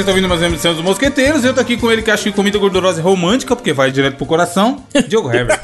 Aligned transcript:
Vocês 0.00 0.08
estão 0.08 0.14
ouvindo 0.14 0.30
mais 0.30 0.40
uma 0.40 0.48
edição 0.48 0.72
dos 0.72 0.82
Mosqueteiros. 0.82 1.44
Eu 1.44 1.52
tô 1.52 1.60
aqui 1.60 1.76
com 1.76 1.92
ele 1.92 2.00
que 2.00 2.10
acha 2.10 2.22
que 2.22 2.32
comida 2.32 2.56
gordurosa 2.58 3.02
é 3.02 3.04
romântica, 3.04 3.54
porque 3.54 3.70
vai 3.70 3.92
direto 3.92 4.16
pro 4.16 4.24
coração. 4.24 4.82
Diogo 5.06 5.30
Herbert. 5.30 5.60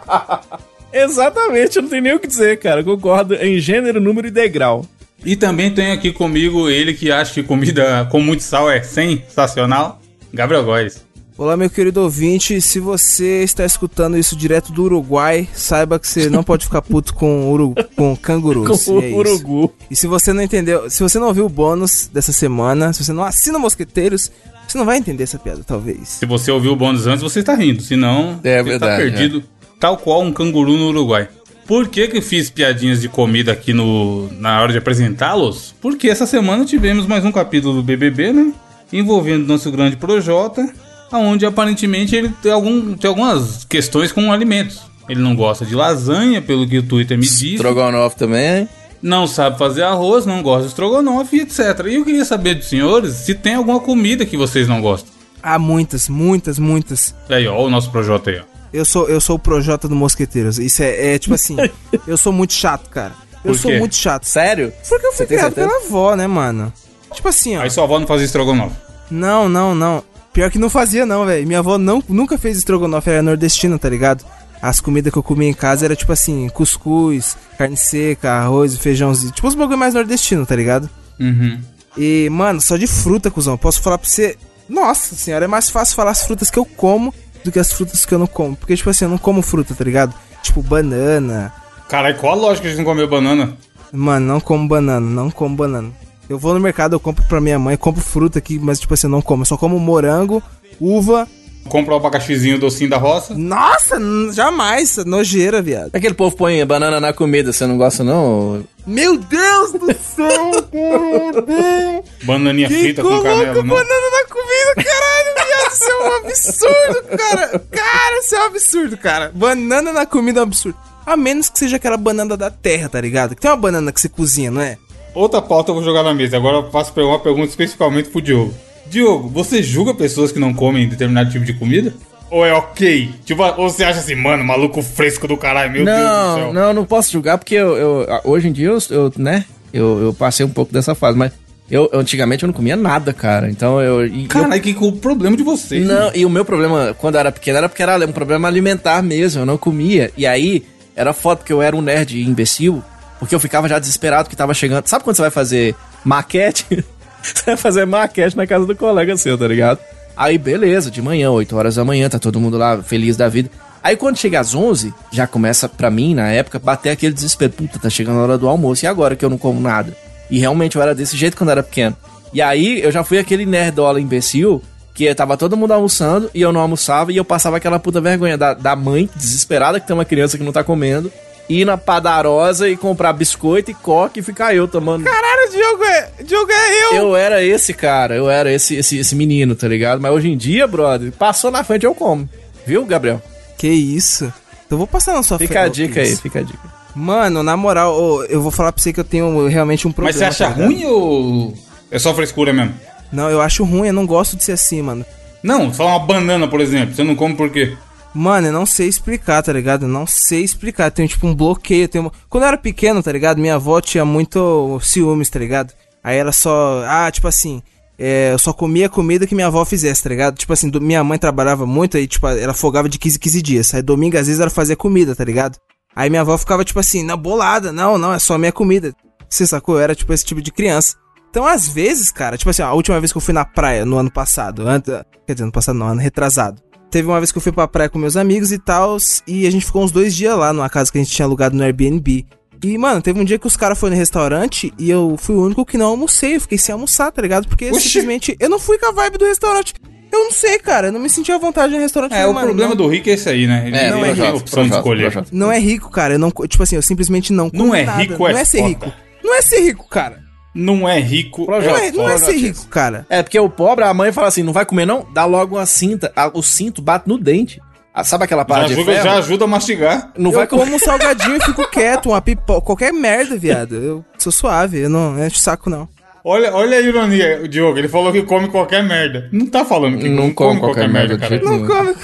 Exatamente, 0.90 1.76
eu 1.76 1.82
não 1.82 1.90
tenho 1.90 2.02
nem 2.02 2.14
o 2.14 2.18
que 2.18 2.26
dizer, 2.26 2.58
cara. 2.58 2.82
Concordo 2.82 3.34
em 3.34 3.58
gênero, 3.58 4.00
número 4.00 4.28
e 4.28 4.30
degrau. 4.30 4.86
E 5.22 5.36
também 5.36 5.70
tem 5.70 5.92
aqui 5.92 6.10
comigo 6.10 6.70
ele 6.70 6.94
que 6.94 7.12
acha 7.12 7.34
que 7.34 7.42
comida 7.42 8.08
com 8.10 8.18
muito 8.18 8.42
sal 8.42 8.70
é 8.70 8.80
sensacional, 8.80 10.00
Gabriel 10.32 10.64
Góes. 10.64 11.04
Olá, 11.40 11.56
meu 11.56 11.70
querido 11.70 12.02
ouvinte. 12.02 12.60
Se 12.60 12.78
você 12.78 13.42
está 13.42 13.64
escutando 13.64 14.18
isso 14.18 14.36
direto 14.36 14.72
do 14.72 14.82
Uruguai, 14.82 15.48
saiba 15.54 15.98
que 15.98 16.06
você 16.06 16.28
não 16.28 16.44
pode 16.44 16.66
ficar 16.66 16.82
puto 16.82 17.14
com, 17.14 17.50
uru, 17.50 17.74
com 17.96 18.14
cangurus. 18.14 18.84
Com 18.84 19.00
e 19.00 19.06
é 19.06 19.14
o 19.14 19.16
urugu. 19.16 19.72
E 19.90 19.96
se 19.96 20.06
você 20.06 20.34
não 20.34 20.42
entendeu, 20.42 20.90
se 20.90 21.02
você 21.02 21.18
não 21.18 21.28
ouviu 21.28 21.46
o 21.46 21.48
bônus 21.48 22.10
dessa 22.12 22.30
semana, 22.30 22.92
se 22.92 23.02
você 23.02 23.14
não 23.14 23.24
assina 23.24 23.58
Mosqueteiros, 23.58 24.30
você 24.68 24.76
não 24.76 24.84
vai 24.84 24.98
entender 24.98 25.22
essa 25.22 25.38
piada, 25.38 25.62
talvez. 25.66 26.08
Se 26.10 26.26
você 26.26 26.50
ouviu 26.50 26.72
o 26.72 26.76
bônus 26.76 27.06
antes, 27.06 27.22
você 27.22 27.40
está 27.40 27.54
rindo. 27.54 27.80
Se 27.80 27.96
não, 27.96 28.38
É 28.44 28.62
você 28.62 28.68
verdade, 28.72 28.92
tá 28.92 28.96
perdido, 28.98 29.42
tal 29.80 29.96
qual 29.96 30.20
um 30.20 30.34
canguru 30.34 30.76
no 30.76 30.88
Uruguai. 30.88 31.26
Por 31.66 31.88
que 31.88 32.06
que 32.06 32.18
eu 32.18 32.22
fiz 32.22 32.50
piadinhas 32.50 33.00
de 33.00 33.08
comida 33.08 33.50
aqui 33.50 33.72
no, 33.72 34.30
na 34.32 34.60
hora 34.60 34.72
de 34.72 34.76
apresentá-los? 34.76 35.74
Porque 35.80 36.10
essa 36.10 36.26
semana 36.26 36.66
tivemos 36.66 37.06
mais 37.06 37.24
um 37.24 37.32
capítulo 37.32 37.76
do 37.76 37.82
BBB, 37.82 38.30
né? 38.30 38.52
Envolvendo 38.92 39.46
nosso 39.46 39.70
grande 39.70 39.96
Projota, 39.96 40.70
onde 41.12 41.44
aparentemente 41.46 42.14
ele 42.14 42.28
tem, 42.42 42.52
algum, 42.52 42.94
tem 42.94 43.08
algumas 43.08 43.64
questões 43.64 44.12
com 44.12 44.32
alimentos. 44.32 44.80
Ele 45.08 45.20
não 45.20 45.34
gosta 45.34 45.64
de 45.66 45.74
lasanha, 45.74 46.40
pelo 46.40 46.68
que 46.68 46.78
o 46.78 46.82
Twitter 46.82 47.18
me 47.18 47.24
disse. 47.24 47.54
Strogonoff 47.54 48.14
também. 48.16 48.68
não 49.02 49.26
sabe 49.26 49.58
fazer 49.58 49.82
arroz, 49.82 50.24
não 50.24 50.42
gosta 50.42 50.62
de 50.62 50.68
estrogonofe, 50.68 51.40
etc. 51.40 51.58
E 51.86 51.96
eu 51.96 52.04
queria 52.04 52.24
saber 52.24 52.54
dos 52.54 52.68
senhores 52.68 53.14
se 53.14 53.34
tem 53.34 53.54
alguma 53.54 53.80
comida 53.80 54.24
que 54.24 54.36
vocês 54.36 54.68
não 54.68 54.80
gostam. 54.80 55.10
Há 55.42 55.58
muitas, 55.58 56.08
muitas, 56.08 56.58
muitas. 56.58 57.14
Aí, 57.28 57.46
ó, 57.48 57.60
o 57.60 57.70
nosso 57.70 57.90
Projota 57.90 58.30
aí, 58.30 58.38
ó. 58.38 58.42
Eu 58.72 58.84
sou, 58.84 59.08
eu 59.08 59.20
sou 59.20 59.34
o 59.34 59.38
Projota 59.38 59.88
do 59.88 59.96
Mosqueteiros. 59.96 60.58
Isso 60.60 60.80
é, 60.82 61.14
é 61.14 61.18
tipo 61.18 61.34
assim, 61.34 61.56
eu 62.06 62.16
sou 62.16 62.32
muito 62.32 62.52
chato, 62.52 62.88
cara. 62.88 63.12
Eu 63.44 63.54
sou 63.54 63.72
muito 63.72 63.96
chato. 63.96 64.24
Sério? 64.24 64.72
Porque 64.88 65.06
eu 65.06 65.12
fui 65.12 65.26
Você 65.26 65.34
criado 65.34 65.54
pela 65.54 65.74
avó, 65.84 66.14
né, 66.14 66.26
mano? 66.26 66.72
Tipo 67.12 67.28
assim, 67.28 67.56
ó. 67.56 67.62
Aí 67.62 67.70
sua 67.70 67.84
avó 67.84 67.98
não 67.98 68.06
fazia 68.06 68.26
estrogonofe. 68.26 68.76
Não, 69.10 69.48
não, 69.48 69.74
não. 69.74 70.04
Pior 70.32 70.50
que 70.50 70.58
não 70.58 70.70
fazia, 70.70 71.04
não, 71.04 71.26
velho. 71.26 71.46
Minha 71.46 71.58
avó 71.58 71.76
não, 71.76 72.02
nunca 72.08 72.38
fez 72.38 72.56
estrogonofe, 72.56 73.10
era 73.10 73.22
nordestina, 73.22 73.78
tá 73.78 73.88
ligado? 73.88 74.24
As 74.62 74.80
comidas 74.80 75.12
que 75.12 75.18
eu 75.18 75.22
comia 75.22 75.48
em 75.48 75.54
casa 75.54 75.86
era 75.86 75.96
tipo 75.96 76.12
assim, 76.12 76.48
cuscuz, 76.50 77.36
carne 77.56 77.76
seca, 77.76 78.32
arroz, 78.32 78.76
feijãozinho. 78.76 79.32
Tipo 79.32 79.48
os 79.48 79.54
bagulho 79.54 79.78
mais 79.78 79.94
nordestino, 79.94 80.44
tá 80.44 80.54
ligado? 80.54 80.88
Uhum. 81.18 81.58
E, 81.96 82.28
mano, 82.30 82.60
só 82.60 82.76
de 82.76 82.86
fruta, 82.86 83.30
cuzão. 83.30 83.56
Posso 83.56 83.80
falar 83.80 83.98
pra 83.98 84.08
você. 84.08 84.36
Nossa 84.68 85.16
senhora, 85.16 85.46
é 85.46 85.48
mais 85.48 85.68
fácil 85.68 85.96
falar 85.96 86.12
as 86.12 86.24
frutas 86.24 86.50
que 86.50 86.58
eu 86.58 86.64
como 86.64 87.12
do 87.42 87.50
que 87.50 87.58
as 87.58 87.72
frutas 87.72 88.06
que 88.06 88.14
eu 88.14 88.18
não 88.18 88.26
como. 88.26 88.54
Porque, 88.54 88.76
tipo 88.76 88.90
assim, 88.90 89.04
eu 89.06 89.10
não 89.10 89.18
como 89.18 89.42
fruta, 89.42 89.74
tá 89.74 89.82
ligado? 89.82 90.14
Tipo, 90.42 90.62
banana. 90.62 91.52
Caralho, 91.88 92.16
qual 92.18 92.34
a 92.34 92.36
lógica 92.36 92.68
de 92.68 92.76
não 92.76 92.84
comer 92.84 93.08
banana? 93.08 93.56
Mano, 93.92 94.26
não 94.26 94.40
como 94.40 94.68
banana, 94.68 95.00
não 95.00 95.30
como 95.30 95.56
banana. 95.56 95.90
Eu 96.30 96.38
vou 96.38 96.54
no 96.54 96.60
mercado, 96.60 96.94
eu 96.94 97.00
compro 97.00 97.24
pra 97.24 97.40
minha 97.40 97.58
mãe, 97.58 97.76
compro 97.76 98.00
fruta 98.00 98.38
aqui, 98.38 98.56
mas, 98.56 98.78
tipo 98.78 98.94
assim, 98.94 99.08
eu 99.08 99.10
não 99.10 99.20
como. 99.20 99.42
Eu 99.42 99.46
só 99.46 99.56
como 99.56 99.76
morango, 99.80 100.40
uva. 100.80 101.26
Compra 101.68 101.94
o 101.94 101.96
abacaxizinho 101.96 102.56
docinho 102.56 102.88
da 102.88 102.98
roça. 102.98 103.34
Nossa, 103.34 103.98
jamais, 104.32 104.96
nojeira, 105.04 105.60
viado. 105.60 105.90
Aquele 105.92 106.14
povo 106.14 106.36
põe 106.36 106.64
banana 106.64 107.00
na 107.00 107.12
comida, 107.12 107.52
você 107.52 107.66
não 107.66 107.76
gosta 107.76 108.04
não? 108.04 108.64
Meu 108.86 109.18
Deus 109.18 109.72
do 109.72 109.92
céu, 109.92 110.50
meu 110.72 111.42
Deus. 111.42 112.04
Bananinha 112.22 112.68
Quem 112.68 112.78
frita 112.78 113.02
com 113.02 113.08
canela, 113.08 113.54
não? 113.54 113.64
banana 113.64 114.10
na 114.12 114.28
comida, 114.28 114.74
caralho, 114.76 115.34
viado? 115.34 115.72
Isso 115.72 115.90
é 115.90 115.98
um 115.98 116.16
absurdo, 116.16 117.18
cara. 117.18 117.58
Cara, 117.72 118.20
isso 118.20 118.34
é 118.36 118.38
um 118.40 118.46
absurdo, 118.46 118.96
cara. 118.96 119.32
Banana 119.34 119.92
na 119.92 120.06
comida 120.06 120.38
é 120.38 120.42
um 120.42 120.46
absurdo. 120.46 120.78
A 121.04 121.16
menos 121.16 121.50
que 121.50 121.58
seja 121.58 121.74
aquela 121.74 121.96
banana 121.96 122.36
da 122.36 122.52
terra, 122.52 122.88
tá 122.88 123.00
ligado? 123.00 123.34
Que 123.34 123.42
tem 123.42 123.50
uma 123.50 123.56
banana 123.56 123.90
que 123.90 124.00
você 124.00 124.08
cozinha, 124.08 124.48
não 124.52 124.60
é? 124.60 124.78
Outra 125.14 125.42
pauta 125.42 125.70
eu 125.70 125.74
vou 125.74 125.84
jogar 125.84 126.02
na 126.02 126.14
mesa. 126.14 126.36
Agora 126.36 126.58
eu 126.58 126.70
faço 126.70 126.92
uma 127.00 127.18
pergunta 127.18 127.48
especificamente 127.48 128.08
pro 128.10 128.20
Diogo. 128.22 128.54
Diogo, 128.88 129.28
você 129.28 129.62
julga 129.62 129.94
pessoas 129.94 130.32
que 130.32 130.38
não 130.38 130.52
comem 130.54 130.88
determinado 130.88 131.30
tipo 131.30 131.44
de 131.44 131.52
comida? 131.54 131.92
Ou 132.30 132.46
é 132.46 132.52
ok? 132.54 133.10
Tipo, 133.24 133.42
ou 133.56 133.68
você 133.68 133.82
acha 133.84 133.98
assim, 134.00 134.14
mano, 134.14 134.44
maluco 134.44 134.82
fresco 134.82 135.26
do 135.26 135.36
caralho, 135.36 135.72
meu 135.72 135.84
Deus 135.84 135.96
do 135.98 136.04
não, 136.04 136.34
céu. 136.36 136.52
não, 136.52 136.72
não 136.72 136.84
posso 136.84 137.10
julgar 137.10 137.38
porque 137.38 137.54
eu, 137.56 137.76
eu- 137.76 138.06
hoje 138.24 138.48
em 138.48 138.52
dia 138.52 138.68
eu, 138.68 138.78
eu, 138.90 139.12
né, 139.18 139.44
eu, 139.72 140.00
eu 140.00 140.14
passei 140.14 140.46
um 140.46 140.50
pouco 140.50 140.72
dessa 140.72 140.94
fase, 140.94 141.18
mas 141.18 141.32
eu 141.68 141.90
antigamente 141.92 142.44
eu 142.44 142.46
não 142.46 142.54
comia 142.54 142.76
nada, 142.76 143.12
cara. 143.12 143.50
Então 143.50 143.80
eu 143.80 144.06
eu 144.06 144.26
Caralho, 144.28 144.62
que 144.62 144.72
que 144.74 144.84
é 144.84 144.86
o 144.86 144.92
problema 144.92 145.36
de 145.36 145.42
vocês? 145.42 145.84
Não, 145.84 146.12
e 146.14 146.24
o 146.24 146.30
meu 146.30 146.44
problema, 146.44 146.94
quando 146.98 147.14
eu 147.16 147.20
era 147.20 147.32
pequeno, 147.32 147.58
era 147.58 147.68
porque 147.68 147.82
era 147.82 147.96
um 148.06 148.12
problema 148.12 148.46
alimentar 148.46 149.02
mesmo, 149.02 149.42
eu 149.42 149.46
não 149.46 149.58
comia. 149.58 150.12
E 150.16 150.24
aí, 150.24 150.64
era 150.94 151.12
foda 151.12 151.38
porque 151.38 151.52
eu 151.52 151.60
era 151.62 151.74
um 151.74 151.82
nerd 151.82 152.20
imbecil, 152.22 152.80
porque 153.20 153.34
eu 153.34 153.38
ficava 153.38 153.68
já 153.68 153.78
desesperado 153.78 154.28
que 154.28 154.34
tava 154.34 154.54
chegando. 154.54 154.88
Sabe 154.88 155.04
quando 155.04 155.14
você 155.14 155.22
vai 155.22 155.30
fazer 155.30 155.76
maquete? 156.04 156.66
você 157.22 157.44
vai 157.44 157.56
fazer 157.56 157.84
maquete 157.84 158.36
na 158.36 158.46
casa 158.46 158.66
do 158.66 158.74
colega 158.74 159.16
seu, 159.16 159.38
tá 159.38 159.46
ligado? 159.46 159.78
Aí, 160.16 160.36
beleza, 160.36 160.90
de 160.90 161.00
manhã, 161.00 161.30
8 161.30 161.56
horas 161.56 161.76
da 161.76 161.84
manhã, 161.84 162.08
tá 162.08 162.18
todo 162.18 162.40
mundo 162.40 162.58
lá 162.58 162.82
feliz 162.82 163.16
da 163.16 163.28
vida. 163.28 163.50
Aí 163.82 163.96
quando 163.96 164.16
chega 164.16 164.40
às 164.40 164.54
11, 164.54 164.92
já 165.12 165.26
começa 165.26 165.68
pra 165.68 165.90
mim, 165.90 166.14
na 166.14 166.28
época, 166.30 166.58
bater 166.58 166.90
aquele 166.90 167.14
desespero. 167.14 167.52
Puta, 167.52 167.78
tá 167.78 167.88
chegando 167.88 168.18
a 168.18 168.22
hora 168.22 168.38
do 168.38 168.48
almoço, 168.48 168.84
e 168.84 168.88
agora 168.88 169.14
que 169.14 169.24
eu 169.24 169.30
não 169.30 169.38
como 169.38 169.60
nada? 169.60 169.96
E 170.30 170.38
realmente 170.38 170.76
eu 170.76 170.82
era 170.82 170.94
desse 170.94 171.16
jeito 171.16 171.36
quando 171.36 171.50
eu 171.50 171.52
era 171.52 171.62
pequeno. 171.62 171.96
E 172.32 172.40
aí 172.40 172.82
eu 172.82 172.90
já 172.90 173.02
fui 173.02 173.18
aquele 173.18 173.44
nerdola 173.44 174.00
imbecil 174.00 174.62
que 174.94 175.12
tava 175.14 175.36
todo 175.36 175.56
mundo 175.56 175.72
almoçando 175.72 176.30
e 176.34 176.42
eu 176.42 176.52
não 176.52 176.60
almoçava 176.60 177.12
e 177.12 177.16
eu 177.16 177.24
passava 177.24 177.56
aquela 177.56 177.78
puta 177.78 178.00
vergonha 178.00 178.36
da, 178.36 178.54
da 178.54 178.76
mãe 178.76 179.08
desesperada 179.16 179.80
que 179.80 179.86
tem 179.86 179.94
uma 179.94 180.04
criança 180.04 180.36
que 180.36 180.44
não 180.44 180.52
tá 180.52 180.62
comendo, 180.62 181.10
ir 181.50 181.64
na 181.64 181.76
padarosa 181.76 182.68
e 182.68 182.76
comprar 182.76 183.12
biscoito 183.12 183.72
e 183.72 183.74
coque 183.74 184.20
e 184.20 184.22
ficar 184.22 184.54
eu 184.54 184.68
tomando. 184.68 185.04
Caralho, 185.04 185.50
Diogo 185.50 185.84
é, 185.84 186.10
Diogo 186.22 186.50
é 186.52 186.84
eu. 186.84 186.96
Eu 186.96 187.16
era 187.16 187.42
esse 187.42 187.74
cara, 187.74 188.14
eu 188.14 188.30
era 188.30 188.52
esse, 188.52 188.76
esse, 188.76 188.98
esse 188.98 189.16
menino, 189.16 189.56
tá 189.56 189.66
ligado? 189.66 190.00
Mas 190.00 190.12
hoje 190.12 190.30
em 190.30 190.36
dia, 190.36 190.66
brother, 190.66 191.10
passou 191.12 191.50
na 191.50 191.64
frente 191.64 191.84
eu 191.84 191.94
como. 191.94 192.28
Viu, 192.64 192.84
Gabriel? 192.84 193.20
Que 193.58 193.68
isso? 193.68 194.32
Então 194.64 194.76
eu 194.76 194.78
vou 194.78 194.86
passar 194.86 195.12
na 195.14 195.24
sua 195.24 195.38
Fica 195.38 195.62
frente, 195.62 195.82
a 195.82 195.86
dica 195.86 196.00
aí, 196.00 196.16
fica 196.16 196.38
a 196.38 196.42
dica. 196.42 196.80
Mano, 196.94 197.42
na 197.42 197.56
moral, 197.56 198.24
eu 198.24 198.40
vou 198.40 198.50
falar 198.50 198.72
pra 198.72 198.80
você 198.80 198.92
que 198.92 199.00
eu 199.00 199.04
tenho 199.04 199.48
realmente 199.48 199.88
um 199.88 199.92
problema. 199.92 200.16
Mas 200.16 200.36
você 200.36 200.42
acha 200.42 200.54
tá 200.54 200.54
ligado? 200.54 200.66
ruim 200.66 200.84
ou 200.84 201.54
é 201.90 201.98
só 201.98 202.14
frescura 202.14 202.52
mesmo? 202.52 202.74
Não, 203.12 203.28
eu 203.28 203.40
acho 203.40 203.64
ruim, 203.64 203.88
eu 203.88 203.92
não 203.92 204.06
gosto 204.06 204.36
de 204.36 204.44
ser 204.44 204.52
assim, 204.52 204.82
mano. 204.82 205.04
Não, 205.42 205.72
só 205.72 205.86
uma 205.86 205.98
banana, 205.98 206.46
por 206.46 206.60
exemplo. 206.60 206.94
Você 206.94 207.02
não 207.02 207.16
come 207.16 207.34
por 207.34 207.50
quê? 207.50 207.76
Mano, 208.14 208.48
eu 208.48 208.52
não 208.52 208.66
sei 208.66 208.88
explicar, 208.88 209.42
tá 209.42 209.52
ligado? 209.52 209.82
Eu 209.84 209.88
não 209.88 210.06
sei 210.06 210.42
explicar. 210.42 210.90
Tenho 210.90 211.08
tipo 211.08 211.26
um 211.26 211.34
bloqueio. 211.34 211.88
Tenho... 211.88 212.10
Quando 212.28 212.42
eu 212.44 212.48
era 212.48 212.56
pequeno, 212.58 213.02
tá 213.02 213.12
ligado? 213.12 213.38
Minha 213.38 213.54
avó 213.54 213.80
tinha 213.80 214.04
muito 214.04 214.80
ciúmes, 214.82 215.30
tá 215.30 215.38
ligado? 215.38 215.72
Aí 216.02 216.16
ela 216.16 216.32
só. 216.32 216.82
Ah, 216.86 217.10
tipo 217.10 217.28
assim. 217.28 217.62
é, 217.98 218.32
eu 218.32 218.38
só 218.38 218.52
comia 218.52 218.88
comida 218.88 219.26
que 219.26 219.34
minha 219.34 219.46
avó 219.46 219.64
fizesse, 219.64 220.02
tá 220.02 220.08
ligado? 220.08 220.36
Tipo 220.36 220.52
assim, 220.52 220.68
do- 220.68 220.80
minha 220.80 221.04
mãe 221.04 221.18
trabalhava 221.18 221.66
muito, 221.66 221.96
aí, 221.96 222.06
tipo, 222.08 222.26
ela 222.26 222.54
folgava 222.54 222.88
de 222.88 222.98
15 222.98 223.16
em 223.16 223.20
15 223.20 223.42
dias. 223.42 223.74
Aí 223.74 223.82
domingo, 223.82 224.16
às 224.18 224.26
vezes, 224.26 224.40
ela 224.40 224.50
fazia 224.50 224.74
comida, 224.74 225.14
tá 225.14 225.22
ligado? 225.24 225.56
Aí 225.94 226.08
minha 226.10 226.22
avó 226.22 226.36
ficava, 226.38 226.64
tipo 226.64 226.80
assim, 226.80 227.04
na 227.04 227.16
bolada. 227.16 227.70
Não, 227.72 227.96
não, 227.98 228.12
é 228.12 228.18
só 228.18 228.36
minha 228.38 228.52
comida. 228.52 228.92
Você 229.28 229.46
sacou? 229.46 229.76
Eu 229.76 229.82
era, 229.82 229.94
tipo, 229.94 230.12
esse 230.12 230.24
tipo 230.24 230.40
de 230.42 230.50
criança. 230.50 230.96
Então, 231.30 231.46
às 231.46 231.68
vezes, 231.68 232.10
cara, 232.10 232.36
tipo 232.36 232.50
assim, 232.50 232.62
a 232.62 232.72
última 232.72 232.98
vez 232.98 233.12
que 233.12 233.18
eu 233.18 233.22
fui 233.22 233.32
na 233.34 233.44
praia 233.44 233.84
no 233.84 233.98
ano 233.98 234.10
passado, 234.10 234.66
antes, 234.66 234.92
quer 235.26 235.34
dizer, 235.34 235.44
ano 235.44 235.52
passado 235.52 235.78
não, 235.78 235.86
ano 235.88 236.00
retrasado. 236.00 236.60
Teve 236.90 237.08
uma 237.08 237.18
vez 237.20 237.30
que 237.30 237.38
eu 237.38 237.42
fui 237.42 237.52
pra 237.52 237.68
praia 237.68 237.88
com 237.88 237.98
meus 237.98 238.16
amigos 238.16 238.50
e 238.52 238.58
tal, 238.58 238.96
e 239.26 239.46
a 239.46 239.50
gente 239.50 239.64
ficou 239.64 239.82
uns 239.84 239.92
dois 239.92 240.14
dias 240.14 240.36
lá 240.36 240.52
numa 240.52 240.68
casa 240.68 240.90
que 240.90 240.98
a 240.98 241.02
gente 241.02 241.12
tinha 241.14 241.24
alugado 241.26 241.56
no 241.56 241.62
Airbnb. 241.62 242.26
E, 242.62 242.76
mano, 242.76 243.00
teve 243.00 243.18
um 243.18 243.24
dia 243.24 243.38
que 243.38 243.46
os 243.46 243.56
caras 243.56 243.78
foram 243.78 243.92
no 243.94 243.98
restaurante 243.98 244.72
e 244.78 244.90
eu 244.90 245.16
fui 245.18 245.34
o 245.34 245.42
único 245.42 245.64
que 245.64 245.78
não 245.78 245.86
almocei. 245.86 246.36
Eu 246.36 246.40
fiquei 246.42 246.58
sem 246.58 246.72
almoçar, 246.74 247.10
tá 247.10 247.22
ligado? 247.22 247.48
Porque 247.48 247.70
Oxi. 247.70 247.80
simplesmente 247.88 248.36
eu 248.38 248.50
não 248.50 248.58
fui 248.58 248.76
com 248.78 248.86
a 248.86 248.92
vibe 248.92 249.16
do 249.16 249.24
restaurante. 249.24 249.72
Eu 250.12 250.24
não 250.24 250.32
sei, 250.32 250.58
cara, 250.58 250.88
eu 250.88 250.92
não 250.92 251.00
me 251.00 251.08
senti 251.08 251.30
à 251.32 251.38
vontade 251.38 251.72
no 251.72 251.78
restaurante. 251.78 252.12
É, 252.12 252.26
o 252.26 252.34
mano, 252.34 252.48
problema 252.48 252.70
não, 252.70 252.76
do 252.76 252.86
rico 252.88 253.08
é 253.08 253.12
esse 253.12 253.28
aí, 253.28 253.46
né? 253.46 253.62
Ele 253.66 253.76
É, 253.76 253.90
não 253.90 254.00
Projota, 254.00 254.22
tem 254.22 254.40
opção 254.40 254.68
de 254.68 254.74
escolher. 254.74 255.24
Não 255.32 255.50
é 255.52 255.58
rico, 255.58 255.88
cara. 255.90 256.14
Eu 256.14 256.18
não, 256.18 256.30
tipo 256.30 256.62
assim, 256.62 256.76
eu 256.76 256.82
simplesmente 256.82 257.32
não 257.32 257.48
Não 257.54 257.74
é 257.74 257.84
nada. 257.84 258.02
rico, 258.02 258.18
não 258.18 258.28
é 258.28 258.40
é 258.40 258.44
ser 258.44 258.58
foda. 258.58 258.68
rico. 258.68 258.92
Não 259.22 259.34
é 259.38 259.42
ser 259.42 259.60
rico, 259.60 259.88
cara. 259.88 260.20
Não 260.54 260.88
é 260.88 260.98
rico. 260.98 261.46
Projota. 261.46 261.78
Não 261.78 261.84
é, 261.84 261.92
não 261.92 262.08
é 262.10 262.18
ser 262.18 262.32
rico, 262.36 262.66
cara. 262.68 263.06
É, 263.08 263.22
porque 263.22 263.38
o 263.38 263.48
pobre, 263.48 263.84
a 263.84 263.94
mãe 263.94 264.10
fala 264.12 264.28
assim, 264.28 264.42
não 264.42 264.52
vai 264.52 264.64
comer 264.66 264.84
não? 264.86 265.06
Dá 265.14 265.24
logo 265.24 265.56
uma 265.56 265.66
cinta, 265.66 266.12
a- 266.16 266.30
o 266.34 266.42
cinto 266.42 266.82
bate 266.82 267.08
no 267.08 267.16
dente. 267.18 267.60
Ah, 267.92 268.04
sabe 268.04 268.24
aquela 268.24 268.42
Já 268.42 268.46
parte 268.46 268.66
de 268.68 268.72
ajuda, 268.74 268.92
ferro? 268.92 269.04
já 269.04 269.14
ajuda 269.18 269.44
a 269.44 269.48
mastigar. 269.48 270.12
Não 270.16 270.30
eu 270.30 270.36
vai 270.36 270.46
comer. 270.46 270.62
como 270.62 270.76
um 270.76 270.78
salgadinho 270.80 271.36
e 271.36 271.40
fico 271.44 271.68
quieto, 271.70 272.10
uma 272.10 272.20
pipoca, 272.20 272.60
qualquer 272.62 272.92
merda, 272.92 273.36
viado. 273.36 273.74
Eu 273.74 274.04
sou 274.18 274.30
suave, 274.32 274.78
eu 274.78 274.88
não 274.90 275.18
encho 275.24 275.36
o 275.36 275.40
saco, 275.40 275.68
não. 275.68 275.88
Olha, 276.24 276.52
olha 276.54 276.76
a 276.76 276.80
ironia, 276.80 277.40
o 277.42 277.48
Diogo. 277.48 277.78
Ele 277.78 277.88
falou 277.88 278.12
que 278.12 278.22
come 278.22 278.48
qualquer 278.48 278.82
merda. 278.84 279.28
Não 279.32 279.46
tá 279.46 279.64
falando 279.64 279.98
que 279.98 280.08
Não 280.08 280.30
come 280.32 280.60
qualquer 280.60 280.88
merda 280.88 281.16
de 281.16 281.20
cara. 281.20 281.40
Não 281.42 281.58
Não. 281.58 281.66
come. 281.66 281.94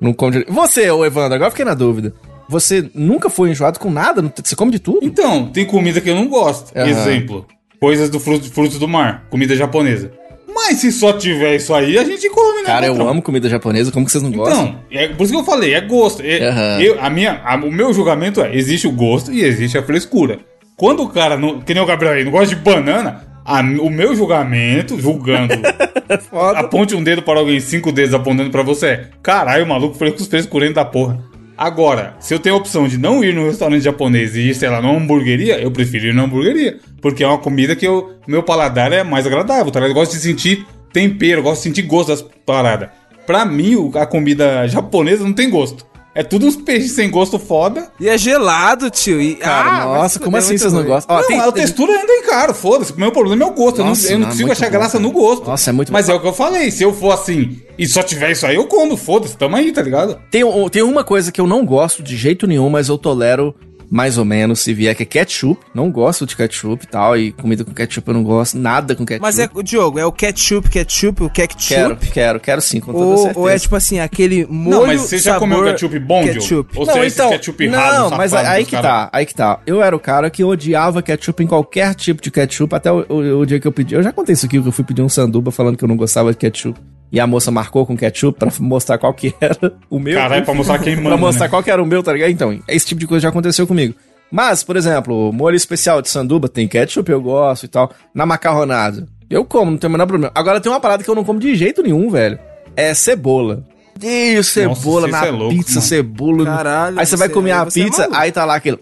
Não 0.00 0.12
come 0.12 0.32
direito. 0.32 0.52
Você, 0.52 0.90
ô 0.90 1.04
Evandro, 1.04 1.34
agora 1.34 1.46
eu 1.48 1.50
fiquei 1.52 1.64
na 1.64 1.74
dúvida. 1.74 2.12
Você 2.48 2.90
nunca 2.94 3.30
foi 3.30 3.50
enjoado 3.50 3.78
com 3.78 3.90
nada? 3.90 4.20
Não- 4.20 4.32
Você 4.42 4.54
come 4.54 4.70
de 4.72 4.78
tudo? 4.80 5.00
Então, 5.02 5.46
tem 5.48 5.64
comida 5.64 6.00
que 6.00 6.10
eu 6.10 6.14
não 6.14 6.28
gosto. 6.28 6.76
Aham. 6.76 6.88
Exemplo. 6.88 7.46
Coisas 7.80 8.08
do 8.10 8.18
fruto, 8.20 8.50
frutos 8.50 8.78
do 8.78 8.88
mar. 8.88 9.24
Comida 9.30 9.54
japonesa. 9.54 10.10
Mas 10.54 10.78
se 10.78 10.90
só 10.90 11.12
tiver 11.12 11.56
isso 11.56 11.74
aí, 11.74 11.98
a 11.98 12.04
gente 12.04 12.28
come, 12.30 12.60
né? 12.62 12.66
Cara, 12.66 12.86
eu 12.86 13.08
amo 13.08 13.20
comida 13.20 13.48
japonesa, 13.48 13.92
como 13.92 14.06
que 14.06 14.12
vocês 14.12 14.22
não 14.24 14.32
gostam? 14.32 14.64
Então, 14.64 14.80
é 14.90 15.08
por 15.08 15.24
isso 15.24 15.32
que 15.32 15.38
eu 15.38 15.44
falei, 15.44 15.74
é 15.74 15.80
gosto. 15.82 16.22
É- 16.22 16.48
Aham. 16.48 16.80
eu- 16.80 16.96
a 17.00 17.10
minha, 17.10 17.42
a- 17.44 17.56
o 17.56 17.70
meu 17.70 17.92
julgamento 17.92 18.40
é, 18.40 18.56
existe 18.56 18.86
o 18.86 18.90
gosto 18.92 19.30
e 19.32 19.42
existe 19.42 19.76
a 19.76 19.82
frescura. 19.82 20.38
Quando 20.76 21.02
o 21.02 21.08
cara, 21.10 21.36
não, 21.36 21.60
que 21.60 21.74
nem 21.74 21.82
o 21.82 21.86
Gabriel 21.86 22.14
aí, 22.14 22.24
não 22.24 22.32
gosta 22.32 22.54
de 22.54 22.60
banana, 22.62 23.22
a- 23.44 23.60
o 23.60 23.90
meu 23.90 24.16
julgamento, 24.16 24.98
julgando, 24.98 25.52
aponte 26.56 26.94
um 26.94 27.02
dedo 27.02 27.22
para 27.22 27.38
alguém, 27.38 27.60
cinco 27.60 27.92
dedos 27.92 28.14
apontando 28.14 28.50
pra 28.50 28.62
você, 28.62 28.86
é, 28.86 29.08
caralho, 29.22 29.64
o 29.64 29.68
maluco 29.68 29.96
fresco 29.96 30.24
frescurento 30.24 30.74
da 30.74 30.84
porra. 30.84 31.18
Agora, 31.56 32.14
se 32.20 32.34
eu 32.34 32.38
tenho 32.38 32.54
a 32.54 32.58
opção 32.58 32.86
de 32.86 32.98
não 32.98 33.24
ir 33.24 33.34
no 33.34 33.46
restaurante 33.46 33.82
japonês 33.82 34.36
e 34.36 34.50
ir, 34.50 34.54
sei 34.54 34.68
lá, 34.68 34.82
numa 34.82 34.94
hamburgueria, 34.94 35.58
eu 35.58 35.70
prefiro 35.70 36.06
ir 36.06 36.14
na 36.14 36.24
hamburgueria. 36.24 36.78
Porque 37.00 37.24
é 37.24 37.26
uma 37.26 37.38
comida 37.38 37.74
que 37.74 37.86
eu, 37.86 38.14
meu 38.26 38.42
paladar 38.42 38.92
é 38.92 39.02
mais 39.02 39.26
agradável, 39.26 39.72
tá? 39.72 39.80
Eu 39.80 39.94
gosto 39.94 40.12
de 40.12 40.18
sentir 40.18 40.66
tempero, 40.92 41.40
eu 41.40 41.42
gosto 41.42 41.62
de 41.62 41.68
sentir 41.68 41.82
gosto 41.82 42.08
das 42.08 42.22
paradas. 42.44 42.90
Pra 43.26 43.44
mim, 43.44 43.90
a 43.94 44.06
comida 44.06 44.68
japonesa 44.68 45.24
não 45.24 45.32
tem 45.32 45.48
gosto. 45.48 45.86
É 46.16 46.22
tudo 46.22 46.46
uns 46.46 46.56
peixes 46.56 46.92
sem 46.92 47.10
gosto 47.10 47.38
foda. 47.38 47.88
E 48.00 48.08
é 48.08 48.16
gelado, 48.16 48.88
tio. 48.90 49.20
E, 49.20 49.34
Cara, 49.34 49.82
Ah, 49.82 49.84
nossa, 49.84 50.18
como 50.18 50.30
fuder, 50.32 50.46
assim 50.46 50.56
vocês 50.58 50.72
não 50.72 50.82
gostam? 50.82 51.14
Ó, 51.14 51.20
não, 51.20 51.26
tem- 51.28 51.38
a 51.40 51.42
tem- 51.52 51.52
textura 51.62 51.92
ainda 51.92 52.10
é 52.10 52.18
encaro, 52.20 52.54
foda-se. 52.54 52.92
O 52.92 52.98
meu 52.98 53.12
problema 53.12 53.44
é 53.44 53.46
o 53.46 53.50
gosto. 53.52 53.76
Eu 53.80 53.84
não- 53.84 53.90
Nossa, 53.90 54.06
eu 54.06 54.12
não, 54.12 54.18
não, 54.20 54.26
é 54.26 54.30
consigo 54.30 54.50
achar 54.50 54.66
bom, 54.66 54.72
graça 54.72 54.92
cara. 54.92 55.02
no 55.02 55.10
gosto. 55.12 55.44
Nossa, 55.46 55.68
é 55.70 55.72
muito 55.74 55.92
Mas 55.92 56.06
bom. 56.06 56.12
é 56.12 56.14
o 56.16 56.20
que 56.20 56.26
eu 56.26 56.32
falei. 56.32 56.70
Se 56.70 56.82
eu 56.82 56.94
for 56.94 57.12
assim 57.12 57.60
e 57.78 57.86
só 57.86 58.02
tiver 58.02 58.32
isso 58.32 58.46
aí, 58.46 58.56
eu 58.56 58.66
como. 58.66 58.96
Foda-se, 58.96 59.36
tamo 59.36 59.56
aí, 59.56 59.70
tá 59.72 59.82
ligado? 59.82 60.18
Tem, 60.30 60.42
tem 60.70 60.82
uma 60.82 61.04
coisa 61.04 61.30
que 61.30 61.38
eu 61.40 61.46
não 61.46 61.66
gosto 61.66 62.02
de 62.02 62.16
jeito 62.16 62.46
nenhum, 62.46 62.70
mas 62.70 62.88
eu 62.88 62.96
tolero 62.96 63.54
mais 63.90 64.18
ou 64.18 64.24
menos 64.24 64.60
se 64.60 64.72
vier, 64.74 64.94
que 64.94 65.02
é 65.02 65.06
ketchup. 65.06 65.60
Não 65.74 65.90
gosto 65.90 66.26
de 66.26 66.36
ketchup 66.36 66.84
e 66.84 66.86
tal, 66.88 67.16
e 67.16 67.32
comida 67.32 67.64
com 67.64 67.72
ketchup 67.72 68.08
eu 68.08 68.14
não 68.14 68.22
gosto, 68.22 68.58
nada 68.58 68.94
com 68.94 69.04
ketchup. 69.04 69.22
Mas 69.22 69.38
é, 69.38 69.48
o 69.54 69.62
Diogo, 69.62 69.98
é 69.98 70.04
o 70.06 70.12
ketchup, 70.12 70.68
ketchup, 70.68 71.22
o 71.22 71.30
ketchup? 71.30 71.66
Quero, 71.68 71.96
quero, 71.96 72.40
quero 72.40 72.60
sim, 72.60 72.80
com 72.80 72.92
toda 72.92 73.04
Ou, 73.04 73.16
certeza. 73.18 73.38
ou 73.40 73.48
é 73.48 73.58
tipo 73.58 73.76
assim, 73.76 73.98
aquele 73.98 74.46
molho 74.46 74.70
não, 74.80 74.86
mas 74.86 75.00
você 75.02 75.18
já 75.18 75.38
comeu 75.38 75.58
sabor 75.58 75.72
ketchup 75.72 75.98
bom, 75.98 76.22
Diogo? 76.22 76.38
ketchup. 76.40 76.78
Ou 76.78 76.86
não, 76.86 76.92
seja, 76.94 77.06
esse 77.06 77.16
então, 77.16 77.30
ketchup 77.30 77.66
ralo, 77.68 78.10
não, 78.10 78.16
mas 78.16 78.34
aí 78.34 78.64
que 78.64 78.76
tá, 78.80 79.10
aí 79.12 79.26
que 79.26 79.34
tá. 79.34 79.60
Eu 79.66 79.82
era 79.82 79.94
o 79.94 80.00
cara 80.00 80.28
que 80.30 80.42
odiava 80.44 81.02
ketchup 81.02 81.42
em 81.42 81.46
qualquer 81.46 81.94
tipo 81.94 82.22
de 82.22 82.30
ketchup, 82.30 82.74
até 82.74 82.90
o, 82.92 83.04
o- 83.08 83.38
o 83.40 83.46
dia 83.46 83.60
que 83.60 83.66
eu 83.66 83.72
pedi. 83.72 83.94
Eu 83.94 84.02
já 84.02 84.12
contei 84.12 84.32
isso 84.34 84.46
aqui, 84.46 84.60
que 84.60 84.68
eu 84.68 84.72
fui 84.72 84.84
pedir 84.84 85.02
um 85.02 85.08
sanduba 85.08 85.50
falando 85.50 85.76
que 85.76 85.84
eu 85.84 85.88
não 85.88 85.96
gostava 85.96 86.30
de 86.30 86.36
ketchup. 86.38 86.78
E 87.12 87.20
a 87.20 87.26
moça 87.26 87.50
marcou 87.50 87.86
com 87.86 87.96
ketchup 87.96 88.38
pra 88.38 88.50
mostrar 88.60 88.98
qual 88.98 89.14
que 89.14 89.34
era 89.40 89.72
o 89.88 89.98
meu. 89.98 90.18
Caralho, 90.18 90.44
pra 90.44 90.54
mostrar 90.54 90.78
quem 90.80 90.94
manda, 90.96 91.08
pra 91.10 91.16
mostrar 91.16 91.44
né? 91.46 91.50
qual 91.50 91.62
que 91.62 91.70
era 91.70 91.82
o 91.82 91.86
meu, 91.86 92.02
tá 92.02 92.12
ligado? 92.12 92.30
Então, 92.30 92.58
esse 92.68 92.86
tipo 92.86 93.00
de 93.00 93.06
coisa 93.06 93.22
já 93.22 93.28
aconteceu 93.28 93.66
comigo. 93.66 93.94
Mas, 94.30 94.64
por 94.64 94.76
exemplo, 94.76 95.32
molho 95.32 95.54
especial 95.56 96.02
de 96.02 96.08
sanduba 96.08 96.48
tem 96.48 96.66
ketchup, 96.66 97.10
eu 97.10 97.20
gosto 97.22 97.64
e 97.64 97.68
tal. 97.68 97.92
Na 98.12 98.26
macarronada, 98.26 99.06
eu 99.30 99.44
como, 99.44 99.70
não 99.70 99.78
tem 99.78 99.88
o 99.88 99.92
menor 99.92 100.06
problema. 100.06 100.32
Agora 100.34 100.60
tem 100.60 100.70
uma 100.70 100.80
parada 100.80 101.04
que 101.04 101.08
eu 101.08 101.14
não 101.14 101.22
como 101.24 101.38
de 101.38 101.54
jeito 101.54 101.80
nenhum, 101.82 102.10
velho. 102.10 102.36
É 102.74 102.92
cebola. 102.92 103.62
Ih, 104.02 104.42
cebola 104.42 105.06
isso 105.06 105.16
na 105.16 105.26
é 105.26 105.30
louco, 105.30 105.54
pizza, 105.54 105.74
mano. 105.76 105.82
cebola. 105.86 106.44
Caralho, 106.44 106.98
Aí 107.00 107.06
você 107.06 107.16
vai 107.16 107.28
comer 107.28 107.52
a 107.52 107.64
você 107.64 107.80
é 107.80 107.84
pizza, 107.84 108.02
maluco. 108.02 108.18
aí 108.20 108.32
tá 108.32 108.44
lá 108.44 108.56
aquele. 108.56 108.78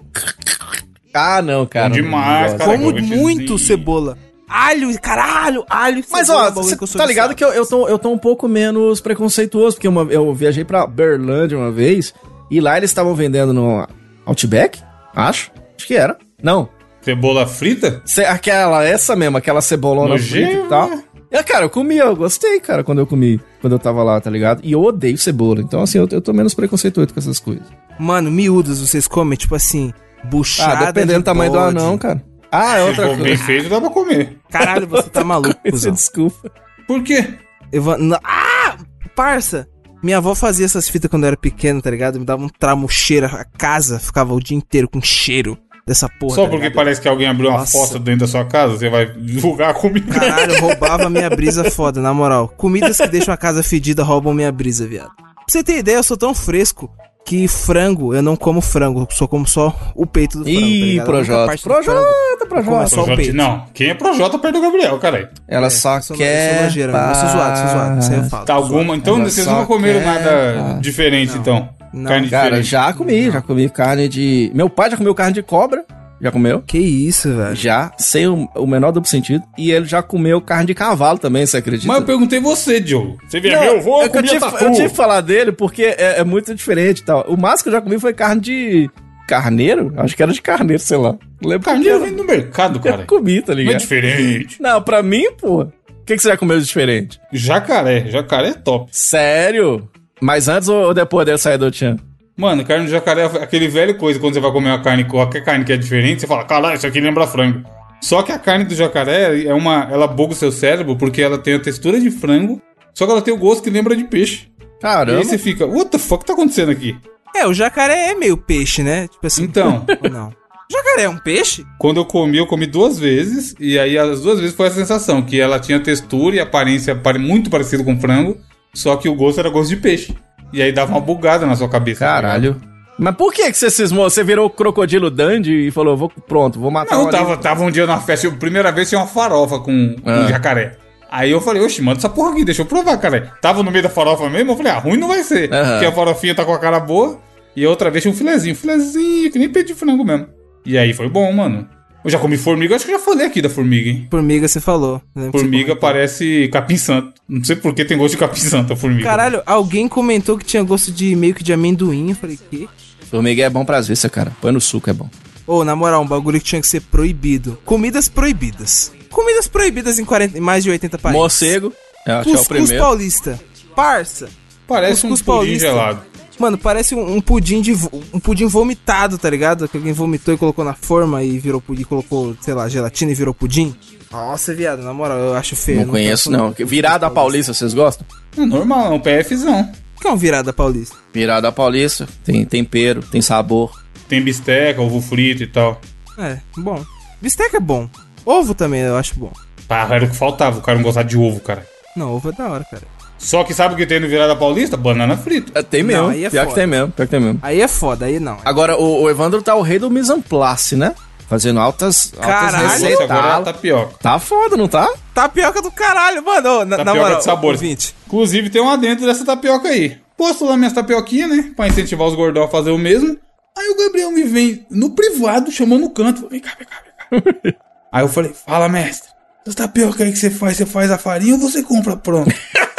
Ah, 1.12 1.41
não, 1.43 1.65
cara. 1.67 1.91
Bom 1.91 1.94
não 1.97 2.03
demais, 2.03 2.53
gosto. 2.53 2.59
cara. 2.59 2.79
Como 2.79 2.93
Caraca, 2.94 3.15
muito 3.17 3.59
cebola. 3.59 4.19
Alho, 4.49 5.00
caralho, 5.00 5.64
alho. 5.69 6.05
Mas 6.11 6.26
cebola, 6.26 6.44
ó, 6.44 6.49
é 6.49 6.50
bagulho 6.50 6.76
você 6.79 6.99
tá 6.99 7.06
ligado 7.06 7.35
que 7.35 7.44
eu, 7.44 7.49
eu, 7.52 7.67
tô, 7.67 7.88
eu 7.88 7.99
tô 7.99 8.11
um 8.11 8.19
pouco 8.19 8.46
menos 8.46 9.00
preconceituoso, 9.00 9.76
porque 9.76 9.88
uma- 9.88 10.02
eu 10.11 10.32
viajei 10.35 10.64
pra 10.64 10.87
Berlândia 10.87 11.56
uma 11.58 11.70
vez, 11.73 12.14
e 12.50 12.61
lá 12.61 12.76
eles 12.76 12.91
estavam 12.91 13.14
vendendo 13.14 13.52
no 13.52 13.87
Outback, 14.26 14.81
acho. 15.14 15.50
Acho 15.76 15.87
que 15.87 15.94
era. 15.94 16.17
Não. 16.43 16.69
Cebola 17.00 17.46
frita? 17.46 18.02
Ce- 18.05 18.25
aquela, 18.25 18.85
essa 18.85 19.17
mesmo, 19.17 19.37
aquela 19.37 19.61
cebolona 19.61 20.11
Nojento, 20.11 20.46
frita 20.50 20.67
e 20.67 20.69
tal. 20.69 20.91
É, 21.31 21.43
cara, 21.43 21.64
eu 21.64 21.70
comi, 21.70 21.96
eu 21.96 22.14
gostei, 22.14 22.61
cara, 22.61 22.85
quando 22.85 23.00
eu 23.00 23.06
comi, 23.06 23.41
quando 23.61 23.73
eu 23.73 23.79
tava 23.79 24.02
lá, 24.05 24.20
tá 24.20 24.31
ligado? 24.31 24.61
E 24.62 24.70
eu 24.73 24.81
odeio 24.82 25.19
cebola, 25.19 25.61
então 25.61 25.82
assim, 25.82 25.99
eu, 25.99 26.06
eu 26.12 26.20
tô 26.20 26.32
menos 26.32 26.55
preconceituoso 26.55 27.12
com 27.12 27.19
essas 27.19 27.41
coisas. 27.41 27.67
Mano, 27.99 28.31
miúdos 28.31 28.81
vocês 28.81 29.08
comem, 29.08 29.37
tipo 29.37 29.55
assim, 29.55 29.93
buchada 30.25 30.85
Ah, 30.87 30.93
dependendo 30.93 31.14
de 31.19 31.23
do 31.23 31.25
tamanho 31.25 31.50
do 31.50 31.58
bode. 31.58 31.76
anão, 31.76 31.99
cara. 31.99 32.23
Ah, 32.55 32.79
é 32.79 32.83
Se 32.83 32.89
outra 32.89 33.09
for 33.09 33.17
bem 33.25 33.37
feito, 33.37 33.69
dá 33.69 33.81
pra 33.81 33.91
comer. 33.91 34.39
Caralho, 34.51 34.87
você 34.87 35.09
tá 35.11 35.23
maluco, 35.25 35.59
Você 35.65 35.71
cuzão. 35.71 35.93
desculpa. 35.93 36.51
Por 36.87 37.03
quê? 37.03 37.35
Eu 37.73 37.83
vou... 37.83 37.99
na- 37.99 38.21
Ah! 38.23 38.77
Parça! 39.15 39.69
Minha 40.03 40.19
avó 40.19 40.35
fazia 40.35 40.67
essas 40.67 40.89
fitas 40.89 41.11
quando 41.11 41.25
eu 41.25 41.29
era 41.29 41.37
pequeno, 41.37 41.81
tá 41.81 41.91
ligado? 41.91 42.19
Me 42.21 42.27
dava 42.27 42.43
um 42.45 42.49
tramo 42.49 42.89
cheiro, 42.89 43.27
a 43.27 43.45
casa 43.45 43.99
ficava 43.99 44.35
o 44.35 44.41
dia 44.41 44.56
inteiro 44.56 44.87
com 44.89 45.01
cheiro 45.01 45.56
dessa 45.87 46.09
porra. 46.09 46.35
Só 46.35 46.43
tá 46.45 46.51
porque 46.51 46.65
ligado? 46.65 46.75
parece 46.77 47.01
que 47.01 47.09
alguém 47.09 47.27
abriu 47.27 47.49
uma 47.49 47.61
Nossa. 47.61 47.73
fossa 47.73 47.99
dentro 47.99 48.21
da 48.21 48.27
sua 48.27 48.45
casa, 48.45 48.77
você 48.77 48.91
vai 48.91 49.11
julgar 49.25 49.71
a 49.71 49.75
comida. 49.75 50.12
Caralho, 50.12 50.61
roubava 50.61 51.09
minha 51.09 51.31
brisa 51.31 51.71
foda, 51.71 52.01
na 52.03 52.12
moral. 52.12 52.49
Comidas 52.49 52.99
que 52.99 53.06
deixam 53.09 53.33
a 53.33 53.37
casa 53.37 53.62
fedida 53.62 54.03
roubam 54.03 54.35
minha 54.35 54.53
brisa, 54.53 54.87
viado. 54.87 55.11
Pra 55.17 55.45
você 55.49 55.62
ter 55.65 55.79
ideia, 55.79 55.97
eu 55.97 56.03
sou 56.03 56.17
tão 56.19 56.35
fresco 56.35 56.91
que 57.25 57.49
frango, 57.49 58.15
eu 58.15 58.23
não 58.23 58.37
como 58.37 58.61
frango, 58.61 59.00
eu 59.00 59.09
só 59.11 59.26
como 59.26 59.47
só 59.47 59.75
o 59.94 60.05
peito 60.06 60.38
do 60.38 60.44
frango. 60.44 60.61
tá 60.61 60.67
Ih, 60.67 60.82
única 60.91 61.05
Projota. 61.05 61.56
Projota, 61.62 62.47
Projota. 62.49 62.87
só 62.88 63.03
o 63.05 63.17
peito. 63.17 63.35
não, 63.35 63.65
quem 63.73 63.88
é 63.91 63.94
Projota 63.94 64.38
perto 64.38 64.55
do 64.56 64.61
Gabriel, 64.62 64.99
caralho. 64.99 65.29
Ela 65.49 65.67
É, 65.69 65.71
só 65.71 66.00
sou, 66.00 66.17
quer. 66.17 66.65
Eu 66.67 66.71
sou 66.71 67.29
zoado, 67.29 67.59
sou 67.59 67.69
zoado. 67.69 67.99
Isso 68.00 68.11
aí 68.12 68.19
eu 68.19 68.25
falo. 68.25 68.44
Tá 68.44 68.55
alguma. 68.55 68.94
Então 68.97 69.17
Ela 69.17 69.31
vocês 69.31 69.47
nunca 69.47 69.67
comeram 69.67 70.00
quer- 70.00 70.06
nada 70.06 70.79
diferente, 70.81 71.37
então. 71.38 71.69
Não. 71.93 72.11
Carne 72.11 72.29
Cara, 72.29 72.44
diferente. 72.61 72.67
já 72.71 72.93
comi, 72.93 73.31
já 73.31 73.41
comi 73.41 73.69
carne 73.70 74.09
de. 74.09 74.50
Meu 74.55 74.69
pai 74.69 74.91
já 74.91 74.96
comeu 74.96 75.15
carne 75.15 75.32
de 75.32 75.43
cobra. 75.43 75.84
Já 76.21 76.31
comeu? 76.31 76.63
Que 76.63 76.79
isso, 76.79 77.35
velho. 77.35 77.55
Já, 77.55 77.93
sem 77.99 78.27
o, 78.27 78.49
o 78.55 78.67
menor 78.67 78.93
duplo 78.93 79.09
sentido. 79.09 79.43
E 79.59 79.71
ele 79.71 79.85
já 79.85 80.03
comeu 80.03 80.41
carne 80.41 80.67
de 80.67 80.75
cavalo 80.75 81.19
também, 81.19 81.44
você 81.44 81.56
acredita? 81.59 81.89
Mas 81.89 81.99
eu 82.01 82.06
perguntei 82.06 82.41
você, 82.41 82.81
Diogo. 82.81 83.19
Você 83.29 83.41
Não, 83.41 83.61
meu 83.61 83.79
avô, 83.79 84.03
é 84.03 84.09
que 84.09 84.19
eu, 84.19 84.23
tive, 84.23 84.44
eu 84.44 84.73
tive 84.73 84.89
que 84.89 84.94
falar 84.94 85.21
dele 85.21 85.53
porque 85.53 85.83
é, 85.83 86.21
é 86.21 86.25
muito 86.25 86.55
diferente 86.55 86.99
e 86.99 87.05
tal. 87.05 87.25
O 87.29 87.37
máximo 87.37 87.65
que 87.65 87.69
eu 87.71 87.73
já 87.73 87.81
comi 87.81 87.99
foi 87.99 88.15
carne 88.15 88.41
de 88.41 88.91
carneiro. 89.27 89.93
Acho 89.97 90.17
que 90.17 90.23
era 90.23 90.33
de 90.33 90.41
carneiro, 90.41 90.83
sei 90.83 90.97
lá. 90.97 91.17
Não 91.43 91.51
lembro 91.51 91.65
Carneiro 91.67 91.99
que 91.99 92.05
vem 92.06 92.15
no 92.15 92.25
mercado, 92.25 92.81
cara. 92.81 93.03
Eu 93.03 93.06
comi, 93.06 93.43
tá 93.43 93.53
Não 93.53 93.61
é 93.61 93.65
ligado? 93.65 93.81
diferente. 93.81 94.63
Não, 94.63 94.81
pra 94.83 95.03
mim, 95.03 95.31
pô. 95.33 95.63
O 95.63 95.73
que, 96.06 96.17
que 96.17 96.23
você 96.23 96.29
já 96.29 96.37
comeu 96.37 96.59
de 96.59 96.67
diferente? 96.67 97.19
Jacaré. 97.33 98.06
Jacaré 98.11 98.49
é 98.51 98.55
top. 98.55 98.89
Sério? 98.93 99.89
Mas 100.21 100.49
antes 100.49 100.69
ou 100.69 100.85
ou 100.87 100.94
depois 100.94 101.27
dele 101.27 101.39
sair 101.39 101.59
do 101.59 101.71
Tchan? 101.71 101.97
Mano, 102.36 102.64
carne 102.64 102.86
de 102.86 102.91
jacaré 102.91 103.22
é 103.22 103.43
aquele 103.43 103.69
velho 103.69 103.96
coisa. 103.96 104.19
Quando 104.19 104.34
você 104.34 104.41
vai 104.41 104.50
comer 104.50 104.70
uma 104.70 104.82
carne, 104.82 105.05
qualquer 105.05 105.44
carne 105.44 105.64
que 105.64 105.72
é 105.72 105.76
diferente, 105.76 106.20
você 106.20 106.26
fala, 106.26 106.44
caralho, 106.44 106.76
isso 106.76 106.86
aqui 106.86 107.00
lembra 107.00 107.26
frango. 107.26 107.62
Só 108.00 108.22
que 108.22 108.32
a 108.32 108.38
carne 108.38 108.64
do 108.64 108.74
jacaré 108.74 109.44
é 109.44 109.55
uma. 109.55 109.88
Ela 109.91 110.06
buga 110.06 110.32
o 110.32 110.36
seu 110.36 110.53
cérebro 110.53 110.96
porque 110.96 111.22
ela 111.22 111.38
tem 111.38 111.55
a 111.55 111.60
textura 111.60 111.98
de 112.00 112.10
frango, 112.10 112.60
só 112.93 113.06
que 113.06 113.12
ela 113.12 113.22
tem 113.22 113.32
o 113.32 113.38
gosto 113.38 113.62
que 113.62 113.70
lembra 113.70 113.96
de 113.96 114.05
peixe. 114.05 114.48
E 114.60 114.82
Caramba. 114.82 115.19
aí 115.19 115.24
você 115.24 115.38
fica, 115.38 115.64
what 115.64 115.91
the 115.91 115.98
fuck 115.98 116.24
tá 116.24 116.34
acontecendo 116.34 116.70
aqui? 116.70 116.94
É, 117.34 117.46
o 117.46 117.55
jacaré 117.55 118.10
é 118.10 118.14
meio 118.14 118.36
peixe, 118.36 118.82
né? 118.82 119.08
Tipo 119.08 119.26
assim. 119.26 119.44
Então. 119.44 119.86
não? 120.10 120.31
Jacaré 120.70 121.03
é 121.05 121.08
um 121.08 121.19
peixe? 121.19 121.64
Quando 121.79 121.98
eu 121.98 122.05
comi, 122.05 122.38
eu 122.38 122.46
comi 122.46 122.67
duas 122.67 122.98
vezes, 122.98 123.55
e 123.60 123.79
aí 123.79 123.96
as 123.96 124.22
duas 124.22 124.41
vezes 124.41 124.56
foi 124.56 124.69
a 124.69 124.70
sensação, 124.70 125.22
que 125.22 125.41
ela 125.41 125.60
tinha 125.60 125.79
textura 125.79 126.36
e 126.36 126.41
aparência 126.41 127.00
muito 127.19 127.48
parecida 127.48 127.84
com 127.84 128.00
frango, 128.00 128.36
só 128.74 128.96
que 128.96 129.08
o 129.08 129.14
gosto 129.14 129.38
era 129.38 129.50
gosto 129.50 129.70
de 129.70 129.76
peixe. 129.76 130.14
E 130.55 130.63
aí 130.63 130.73
dava 130.73 130.93
uma 130.93 131.01
bugada 131.01 131.44
na 131.46 131.56
sua 131.56 131.69
cabeça. 131.69 132.01
tá? 132.05 132.13
Caralho. 132.15 132.56
Mas 132.99 133.17
por 133.17 133.32
que, 133.32 133.51
que 133.51 133.58
você 133.58 133.70
cismou? 133.70 134.08
Você 134.08 134.23
virou 134.23 134.46
o 134.46 134.51
crocodilo 134.51 135.11
Dandy 135.11 135.67
e 135.67 135.70
falou, 135.73 135.96
vou, 135.96 136.08
pronto, 136.29 136.61
vou 136.61 136.70
matar 136.70 136.94
Não, 136.96 137.06
um 137.06 137.11
tava, 137.11 137.37
tava 137.37 137.65
um 137.65 137.70
dia 137.70 137.87
na 137.87 137.99
festa, 137.99 138.27
eu- 138.29 138.32
primeira 138.37 138.70
vez 138.70 138.89
tinha 138.89 139.01
uma 139.01 139.06
farofa 139.08 139.58
com, 139.58 139.96
com 140.01 140.08
Ah. 140.11 140.29
jacaré. 140.29 140.77
Aí 141.11 141.31
eu 141.31 141.41
falei, 141.41 141.61
oxe, 141.63 141.82
manda 141.82 141.99
essa 141.99 142.08
porra 142.08 142.31
aqui, 142.32 142.44
deixa 142.44 142.63
eu 142.63 142.67
provar, 142.67 142.96
cara. 142.99 143.32
Tava 143.43 143.63
no 143.65 143.70
meio 143.70 143.82
da 143.82 143.89
farofa 143.89 144.29
mesmo, 144.31 144.53
eu 144.53 144.56
falei, 144.56 144.70
ah, 144.73 144.79
ruim 144.79 144.96
não 144.96 145.08
vai 145.08 145.23
ser. 145.25 145.53
Aham. 145.53 145.70
Porque 145.73 145.87
a 145.87 145.93
farofinha 145.93 146.34
tá 146.37 146.44
com 146.44 146.53
a 146.55 146.58
cara 146.58 146.79
boa, 146.79 147.19
e 147.56 147.67
outra 147.67 147.91
vez 147.91 148.03
tinha 148.03 148.13
um 148.13 148.17
filezinho, 148.17 148.55
filezinho, 148.55 149.31
que 149.31 149.39
nem 149.41 149.49
peito 149.49 149.69
de 149.69 149.75
frango 149.75 150.05
mesmo. 150.05 150.27
E 150.65 150.79
aí 150.79 150.93
foi 150.93 151.08
bom, 151.08 151.31
mano. 151.32 151.69
Eu 152.05 152.11
já 152.11 152.19
comi 152.19 152.37
formiga, 152.37 152.77
acho 152.77 152.84
que 152.84 152.93
eu 152.93 152.99
já 152.99 153.05
falei 153.05 153.27
aqui 153.27 153.41
da 153.41 153.49
formiga, 153.49 153.89
hein. 153.89 154.06
Formiga, 154.11 154.46
você 154.46 154.61
falou. 154.61 155.01
Você 155.15 155.31
Formiga 155.31 155.51
comentou. 155.65 155.77
parece 155.77 156.49
capim 156.53 156.77
santo. 156.77 157.15
Não 157.27 157.43
sei 157.43 157.56
por 157.56 157.75
que 157.75 157.82
tem 157.84 157.96
gosto 157.96 158.13
de 158.13 158.19
capim 158.19 158.41
santo 158.41 158.75
a 158.75 158.77
formiga. 158.77 159.05
Caralho, 159.05 159.43
alguém 159.46 159.89
comentou 159.89 160.37
que 160.37 160.44
tinha 160.44 160.63
gosto 160.63 160.93
de 160.93 161.17
meio 161.17 161.34
que 161.34 161.43
de 161.43 161.53
amendoim. 161.53 162.11
Eu 162.11 162.17
falei, 162.17 162.39
que? 162.51 162.69
Formiga 163.11 163.43
é 163.44 163.49
bom 163.51 163.65
pra 163.65 163.81
vísceras, 163.81 164.13
cara. 164.13 164.32
Põe 164.41 164.53
no 164.53 164.61
suco, 164.61 164.91
é 164.91 164.93
bom. 164.93 165.08
Ô, 165.46 165.65
na 165.65 165.75
moral, 165.75 166.03
um 166.03 166.06
bagulho 166.06 166.39
que 166.39 166.44
tinha 166.44 166.61
que 166.61 166.67
ser 166.67 166.81
proibido. 166.81 167.58
Comidas 167.65 168.08
proibidas. 168.08 168.93
Comidas 169.11 169.46
proibidas 169.49 169.99
em, 169.99 170.05
40, 170.05 170.37
em 170.37 170.41
mais 170.41 170.63
de 170.63 170.70
80 170.70 170.99
países. 170.99 171.19
Morcego. 171.20 171.73
É 172.06 172.20
o 172.20 172.25
Cuscuz 172.25 172.46
primeiro. 172.49 172.82
paulista. 172.84 173.41
Parça. 173.75 174.29
Parece 174.69 175.06
um 175.06 175.11
Cuscuz 175.11 175.23
pudim 175.23 175.37
paulista. 175.39 175.67
gelado. 175.69 176.03
Mano, 176.38 176.58
parece 176.58 176.94
um, 176.94 177.17
um 177.17 177.20
pudim 177.20 177.60
de 177.60 177.72
um 178.12 178.19
pudim 178.19 178.46
vomitado, 178.46 179.17
tá 179.19 179.31
ligado? 179.31 179.69
Que 179.69 179.76
alguém 179.76 179.93
vomitou 179.93 180.34
e 180.34 180.38
colocou 180.38 180.64
na 180.64 180.74
forma 180.74 181.22
e 181.22 181.38
virou 181.38 181.60
pudim, 181.60 181.84
colocou, 181.84 182.36
sei 182.41 182.55
lá, 182.55 182.69
gelatina 182.69 183.12
e 183.12 183.14
virou 183.14 183.32
pudim. 183.32 183.74
Nossa, 184.10 184.55
viado, 184.55 184.82
na 184.82 184.93
moral, 184.93 185.19
eu 185.19 185.34
acho 185.34 185.56
feio. 185.56 185.81
Não 185.81 185.88
conheço, 185.88 186.31
não. 186.31 186.53
Virada 186.53 187.10
paulista, 187.10 187.53
vocês 187.53 187.74
gostam? 187.74 188.06
É 188.36 188.44
normal, 188.44 188.93
é 188.93 188.96
um 188.96 189.00
PFzão. 189.00 189.72
O 189.96 190.00
que 190.00 190.08
é 190.08 190.12
um 190.12 190.17
virada 190.17 190.53
paulista? 190.53 190.96
Virada 191.12 191.50
paulista. 191.50 192.08
Tem 192.24 192.44
tempero, 192.44 193.03
tem 193.03 193.22
sabor. 193.22 193.81
Tem 194.08 194.22
bisteca, 194.22 194.81
ovo 194.81 195.00
frito 195.00 195.43
e 195.43 195.46
tal. 195.46 195.81
É, 196.19 196.38
bom. 196.56 196.84
Bisteca 197.20 197.56
é 197.56 197.60
bom. 197.60 197.88
Ovo 198.24 198.55
também 198.55 198.82
eu 198.82 198.96
acho 198.96 199.19
bom. 199.19 199.32
Pá, 199.67 199.88
era 199.91 200.05
o 200.05 200.08
que 200.08 200.17
faltava, 200.17 200.58
o 200.58 200.62
cara 200.62 200.76
não 200.76 200.84
gostar 200.84 201.03
de 201.05 201.17
ovo, 201.17 201.41
cara. 201.41 201.67
Não, 201.96 202.12
ovo 202.14 202.29
é 202.29 202.32
da 202.32 202.48
hora, 202.48 202.64
cara. 202.64 202.82
Só 203.24 203.43
que 203.43 203.54
sabe 203.54 203.74
o 203.74 203.76
que 203.76 203.86
tem 203.86 203.98
no 203.98 204.06
Virada 204.08 204.36
Paulista? 204.36 204.76
Banana 204.76 205.16
frita. 205.16 205.58
É, 205.58 205.62
Tem 205.62 205.82
Não, 205.82 205.88
mesmo. 205.88 206.08
aí 206.08 206.24
é 206.26 206.31
pior 206.31 206.43
foda. 206.43 206.54
que 206.54 206.60
tem 206.60 206.66
mesmo. 206.66 206.93
Pior 206.93 207.04
que 207.06 207.10
tem 207.10 207.20
mesmo. 207.20 207.38
Aí 207.43 207.60
é 207.60 207.69
foda, 207.69 208.04
aí 208.06 208.20
não. 208.20 208.36
Agora, 208.44 208.76
o, 208.76 209.02
o 209.02 209.10
Evandro 209.10 209.40
tá 209.43 209.54
o 209.54 209.62
rei 209.62 209.78
do 209.78 209.90
mise 209.90 210.12
en 210.12 210.20
place, 210.20 210.76
né? 210.76 210.94
Fazendo 211.26 211.58
altas, 211.58 212.12
altas 212.19 212.26
Caralho. 212.31 212.69
Receitas. 212.69 213.10
agora 213.10 213.26
é 213.26 213.31
a 213.31 213.34
Tá, 213.36 213.43
tapioca. 213.52 213.94
tá 214.00 214.19
foda, 214.19 214.56
não 214.58 214.69
tá? 214.69 214.93
Tapioca 215.14 215.62
do 215.62 215.70
caralho, 215.70 216.22
mano. 216.22 216.48
Ô, 216.50 216.58
Na, 216.66 216.76
na 216.76 216.84
Tapioca 216.84 217.00
moral, 217.00 217.19
de 217.19 217.24
sabores. 217.24 217.60
ouvinte. 217.62 217.94
Inclusive 218.06 218.50
tem 218.50 218.60
uma 218.60 218.76
dentro 218.76 219.06
dessa 219.06 219.24
tapioca 219.24 219.69
aí. 219.69 219.96
Posto 220.19 220.44
lá 220.44 220.56
minhas 220.56 220.74
tapioquinhas, 220.74 221.31
né? 221.31 221.50
Pra 221.56 221.66
incentivar 221.66 222.06
os 222.06 222.14
gordão 222.14 222.44
a 222.44 222.48
fazer 222.48 222.70
o 222.72 222.78
mesmo. 222.78 223.16
Aí 223.56 223.69
o 223.70 223.76
Gabriel 223.78 224.10
me 224.10 224.24
vem 224.24 224.66
no 224.70 224.90
privado, 224.90 225.50
chamou 225.50 225.78
no 225.78 225.88
canto. 225.90 226.28
Vem 226.28 226.40
cá, 226.40 226.50
vem 226.58 226.66
cá, 226.69 226.76
vem 227.10 227.22
cá. 227.52 227.58
aí 227.90 228.04
eu 228.04 228.08
falei, 228.08 228.32
fala 228.46 228.69
mestre. 228.69 229.08
Essa 229.46 229.56
tapioca 229.56 230.04
aí 230.04 230.12
que 230.12 230.19
você 230.19 230.31
faz, 230.31 230.56
você 230.58 230.66
faz 230.66 230.90
a 230.90 230.98
farinha 230.98 231.34
ou 231.34 231.40
você 231.40 231.62
compra 231.62 231.96
pronto? 231.96 232.31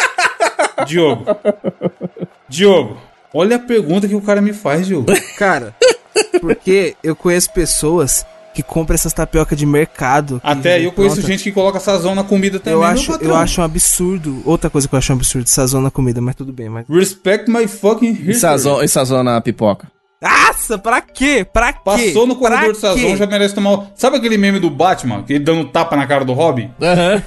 Diogo. 0.86 1.25
Diogo. 2.48 2.98
Olha 3.34 3.58
a 3.58 3.60
pergunta 3.60 4.08
que 4.08 4.15
o 4.15 4.22
cara 4.22 4.42
me 4.42 4.54
faz, 4.54 4.88
Diogo. 4.88 5.08
Cara, 5.38 5.75
porque 6.39 6.96
eu 7.04 7.15
conheço 7.15 7.51
pessoas 7.51 8.25
que 8.54 8.63
compram 8.63 8.96
essas 8.96 9.12
tapioca 9.12 9.54
de 9.56 9.65
mercado. 9.65 10.39
Até 10.42 10.80
eu 10.80 10.92
conheço 10.94 11.15
pronta. 11.15 11.30
gente 11.30 11.44
que 11.44 11.51
coloca 11.51 11.77
sazão 11.77 12.15
na 12.15 12.24
comida 12.24 12.58
também. 12.58 12.80
Eu 12.80 12.84
acho, 12.86 13.12
eu 13.22 13.36
acho 13.36 13.60
um 13.60 13.63
absurdo. 13.65 14.42
Outra 14.46 14.70
coisa 14.70 14.88
que 14.88 14.96
eu 14.96 14.98
acho 14.98 15.12
um 15.12 15.15
absurdo, 15.18 15.48
sazão 15.50 15.82
na 15.82 15.92
comida, 15.92 16.22
mas 16.22 16.36
tudo 16.36 16.54
bem. 16.54 16.70
Mas... 16.70 16.86
Respect 16.88 17.51
my 17.51 17.68
fucking 17.68 18.08
E 18.08 18.12
history. 18.12 18.34
sazon, 18.36 18.82
e 18.82 18.88
sazona 18.88 19.36
a 19.36 19.42
pipoca. 19.42 19.92
Nossa, 20.22 20.77
pra 20.77 21.01
quê? 21.01 21.45
Pra 21.51 21.74
quê? 21.74 21.79
Passou 21.84 22.25
no 22.25 22.36
corredor 22.36 22.63
Pra 22.65 22.74
de 22.74 22.79
sazão, 22.79 22.95
quê? 23.12 23.15
já 23.17 23.27
merece 23.27 23.53
tomar. 23.53 23.72
o- 23.74 23.88
Sabe 23.95 24.17
aquele 24.17 24.38
meme 24.38 24.60
do 24.60 24.69
Batman? 24.69 25.24
Que 25.24 25.34
ele 25.34 25.43
dando 25.43 25.65
tapa 25.65 25.95
na 25.95 26.07
cara 26.07 26.24
do 26.25 26.34
Robin? 26.34 26.72
Aham. 26.81 27.22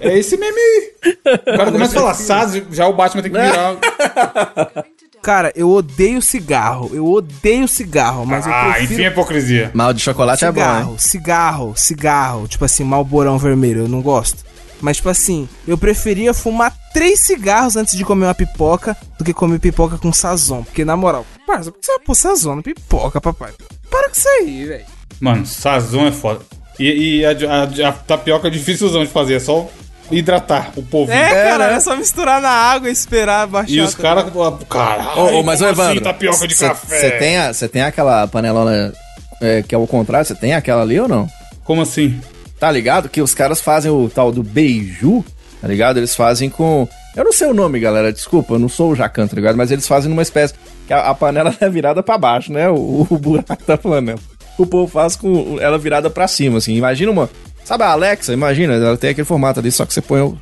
É 0.00 0.18
esse 0.18 0.36
meme 0.36 0.56
aí. 0.58 0.92
O 1.24 1.56
cara 1.56 1.70
começa 1.70 1.92
a 1.96 2.00
falar 2.00 2.14
Saz, 2.14 2.60
já 2.72 2.86
o 2.88 2.92
Batman 2.94 3.22
tem 3.22 3.30
que 3.30 3.38
virar. 3.38 3.76
Cara, 5.22 5.52
eu 5.54 5.70
odeio 5.70 6.20
cigarro. 6.20 6.90
Eu 6.92 7.06
odeio 7.06 7.68
cigarro, 7.68 8.26
mas 8.26 8.44
eu 8.44 8.52
ah, 8.52 8.72
prefiro 8.72 8.92
enfim, 8.94 9.04
a 9.04 9.08
hipocrisia. 9.08 9.70
Mal 9.72 9.92
de 9.92 10.00
chocolate 10.00 10.44
é 10.44 10.50
bom, 10.50 10.54
cigarro, 10.60 10.96
cigarro, 10.98 11.74
cigarro. 11.76 12.48
Tipo 12.48 12.64
assim, 12.64 12.82
malborão 12.82 13.38
vermelho, 13.38 13.82
eu 13.82 13.88
não 13.88 14.02
gosto. 14.02 14.42
Mas, 14.82 14.96
tipo 14.98 15.08
assim, 15.08 15.48
eu 15.66 15.78
preferia 15.78 16.34
fumar 16.34 16.74
três 16.92 17.24
cigarros 17.24 17.76
antes 17.76 17.96
de 17.96 18.04
comer 18.04 18.26
uma 18.26 18.34
pipoca 18.34 18.94
do 19.16 19.24
que 19.24 19.32
comer 19.32 19.58
pipoca 19.60 19.96
com 19.96 20.12
sazon. 20.12 20.62
Porque, 20.64 20.84
na 20.84 20.96
moral, 20.96 21.24
parça, 21.46 21.70
por 21.70 21.78
que 21.80 21.86
você 21.86 21.92
vai 21.92 22.00
pôr 22.04 22.14
sazon 22.16 22.56
na 22.56 22.62
pipoca, 22.62 23.20
papai? 23.20 23.52
Para 23.88 24.08
com 24.08 24.14
isso 24.16 24.28
aí, 24.28 24.64
velho. 24.66 24.84
Mano, 25.20 25.46
sazão 25.46 26.06
é 26.06 26.10
foda. 26.12 26.40
E, 26.80 27.20
e 27.20 27.24
a, 27.24 27.30
a- 27.30 27.88
a 27.88 27.92
tapioca 27.92 28.48
é 28.48 28.50
dificilzão 28.50 29.04
de 29.04 29.10
fazer, 29.10 29.34
é 29.34 29.40
só 29.40 29.68
hidratar 30.10 30.72
o 30.76 30.82
povo. 30.82 31.10
É, 31.12 31.28
cara, 31.50 31.68
né? 31.68 31.74
é 31.76 31.80
só 31.80 31.96
misturar 31.96 32.40
na 32.40 32.50
água 32.50 32.88
e 32.88 32.92
esperar 32.92 33.46
baixar. 33.46 33.72
E 33.72 33.80
os 33.80 33.94
caras. 33.94 34.24
Caralho, 34.68 35.20
Ô, 35.20 35.38
ô, 35.38 35.42
mas, 35.42 35.60
como 35.60 35.70
assim, 35.70 35.80
Evandro, 35.80 36.02
tapioca 36.02 36.48
de 36.48 36.54
café. 36.56 36.98
Você 37.00 37.10
tem, 37.12 37.38
a- 37.38 37.52
cê 37.54 37.68
tem 37.68 37.82
aquela 37.82 38.26
panelona 38.26 38.92
é, 39.40 39.62
que 39.62 39.74
é 39.74 39.78
o 39.78 39.86
contrário? 39.86 40.26
Você 40.26 40.34
tem 40.34 40.54
aquela 40.54 40.82
ali 40.82 40.98
ou 40.98 41.06
não? 41.08 41.28
Como 41.64 41.80
assim? 41.82 42.20
Tá 42.62 42.70
ligado? 42.70 43.08
Que 43.08 43.20
os 43.20 43.34
caras 43.34 43.60
fazem 43.60 43.90
o 43.90 44.08
tal 44.08 44.30
do 44.30 44.40
beiju, 44.40 45.24
tá 45.60 45.66
ligado? 45.66 45.96
Eles 45.96 46.14
fazem 46.14 46.48
com. 46.48 46.86
Eu 47.16 47.24
não 47.24 47.32
sei 47.32 47.48
o 47.48 47.52
nome, 47.52 47.80
galera, 47.80 48.12
desculpa, 48.12 48.54
eu 48.54 48.58
não 48.60 48.68
sou 48.68 48.92
o 48.92 48.94
Jacan, 48.94 49.26
tá 49.26 49.34
ligado? 49.34 49.56
Mas 49.56 49.72
eles 49.72 49.84
fazem 49.88 50.08
numa 50.08 50.22
espécie. 50.22 50.54
Que 50.86 50.92
a, 50.92 51.08
a 51.10 51.12
panela 51.12 51.52
é 51.60 51.68
virada 51.68 52.04
pra 52.04 52.16
baixo, 52.16 52.52
né? 52.52 52.68
O, 52.70 53.04
o 53.10 53.18
buraco 53.18 53.64
da 53.66 53.76
panela. 53.76 54.16
O 54.56 54.64
povo 54.64 54.86
faz 54.86 55.16
com 55.16 55.58
ela 55.60 55.76
virada 55.76 56.08
pra 56.08 56.28
cima, 56.28 56.58
assim. 56.58 56.76
Imagina 56.76 57.10
uma. 57.10 57.28
Sabe 57.64 57.82
a 57.82 57.88
Alexa? 57.88 58.32
Imagina, 58.32 58.74
ela 58.74 58.96
tem 58.96 59.10
aquele 59.10 59.24
formato 59.24 59.58
ali, 59.58 59.72
só 59.72 59.84
que 59.84 59.92
você 59.92 60.00
põe 60.00 60.20
o- 60.20 60.38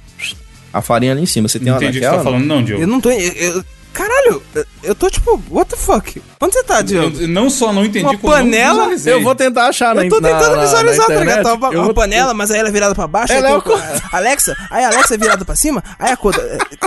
a 0.74 0.82
farinha 0.82 1.12
ali 1.12 1.22
em 1.22 1.26
cima. 1.26 1.48
Você 1.48 1.58
tem 1.58 1.68
Não 1.68 1.76
uma 1.76 1.82
entendi 1.82 2.00
o 2.00 2.00
que 2.02 2.06
você 2.06 2.16
tá 2.18 2.22
falando, 2.22 2.44
não, 2.44 2.62
Diogo. 2.62 2.82
Eu 2.82 2.86
não 2.86 3.00
tô. 3.00 3.10
eu- 3.10 3.18
eu- 3.32 3.64
caralho, 3.92 4.42
eu- 4.54 4.64
eu 4.82 4.94
tô 4.94 5.08
tipo, 5.10 5.42
what 5.50 5.70
the 5.70 5.76
fuck? 5.76 6.22
Onde 6.40 6.52
você 6.54 6.62
tá, 6.64 6.80
Diogo? 6.82 7.20
Eu 7.20 7.28
não 7.28 7.50
só 7.50 7.72
não 7.72 7.84
entendi 7.84 8.04
Uma 8.06 8.16
como 8.18 8.32
panela? 8.32 8.88
Eu 9.04 9.22
vou 9.22 9.34
tentar 9.34 9.66
achar 9.66 9.94
na 9.94 10.04
Eu 10.04 10.08
tô 10.08 10.20
na- 10.20 10.28
tentando 10.28 10.56
na- 10.56 10.62
visualizar, 10.62 11.08
na 11.08 11.14
tá 11.14 11.20
ligado? 11.20 11.40
internet. 11.40 11.44
Tá 11.44 11.54
uma, 11.54 11.68
Eu 11.74 11.78
uma 11.80 11.84
vou- 11.86 11.94
panela, 11.94 12.32
mas 12.34 12.50
aí 12.50 12.58
ela 12.60 12.68
é 12.68 12.72
virada 12.72 12.94
pra 12.94 13.06
baixo. 13.06 13.32
Ela 13.32 13.48
aí 13.48 13.54
é 13.54 13.56
o 13.58 13.62
Alexa, 14.16 14.56
aí 14.70 14.84
a 14.84 14.88
Alexa 14.88 15.14
é 15.14 15.18
virada 15.18 15.44
pra 15.44 15.54
cima, 15.54 15.82
aí 15.98 16.12
a 16.12 16.16
coisa. 16.16 16.40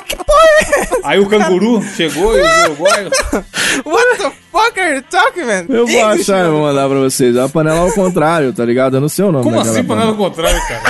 Que 0.05 0.15
porra 0.15 0.41
é 0.43 0.81
essa? 0.81 0.99
Aí 1.03 1.19
o 1.19 1.27
canguru 1.27 1.83
chegou 1.95 2.37
e 2.37 2.43
jogou. 2.65 2.87
What 3.85 4.17
the 4.17 4.31
you 4.53 5.01
talking, 5.09 5.43
man? 5.45 5.65
Eu 5.69 5.85
vou 5.87 5.95
English, 5.95 6.21
achar 6.31 6.39
e 6.39 6.41
mano. 6.43 6.51
vou 6.53 6.61
mandar 6.61 6.87
pra 6.89 6.99
vocês. 6.99 7.35
A 7.37 7.49
panela 7.49 7.79
ao 7.79 7.91
contrário, 7.91 8.53
tá 8.53 8.63
ligado? 8.63 8.97
Eu 8.97 9.01
não 9.01 9.09
sei 9.09 9.25
o 9.25 9.31
nome 9.31 9.43
Como 9.43 9.59
assim, 9.59 9.83
panela 9.83 10.11
ao 10.11 10.15
contrário, 10.17 10.59
cara? 10.67 10.83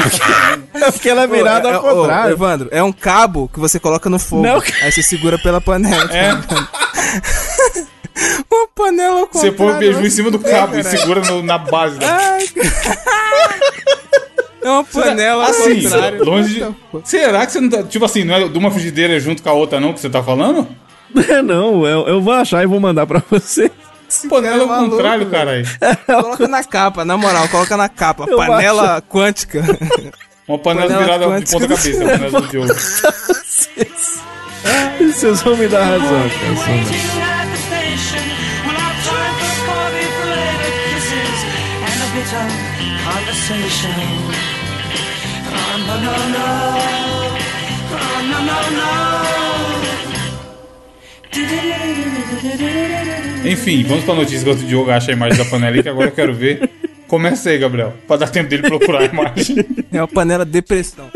É 0.85 0.91
porque 0.91 1.07
ela 1.07 1.21
é 1.23 1.27
virada 1.27 1.67
Ô, 1.69 1.71
ao 1.71 1.75
é- 1.75 1.91
ô, 1.93 1.95
contrário. 2.01 2.33
Evandro, 2.33 2.67
é 2.71 2.83
um 2.83 2.91
cabo 2.91 3.49
que 3.53 3.59
você 3.59 3.79
coloca 3.79 4.09
no 4.09 4.19
fogo. 4.19 4.41
Não. 4.43 4.61
Aí 4.81 4.91
você 4.91 5.01
segura 5.03 5.37
pela 5.39 5.61
panela. 5.61 6.07
tá 6.09 6.17
É. 6.17 6.33
Uma 8.51 8.67
panela 8.75 9.21
ao 9.21 9.29
Você 9.31 9.51
põe 9.51 9.67
o 9.67 9.71
contrário, 9.71 9.93
beiju 9.93 10.05
em 10.05 10.09
cima 10.09 10.29
do 10.31 10.39
cabo 10.39 10.77
e 10.77 10.83
segura 10.83 11.21
no- 11.21 11.41
na 11.43 11.57
base. 11.57 11.99
né? 11.99 12.05
Ai, 12.09 12.45
É 14.61 14.69
uma 14.69 14.83
panela 14.85 15.43
ao 15.45 15.49
assim, 15.51 15.83
contrário. 15.83 16.23
longe 16.23 16.53
de... 16.55 16.65
Será 17.03 17.45
que 17.45 17.51
você 17.51 17.59
não 17.61 17.69
tá... 17.69 17.83
Tipo 17.83 18.05
assim, 18.05 18.23
não 18.23 18.33
é 18.35 18.47
de 18.47 18.57
uma 18.57 18.71
frigideira 18.71 19.19
junto 19.19 19.43
com 19.43 19.49
a 19.49 19.53
outra 19.53 19.77
não 19.79 19.91
que 19.93 19.99
você 19.99 20.09
tá 20.09 20.23
falando? 20.23 20.67
É, 21.29 21.41
não, 21.43 21.85
eu, 21.85 22.07
eu 22.07 22.21
vou 22.21 22.33
achar 22.33 22.63
e 22.63 22.67
vou 22.67 22.79
mandar 22.79 23.05
pra 23.05 23.21
você. 23.29 23.71
Panela 24.29 24.57
ao 24.57 24.63
é 24.63 24.65
maluco, 24.67 24.91
contrário, 24.91 25.29
velho. 25.29 25.31
caralho. 25.31 25.65
Coloca 26.05 26.47
na 26.47 26.63
capa, 26.63 27.03
na 27.03 27.17
moral, 27.17 27.47
coloca 27.49 27.75
na 27.75 27.89
capa. 27.89 28.25
Eu 28.27 28.37
panela 28.37 29.01
quântica. 29.01 29.63
Uma 30.47 30.59
panela, 30.59 30.87
Panela 30.87 31.03
virada 31.03 31.25
de 31.25 31.31
quântica 31.31 31.59
ponta 31.59 31.67
do 31.67 31.77
cabeça, 31.77 32.05
panela 32.05 32.41
do 32.41 32.47
Diogo. 32.47 32.73
Vocês 34.99 35.41
vão 35.41 35.57
me 35.57 35.67
dar 35.67 35.83
razão, 35.83 36.29
cara. 36.29 37.13
Conversation. 43.03 43.89
Oh, 45.49 45.77
no, 45.77 45.95
no, 46.03 46.13
no. 46.33 46.45
Oh, 47.91 48.21
no, 48.29 48.39
no, 48.39 48.57
no. 48.77 49.12
Enfim, 53.45 53.83
vamos 53.83 54.03
pra 54.05 54.13
notícia 54.15 54.39
enquanto 54.41 54.61
o 54.61 54.65
Diogo 54.65 54.89
acha 54.91 55.11
a 55.11 55.13
imagem 55.13 55.37
da 55.37 55.45
panela 55.45 55.75
aí, 55.75 55.83
que 55.83 55.89
agora 55.89 56.07
eu 56.07 56.13
quero 56.13 56.33
ver. 56.33 56.69
Começa 57.07 57.49
aí, 57.49 57.57
Gabriel, 57.57 57.93
pra 58.07 58.15
dar 58.17 58.29
tempo 58.29 58.49
dele 58.49 58.63
procurar 58.63 59.01
a 59.01 59.05
imagem. 59.05 59.57
É 59.91 59.99
uma 60.01 60.07
panela 60.07 60.45
depressão. 60.45 61.09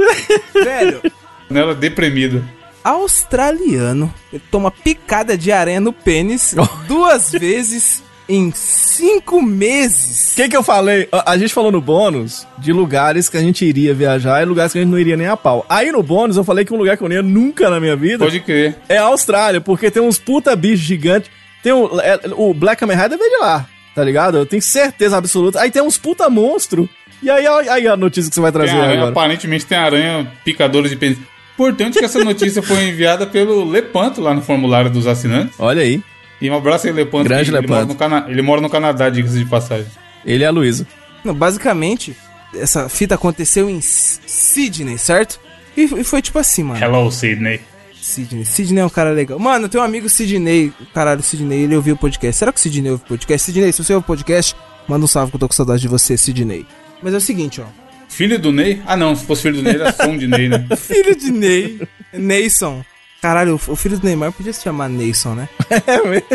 Velho, 0.53 1.01
Panela 1.47 1.73
deprimida. 1.73 2.43
australiano 2.83 4.13
ele 4.31 4.43
toma 4.51 4.69
picada 4.69 5.37
de 5.37 5.51
aranha 5.51 5.79
no 5.79 5.93
pênis 5.93 6.53
duas 6.87 7.31
vezes 7.31 8.03
em 8.29 8.51
cinco 8.53 9.41
meses. 9.41 10.33
O 10.33 10.35
que, 10.35 10.49
que 10.49 10.57
eu 10.57 10.63
falei? 10.63 11.07
A, 11.11 11.31
a 11.31 11.37
gente 11.37 11.53
falou 11.53 11.71
no 11.71 11.79
bônus 11.81 12.45
de 12.57 12.73
lugares 12.73 13.29
que 13.29 13.37
a 13.37 13.41
gente 13.41 13.63
iria 13.65 13.93
viajar 13.93 14.41
e 14.41 14.45
lugares 14.45 14.71
que 14.73 14.79
a 14.79 14.81
gente 14.81 14.91
não 14.91 14.99
iria 14.99 15.15
nem 15.17 15.27
a 15.27 15.37
pau. 15.37 15.65
Aí 15.69 15.91
no 15.91 16.03
bônus 16.03 16.35
eu 16.37 16.43
falei 16.43 16.65
que 16.65 16.73
um 16.73 16.77
lugar 16.77 16.97
que 16.97 17.03
eu 17.03 17.07
não 17.09 17.15
ia 17.15 17.21
nunca 17.23 17.69
na 17.69 17.79
minha 17.79 17.95
vida 17.95 18.25
Pode 18.25 18.39
crer. 18.41 18.75
é 18.89 18.97
a 18.97 19.03
Austrália, 19.03 19.61
porque 19.61 19.89
tem 19.89 20.01
uns 20.01 20.17
puta 20.17 20.55
bichos 20.55 20.79
gigantes. 20.79 21.29
Tem 21.63 21.71
o, 21.73 21.99
é, 22.01 22.19
o 22.35 22.53
Black 22.53 22.79
Kamen 22.79 22.97
Rider 22.97 23.17
veio 23.17 23.31
de 23.31 23.37
lá, 23.37 23.65
tá 23.95 24.03
ligado? 24.03 24.37
Eu 24.37 24.45
tenho 24.45 24.61
certeza 24.61 25.17
absoluta. 25.17 25.59
Aí 25.61 25.71
tem 25.71 25.81
uns 25.81 25.97
puta 25.97 26.29
monstro. 26.29 26.87
E 27.21 27.29
aí, 27.31 27.47
aí, 27.47 27.69
aí 27.69 27.87
a 27.87 27.97
notícia 27.97 28.29
que 28.29 28.35
você 28.35 28.41
vai 28.41 28.51
Tem 28.51 28.61
trazer 28.61 28.77
aranha, 28.77 28.93
agora. 28.97 29.11
aparentemente 29.11 29.65
tem 29.65 29.77
aranha 29.77 30.31
picadora 30.45 30.87
de 30.87 30.95
pênis. 30.95 31.17
Importante 31.55 31.97
que 31.97 32.05
essa 32.05 32.23
notícia 32.23 32.61
foi 32.61 32.83
enviada 32.89 33.25
pelo 33.25 33.65
Lepanto 33.65 34.21
lá 34.21 34.33
no 34.35 34.41
formulário 34.43 34.91
dos 34.91 35.07
assinantes. 35.07 35.55
Olha 35.57 35.81
aí, 35.81 35.99
E 36.41 36.49
um 36.49 36.55
abraço 36.55 36.87
aí, 36.87 36.93
Lepanto. 36.93 37.27
Grande 37.27 37.49
ele, 37.49 37.59
Lepanto. 37.59 37.69
mora 37.71 37.85
no 37.85 37.95
Cana... 37.95 38.25
ele 38.29 38.41
mora 38.41 38.61
no 38.61 38.69
Canadá, 38.69 39.09
diga-se 39.09 39.39
de 39.39 39.45
passagem. 39.45 39.87
ele 40.25 40.43
é 40.43 40.47
a 40.47 40.51
Luísa. 40.51 40.85
Basicamente, 41.25 42.15
essa 42.55 42.87
fita 42.87 43.15
aconteceu 43.15 43.69
em 43.69 43.81
Sydney, 43.81 44.97
certo? 44.97 45.39
E, 45.75 45.83
e 45.83 46.03
foi 46.03 46.21
tipo 46.21 46.39
assim, 46.39 46.63
mano. 46.63 46.83
Hello, 46.83 47.11
Sydney. 47.11 47.59
Sidney. 48.01 48.45
Sidney 48.45 48.81
é 48.81 48.85
um 48.85 48.89
cara 48.89 49.11
legal. 49.11 49.37
Mano, 49.37 49.65
eu 49.65 49.69
tenho 49.69 49.83
um 49.83 49.85
amigo 49.85 50.07
Sidney. 50.07 50.71
Caralho, 50.93 51.21
Sidney, 51.21 51.63
ele 51.63 51.75
ouviu 51.75 51.95
o 51.95 51.97
podcast. 51.97 52.37
Será 52.39 52.53
que 52.53 52.59
o 52.59 52.61
Sidney 52.61 52.91
ouve 52.91 53.03
o 53.03 53.07
podcast? 53.07 53.45
Sidney, 53.45 53.71
se 53.73 53.83
você 53.83 53.93
ouve 53.93 54.03
o 54.05 54.07
podcast, 54.07 54.55
manda 54.87 55.03
um 55.03 55.07
salve 55.07 55.31
que 55.31 55.35
eu 55.35 55.39
tô 55.39 55.47
com 55.47 55.53
saudade 55.53 55.81
de 55.81 55.87
você, 55.89 56.15
Sidney. 56.15 56.65
Mas 57.01 57.13
é 57.13 57.17
o 57.17 57.21
seguinte, 57.21 57.59
ó. 57.59 57.65
Filho 58.07 58.39
do 58.39 58.51
Ney? 58.51 58.81
Ah, 58.85 58.95
não. 58.95 59.15
Se 59.15 59.25
fosse 59.25 59.41
filho 59.41 59.57
do 59.57 59.63
Ney, 59.63 59.75
era 59.75 59.91
som 59.91 60.17
de 60.17 60.27
Ney, 60.27 60.47
né? 60.47 60.65
Filho 60.77 61.15
de 61.15 61.31
Ney. 61.31 61.81
Neyson. 62.13 62.83
Caralho, 63.21 63.55
o 63.55 63.75
filho 63.75 63.97
do 63.97 64.05
Neymar 64.05 64.31
podia 64.31 64.53
se 64.53 64.63
chamar 64.63 64.89
Neyson, 64.89 65.33
né? 65.35 65.49
É 65.87 66.07
mesmo? 66.07 66.27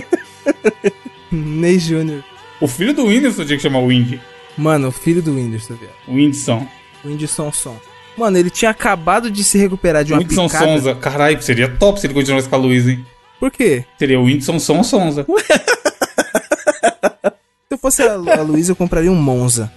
Ney 1.32 1.78
Jr. 1.78 2.22
O 2.60 2.68
filho 2.68 2.92
do 2.92 3.06
Whindersson 3.06 3.44
tinha 3.44 3.56
que 3.56 3.62
chamar 3.62 3.78
o 3.80 3.86
Windy. 3.86 4.20
Mano, 4.56 4.88
o 4.88 4.92
filho 4.92 5.22
do 5.22 5.34
Whindersson, 5.34 5.74
viado. 5.74 5.94
O 6.06 6.14
Whindersson. 6.14 6.66
O 7.02 7.08
Whindersson 7.08 7.50
Son. 7.52 7.76
Mano, 8.16 8.36
ele 8.36 8.50
tinha 8.50 8.70
acabado 8.70 9.30
de 9.30 9.42
se 9.42 9.56
recuperar 9.58 10.04
de 10.04 10.12
uma 10.12 10.20
Whindersson 10.20 10.46
picada. 10.46 10.66
Sonza. 10.66 10.94
Caralho, 10.94 11.42
seria 11.42 11.68
top 11.68 11.98
se 12.00 12.06
ele 12.06 12.14
continuasse 12.14 12.48
com 12.48 12.54
a 12.54 12.58
Luísa, 12.58 12.92
hein? 12.92 13.04
Por 13.40 13.50
quê? 13.50 13.84
Seria 13.98 14.20
o 14.20 14.24
Whindersson 14.24 14.58
Son 14.58 14.82
Sonza. 14.82 15.26
Se 17.68 17.74
eu 17.74 17.78
fosse 17.78 18.02
a, 18.02 18.12
a 18.12 18.42
Luísa, 18.42 18.72
eu 18.72 18.76
compraria 18.76 19.10
um 19.10 19.16
Monza. 19.16 19.72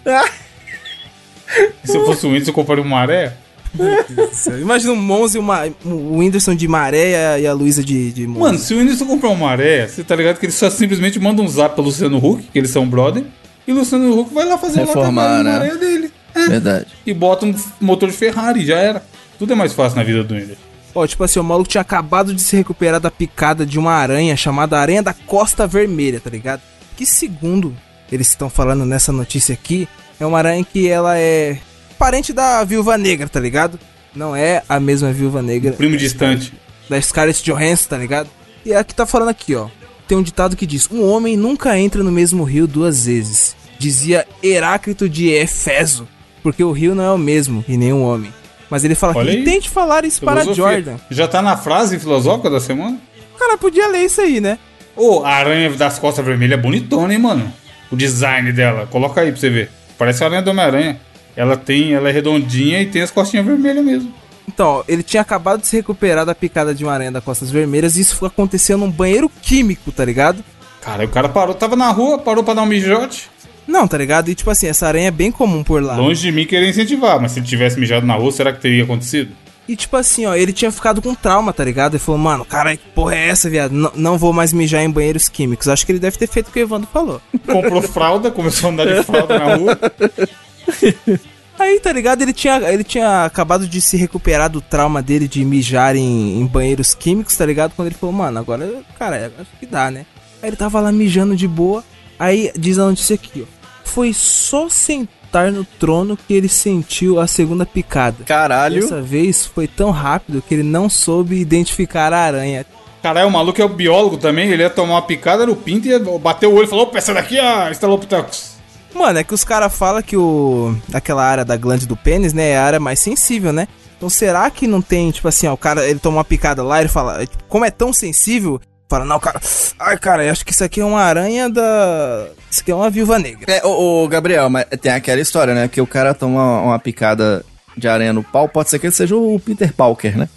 Se 1.84 1.96
eu 1.96 2.06
fosse 2.06 2.26
o 2.26 2.30
Whindersson, 2.30 2.52
eu 2.52 2.54
compraria 2.54 2.84
uma 2.84 2.98
maré? 2.98 3.38
Imagina 4.60 4.94
o 4.94 4.96
Monza 4.96 5.38
e 5.38 5.40
uma, 5.40 5.68
o 5.84 6.18
Whindersson 6.18 6.56
de 6.56 6.68
maré 6.68 7.40
e 7.40 7.48
a, 7.48 7.54
Luísa 7.54 7.84
de, 7.84 8.12
de 8.12 8.28
Monza. 8.28 8.40
Mano, 8.40 8.60
se 8.60 8.74
o 8.74 8.78
Whindersson 8.78 9.06
comprar 9.06 9.30
uma 9.30 9.48
maré, 9.48 9.88
você 9.88 10.04
tá 10.04 10.16
ligado 10.16 10.40
que 10.40 10.46
ele 10.46 10.54
só 10.54 10.70
simplesmente 10.70 11.20
manda 11.20 11.42
um 11.42 11.48
zap 11.48 11.76
pra 11.76 11.84
Luciano 11.84 12.18
Huck, 12.18 12.44
que 12.52 12.58
eles 12.58 12.72
são 12.72 12.88
brother, 12.88 13.24
e 13.68 13.72
o 13.72 13.76
Luciano 13.76 14.20
Huck 14.20 14.34
vai 14.34 14.46
lá 14.46 14.58
fazer 14.58 14.82
Reformar, 14.82 15.24
lá 15.24 15.44
né? 15.44 15.52
maré 15.52 15.76
dele. 15.76 16.12
É. 16.34 16.48
Verdade. 16.48 16.88
E 17.06 17.14
bota 17.14 17.46
um 17.46 17.56
motor 17.80 18.10
de 18.10 18.16
Ferrari, 18.16 18.66
já 18.66 18.78
era. 18.78 19.04
Tudo 19.40 19.54
é 19.54 19.56
mais 19.56 19.74
fácil 19.74 19.98
na 19.98 20.04
vida 20.04 20.24
do 20.24 20.34
Whindersson. 20.34 20.62
Ó, 20.94 21.06
tipo 21.06 21.24
assim, 21.24 21.40
o 21.40 21.44
maluco 21.44 21.70
tinha 21.70 21.82
acabado 21.82 22.34
de 22.34 22.42
se 22.42 22.56
recuperar 22.56 23.02
da 23.02 23.12
picada 23.12 23.66
de 23.66 23.78
uma 23.78 23.92
aranha 23.92 24.36
chamada 24.38 24.80
Aranha 24.80 25.04
da 25.04 25.14
Costa 25.14 25.68
Vermelha, 25.68 26.22
tá 26.22 26.30
ligado? 26.30 26.62
Que 26.96 27.06
segundo 27.06 27.76
eles 28.10 28.30
estão 28.30 28.50
falando 28.50 28.86
nessa 28.86 29.12
notícia 29.12 29.54
aqui, 29.54 29.90
é 30.20 30.26
uma 30.26 30.38
aranha 30.38 30.64
que 30.64 30.88
ela 30.88 31.18
é 31.18 31.58
parente 32.06 32.32
da 32.32 32.64
Viúva 32.64 33.00
Negra, 33.00 33.28
tá 33.28 33.40
ligado? 33.40 33.80
Não 34.16 34.36
é 34.36 34.62
a 34.70 34.80
mesma 34.80 35.12
Viúva 35.12 35.42
Negra 35.42 35.72
Primo 35.72 35.98
distante. 35.98 36.54
da 36.88 37.02
Scarlett 37.02 37.44
Johansson, 37.44 37.90
tá 37.90 37.98
ligado? 37.98 38.30
E 38.64 38.76
aqui 38.76 38.94
tá 38.94 39.08
falando 39.08 39.30
aqui, 39.30 39.56
ó. 39.56 39.70
Tem 40.08 40.16
um 40.16 40.22
ditado 40.22 40.56
que 40.56 40.68
diz: 40.68 40.88
Um 40.92 41.04
homem 41.04 41.36
nunca 41.36 41.76
entra 41.80 42.04
no 42.04 42.12
mesmo 42.12 42.44
rio 42.44 42.68
duas 42.68 43.08
vezes. 43.08 43.56
Dizia 43.80 44.28
Heráclito 44.44 45.10
de 45.10 45.30
Efeso, 45.30 46.08
porque 46.44 46.64
o 46.64 46.72
rio 46.72 46.94
não 46.94 47.04
é 47.04 47.12
o 47.12 47.18
mesmo 47.18 47.66
e 47.68 47.76
nem 47.76 47.92
o 47.92 48.02
homem. 48.04 48.32
Mas 48.70 48.84
ele 48.84 48.94
fala 48.94 49.18
Olha 49.18 49.32
que 49.32 49.38
aí. 49.40 49.44
tente 49.44 49.68
falar 49.68 50.06
isso 50.06 50.22
para 50.22 50.42
Filosofia. 50.42 50.74
Jordan. 50.76 50.98
Já 51.10 51.28
tá 51.28 51.42
na 51.42 51.58
frase 51.58 51.98
filosófica 51.98 52.52
da 52.52 52.60
semana? 52.60 53.00
O 53.34 53.40
cara 53.40 53.58
podia 53.58 53.88
ler 53.88 54.06
isso 54.06 54.22
aí, 54.22 54.40
né? 54.40 54.60
Ô, 54.96 55.24
a 55.24 55.30
aranha 55.34 55.72
das 55.72 55.98
costas 55.98 56.24
vermelhas 56.24 56.60
é 56.60 56.62
bonitona, 56.62 57.14
hein, 57.14 57.20
mano? 57.20 57.52
O 57.92 57.96
design 57.96 58.52
dela. 58.54 58.86
Coloca 58.86 59.22
aí 59.22 59.32
pra 59.32 59.42
você 59.42 59.50
ver. 59.50 59.72
Parece 59.98 60.24
a 60.24 60.28
aranha 60.28 60.44
do 60.44 60.52
Homem-Aranha. 60.52 61.00
Ela 61.36 61.58
tem, 61.58 61.94
ela 61.94 62.10
é 62.10 62.12
redondinha 62.12 62.82
e 62.82 62.86
tem 62.86 63.02
as 63.02 63.12
costinhas 63.12 63.46
vermelhas 63.46 63.84
mesmo. 63.84 64.14
Então, 64.48 64.84
ele 64.88 65.04
tinha 65.04 65.22
acabado 65.22 65.62
de 65.62 65.68
se 65.68 65.76
recuperar 65.76 66.26
da 66.26 66.36
picada 66.36 66.74
de 66.74 66.84
uma 66.84 66.94
aranha 66.94 67.12
da 67.12 67.20
Costas 67.20 67.50
Vermelhas 67.52 67.98
e 67.98 68.02
isso 68.02 68.24
aconteceu 68.26 68.78
num 68.78 68.90
banheiro 68.92 69.30
químico, 69.42 69.92
tá 69.92 70.06
ligado? 70.06 70.44
Cara, 70.82 71.04
o 71.04 71.08
cara 71.10 71.28
parou, 71.28 71.56
tava 71.56 71.76
na 71.76 71.90
rua, 71.90 72.20
parou 72.20 72.44
pra 72.44 72.54
dar 72.54 72.62
um 72.62 72.66
mijote. 72.68 73.28
Não, 73.68 73.88
tá 73.88 73.98
ligado? 73.98 74.30
E 74.30 74.36
tipo 74.36 74.52
assim, 74.52 74.68
essa 74.68 74.88
aranha 74.88 75.08
é 75.08 75.12
bem 75.12 75.32
comum 75.32 75.64
por 75.64 75.82
lá. 75.82 75.96
Longe 75.98 76.22
de 76.22 76.32
mim 76.32 76.46
querer 76.46 76.70
incentivar, 76.70 77.20
mas 77.20 77.32
se 77.32 77.40
ele 77.40 77.48
tivesse 77.48 77.80
mijado 77.80 78.06
na 78.06 78.14
rua, 78.14 78.32
será 78.32 78.54
que 78.54 78.62
teria 78.62 78.84
acontecido? 78.84 79.32
E 79.68 79.76
tipo 79.76 79.98
assim, 79.98 80.28
ó, 80.28 80.36
ele 80.36 80.54
tinha 80.54 80.72
ficado 80.72 81.02
com 81.02 81.16
trauma, 81.16 81.52
tá 81.52 81.64
ligado? 81.64 81.94
Ele 81.96 82.00
falou, 82.04 82.22
mano, 82.22 82.46
cara, 82.46 82.78
que 82.78 82.84
porra 82.94 83.16
é 83.16 83.30
essa, 83.30 83.50
viado? 83.50 83.72
N- 83.74 83.90
não 83.96 84.16
vou 84.20 84.32
mais 84.32 84.54
mijar 84.54 84.84
em 84.84 84.90
banheiros 84.92 85.28
químicos. 85.28 85.68
Acho 85.68 85.84
que 85.84 85.92
ele 85.92 85.98
deve 85.98 86.20
ter 86.20 86.28
feito 86.28 86.50
o 86.50 86.52
que 86.52 86.60
o 86.60 86.62
Evandro 86.62 86.88
falou. 86.94 87.20
Comprou 87.52 87.82
fralda, 87.82 88.30
começou 88.30 88.70
a 88.70 88.74
andar 88.74 88.86
de 88.86 89.04
fralda 89.04 89.40
na 89.40 89.56
rua. 89.56 89.80
Aí, 91.58 91.80
tá 91.80 91.92
ligado? 91.92 92.22
Ele 92.22 92.34
tinha, 92.34 92.58
ele 92.70 92.84
tinha 92.84 93.24
acabado 93.24 93.68
de 93.68 93.80
se 93.80 93.96
recuperar 93.96 94.50
do 94.50 94.60
trauma 94.60 95.02
dele 95.02 95.28
de 95.28 95.44
mijar 95.46 95.96
em, 95.96 96.42
em 96.42 96.46
banheiros 96.46 96.94
químicos, 96.94 97.36
tá 97.38 97.46
ligado? 97.46 97.74
Quando 97.76 97.88
ele 97.88 97.96
falou, 97.96 98.14
mano, 98.14 98.38
agora, 98.38 98.84
cara, 99.00 99.32
acho 99.40 99.52
que 99.58 99.66
dá, 99.66 99.90
né? 99.90 100.06
Aí 100.42 100.50
ele 100.50 100.58
tava 100.58 100.82
lá 100.82 100.92
mijando 100.92 101.36
de 101.36 101.48
boa. 101.48 101.84
Aí 102.20 102.52
diz 102.58 102.78
a 102.78 102.86
notícia 102.86 103.16
aqui, 103.16 103.44
ó. 103.44 103.66
Foi 103.86 104.14
só 104.14 104.68
sentar 104.68 105.52
no 105.52 105.64
trono 105.64 106.18
que 106.18 106.34
ele 106.34 106.50
sentiu 106.50 107.20
a 107.20 107.28
segunda 107.28 107.66
picada. 107.66 108.26
Caralho. 108.26 108.82
Dessa 108.82 109.02
vez 109.02 109.46
foi 109.46 109.68
tão 109.68 109.92
rápido 109.92 110.42
que 110.42 110.56
ele 110.56 110.64
não 110.64 110.90
soube 110.90 111.40
identificar 111.40 112.12
a 112.12 112.20
aranha. 112.20 112.66
Caralho, 113.02 113.28
o 113.28 113.32
maluco 113.32 113.62
é 113.62 113.66
o 113.66 113.70
biólogo 113.70 114.18
também, 114.18 114.50
ele 114.50 114.64
ia 114.64 114.70
tomar 114.70 114.96
uma 114.96 115.02
picada 115.04 115.46
no 115.46 115.56
pinto 115.56 115.88
e 115.88 115.92
ia 115.92 116.00
bater 116.00 116.48
o 116.48 116.54
olho 116.54 116.66
e 116.66 116.68
falou, 116.68 116.86
opa, 116.86 116.98
essa 116.98 117.14
daqui 117.14 117.38
é 117.38 117.42
a 117.42 117.72
Stalopithecus. 117.72 118.55
Mano, 118.96 119.20
é 119.20 119.24
que 119.26 119.34
os 119.34 119.44
caras 119.44 119.76
falam 119.76 120.02
que 120.02 120.16
o. 120.16 120.74
aquela 120.94 121.22
área 121.22 121.44
da 121.44 121.58
glande 121.58 121.86
do 121.86 121.98
pênis, 121.98 122.32
né, 122.32 122.52
é 122.52 122.58
a 122.58 122.64
área 122.64 122.80
mais 122.80 122.98
sensível, 122.98 123.52
né? 123.52 123.68
Então 123.98 124.10
será 124.10 124.50
que 124.50 124.68
não 124.68 124.82
tem, 124.82 125.12
tipo 125.12 125.28
assim, 125.28 125.48
ó, 125.48 125.54
o 125.54 125.58
cara, 125.58 125.86
ele 125.86 126.00
toma 126.00 126.18
uma 126.18 126.24
picada 126.24 126.64
lá, 126.64 126.80
ele 126.80 126.88
fala, 126.88 127.22
é, 127.22 127.26
tipo, 127.26 127.44
como 127.50 127.66
é 127.66 127.72
tão 127.72 127.92
sensível, 127.92 128.60
fala, 128.90 129.04
não, 129.04 129.20
cara, 129.20 129.42
ai, 129.78 129.98
cara, 129.98 130.24
eu 130.24 130.32
acho 130.32 130.46
que 130.46 130.54
isso 130.54 130.64
aqui 130.64 130.80
é 130.80 130.86
uma 130.86 131.02
aranha 131.02 131.50
da. 131.50 132.28
Isso 132.50 132.62
aqui 132.62 132.72
é 132.72 132.76
uma 132.76 132.90
viúva 132.90 133.20
negra. 133.20 133.52
É, 133.52 133.66
ô, 133.66 134.04
ô, 134.04 134.08
Gabriel, 134.08 134.50
mas 134.50 134.66
tem 134.82 134.94
aquela 134.94 135.20
história, 135.20 135.54
né? 135.54 135.68
Que 135.68 135.82
o 135.82 135.88
cara 135.88 136.14
toma 136.14 136.42
uma, 136.42 136.62
uma 136.62 136.80
picada 136.80 137.46
de 137.76 137.90
aranha 137.90 138.14
no 138.14 138.24
pau, 138.24 138.48
pode 138.48 138.70
ser 138.70 138.80
que 138.80 138.88
ele 138.88 138.96
seja 138.96 139.16
o 139.16 139.38
Peter 139.40 139.74
Parker, 139.74 140.18
né? 140.18 140.30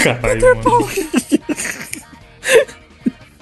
Caralho, 0.00 0.40
mano. 0.62 0.88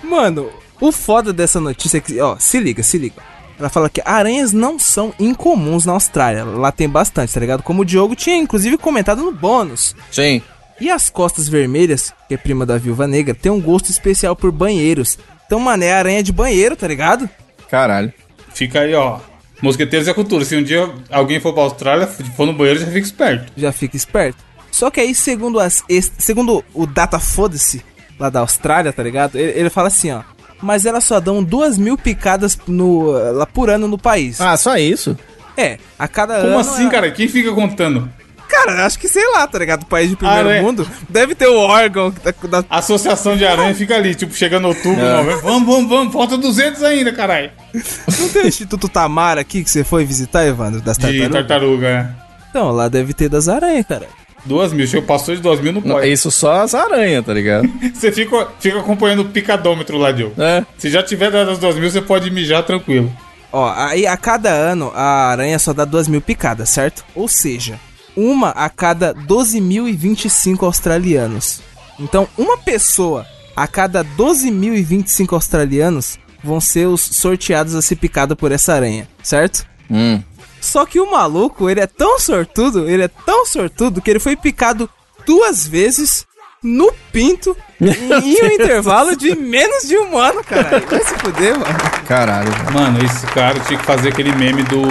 Mano, 0.02 0.50
o 0.80 0.90
foda 0.90 1.32
dessa 1.34 1.60
notícia 1.60 1.98
é 1.98 2.00
que, 2.00 2.18
ó, 2.18 2.36
se 2.38 2.58
liga, 2.58 2.82
se 2.82 2.96
liga. 2.96 3.35
Ela 3.58 3.68
fala 3.68 3.88
que 3.88 4.02
aranhas 4.04 4.52
não 4.52 4.78
são 4.78 5.14
incomuns 5.18 5.84
na 5.86 5.92
Austrália. 5.92 6.44
Lá 6.44 6.70
tem 6.70 6.88
bastante, 6.88 7.32
tá 7.32 7.40
ligado? 7.40 7.62
Como 7.62 7.82
o 7.82 7.84
Diogo 7.84 8.14
tinha 8.14 8.36
inclusive 8.36 8.76
comentado 8.76 9.22
no 9.22 9.32
bônus. 9.32 9.94
Sim. 10.10 10.42
E 10.78 10.90
as 10.90 11.08
costas 11.08 11.48
vermelhas, 11.48 12.12
que 12.28 12.34
é 12.34 12.36
prima 12.36 12.66
da 12.66 12.76
viúva 12.76 13.06
negra, 13.06 13.34
tem 13.34 13.50
um 13.50 13.60
gosto 13.60 13.90
especial 13.90 14.36
por 14.36 14.52
banheiros. 14.52 15.18
Então, 15.46 15.58
mano, 15.58 15.84
é 15.84 15.92
aranha 15.92 16.22
de 16.22 16.32
banheiro, 16.32 16.76
tá 16.76 16.86
ligado? 16.86 17.28
Caralho. 17.70 18.12
Fica 18.52 18.80
aí, 18.80 18.94
ó. 18.94 19.18
Mosqueteiros 19.62 20.06
é 20.06 20.12
cultura. 20.12 20.44
Se 20.44 20.54
um 20.54 20.62
dia 20.62 20.92
alguém 21.10 21.40
for 21.40 21.54
pra 21.54 21.62
Austrália, 21.62 22.06
for 22.06 22.46
no 22.46 22.52
banheiro, 22.52 22.80
já 22.80 22.86
fica 22.86 22.98
esperto. 22.98 23.52
Já 23.56 23.72
fica 23.72 23.96
esperto. 23.96 24.44
Só 24.70 24.90
que 24.90 25.00
aí, 25.00 25.14
segundo, 25.14 25.58
as, 25.58 25.82
segundo 26.18 26.62
o 26.74 26.86
Data 26.86 27.18
Foda-se, 27.18 27.82
lá 28.18 28.28
da 28.28 28.40
Austrália, 28.40 28.92
tá 28.92 29.02
ligado? 29.02 29.36
Ele, 29.36 29.58
ele 29.60 29.70
fala 29.70 29.88
assim, 29.88 30.10
ó. 30.10 30.22
Mas 30.62 30.86
elas 30.86 31.04
só 31.04 31.20
dão 31.20 31.42
duas 31.42 31.76
mil 31.76 31.96
picadas 31.98 32.58
no, 32.66 33.10
lá 33.32 33.46
por 33.46 33.68
ano 33.70 33.86
no 33.86 33.98
país. 33.98 34.40
Ah, 34.40 34.56
só 34.56 34.76
isso? 34.76 35.16
É, 35.56 35.78
a 35.98 36.06
cada 36.08 36.34
ano. 36.34 36.48
Como 36.48 36.58
assim, 36.60 36.86
é- 36.86 36.90
cara? 36.90 37.10
Quem 37.10 37.28
fica 37.28 37.52
contando? 37.52 38.08
Cara, 38.48 38.86
acho 38.86 38.98
que 38.98 39.08
sei 39.08 39.26
lá, 39.32 39.44
tá 39.46 39.58
ligado? 39.58 39.84
País 39.86 40.08
de 40.08 40.16
primeiro 40.16 40.48
Aranha. 40.48 40.62
mundo. 40.62 40.88
Deve 41.08 41.34
ter 41.34 41.48
o 41.48 41.56
órgão 41.58 42.14
da, 42.22 42.60
da 42.60 42.64
A 42.70 42.78
Associação 42.78 43.36
de 43.36 43.44
Aranha 43.44 43.74
fica 43.74 43.96
ali, 43.96 44.14
tipo, 44.14 44.32
chegando 44.34 44.68
outubro, 44.68 45.04
novembro. 45.04 45.42
Vamos, 45.42 45.66
vamos, 45.66 45.88
vamos. 45.90 46.12
Falta 46.12 46.36
200 46.38 46.82
ainda, 46.84 47.12
caralho. 47.12 47.50
Não 47.74 48.28
tem 48.28 48.44
o 48.44 48.46
Instituto 48.48 48.88
Tamara 48.88 49.40
aqui 49.40 49.64
que 49.64 49.68
você 49.70 49.82
foi 49.82 50.04
visitar, 50.04 50.46
Evandro? 50.46 50.80
Das 50.80 50.96
De 50.96 51.02
tartarugas? 51.02 51.32
tartaruga, 51.32 51.86
é. 51.88 52.08
Então, 52.50 52.70
lá 52.70 52.88
deve 52.88 53.12
ter 53.12 53.28
das 53.28 53.48
aranhas, 53.48 53.84
cara. 53.86 54.06
Duas 54.46 54.72
mil. 54.72 54.86
Chegou, 54.86 55.06
passou 55.06 55.34
de 55.34 55.40
duas 55.42 55.60
mil, 55.60 55.72
não 55.72 55.80
Não, 55.80 55.96
pode. 55.96 56.10
isso 56.10 56.30
só 56.30 56.62
as 56.62 56.74
aranhas, 56.74 57.24
tá 57.24 57.34
ligado? 57.34 57.68
Você 57.92 58.10
fica, 58.12 58.48
fica 58.60 58.78
acompanhando 58.78 59.20
o 59.22 59.24
picadômetro 59.26 59.98
lá, 59.98 60.12
Diogo. 60.12 60.40
É. 60.40 60.64
Se 60.78 60.88
já 60.88 61.02
tiver 61.02 61.30
dado 61.30 61.50
as 61.50 61.58
duas 61.58 61.76
mil, 61.76 61.90
você 61.90 62.00
pode 62.00 62.30
mijar 62.30 62.62
tranquilo. 62.62 63.12
Ó, 63.52 63.72
aí 63.74 64.06
a 64.06 64.16
cada 64.16 64.50
ano 64.50 64.92
a 64.94 65.28
aranha 65.30 65.58
só 65.58 65.72
dá 65.72 65.84
duas 65.84 66.06
mil 66.08 66.20
picadas, 66.20 66.70
certo? 66.70 67.04
Ou 67.14 67.26
seja, 67.28 67.78
uma 68.16 68.50
a 68.50 68.68
cada 68.68 69.14
12.025 69.14 70.62
australianos. 70.64 71.60
Então, 71.98 72.28
uma 72.36 72.56
pessoa 72.58 73.26
a 73.54 73.66
cada 73.66 74.04
12.025 74.04 75.32
australianos 75.32 76.18
vão 76.44 76.60
ser 76.60 76.86
os 76.86 77.00
sorteados 77.00 77.74
a 77.74 77.82
ser 77.82 77.96
picada 77.96 78.36
por 78.36 78.52
essa 78.52 78.74
aranha, 78.74 79.08
certo? 79.22 79.66
Hum. 79.90 80.22
Só 80.66 80.84
que 80.84 80.98
o 81.00 81.10
maluco, 81.10 81.70
ele 81.70 81.80
é 81.80 81.86
tão 81.86 82.18
sortudo, 82.18 82.88
ele 82.88 83.04
é 83.04 83.08
tão 83.08 83.46
sortudo 83.46 84.00
que 84.02 84.10
ele 84.10 84.18
foi 84.20 84.34
picado 84.36 84.88
duas 85.24 85.66
vezes 85.66 86.26
no 86.62 86.92
pinto 87.12 87.56
em, 87.80 87.86
em 87.88 88.42
um 88.42 88.46
intervalo 88.54 89.14
de 89.14 89.36
menos 89.36 89.86
de 89.86 89.96
um 89.96 90.18
ano, 90.18 90.42
cara. 90.42 90.80
Vai 90.80 91.04
se 91.04 91.14
fuder, 91.18 91.58
mano. 91.58 91.78
Caralho. 92.08 92.50
Mano, 92.72 93.04
esse 93.04 93.26
cara 93.28 93.60
tinha 93.60 93.78
que 93.78 93.84
fazer 93.86 94.08
aquele 94.08 94.32
meme 94.34 94.62
do. 94.64 94.82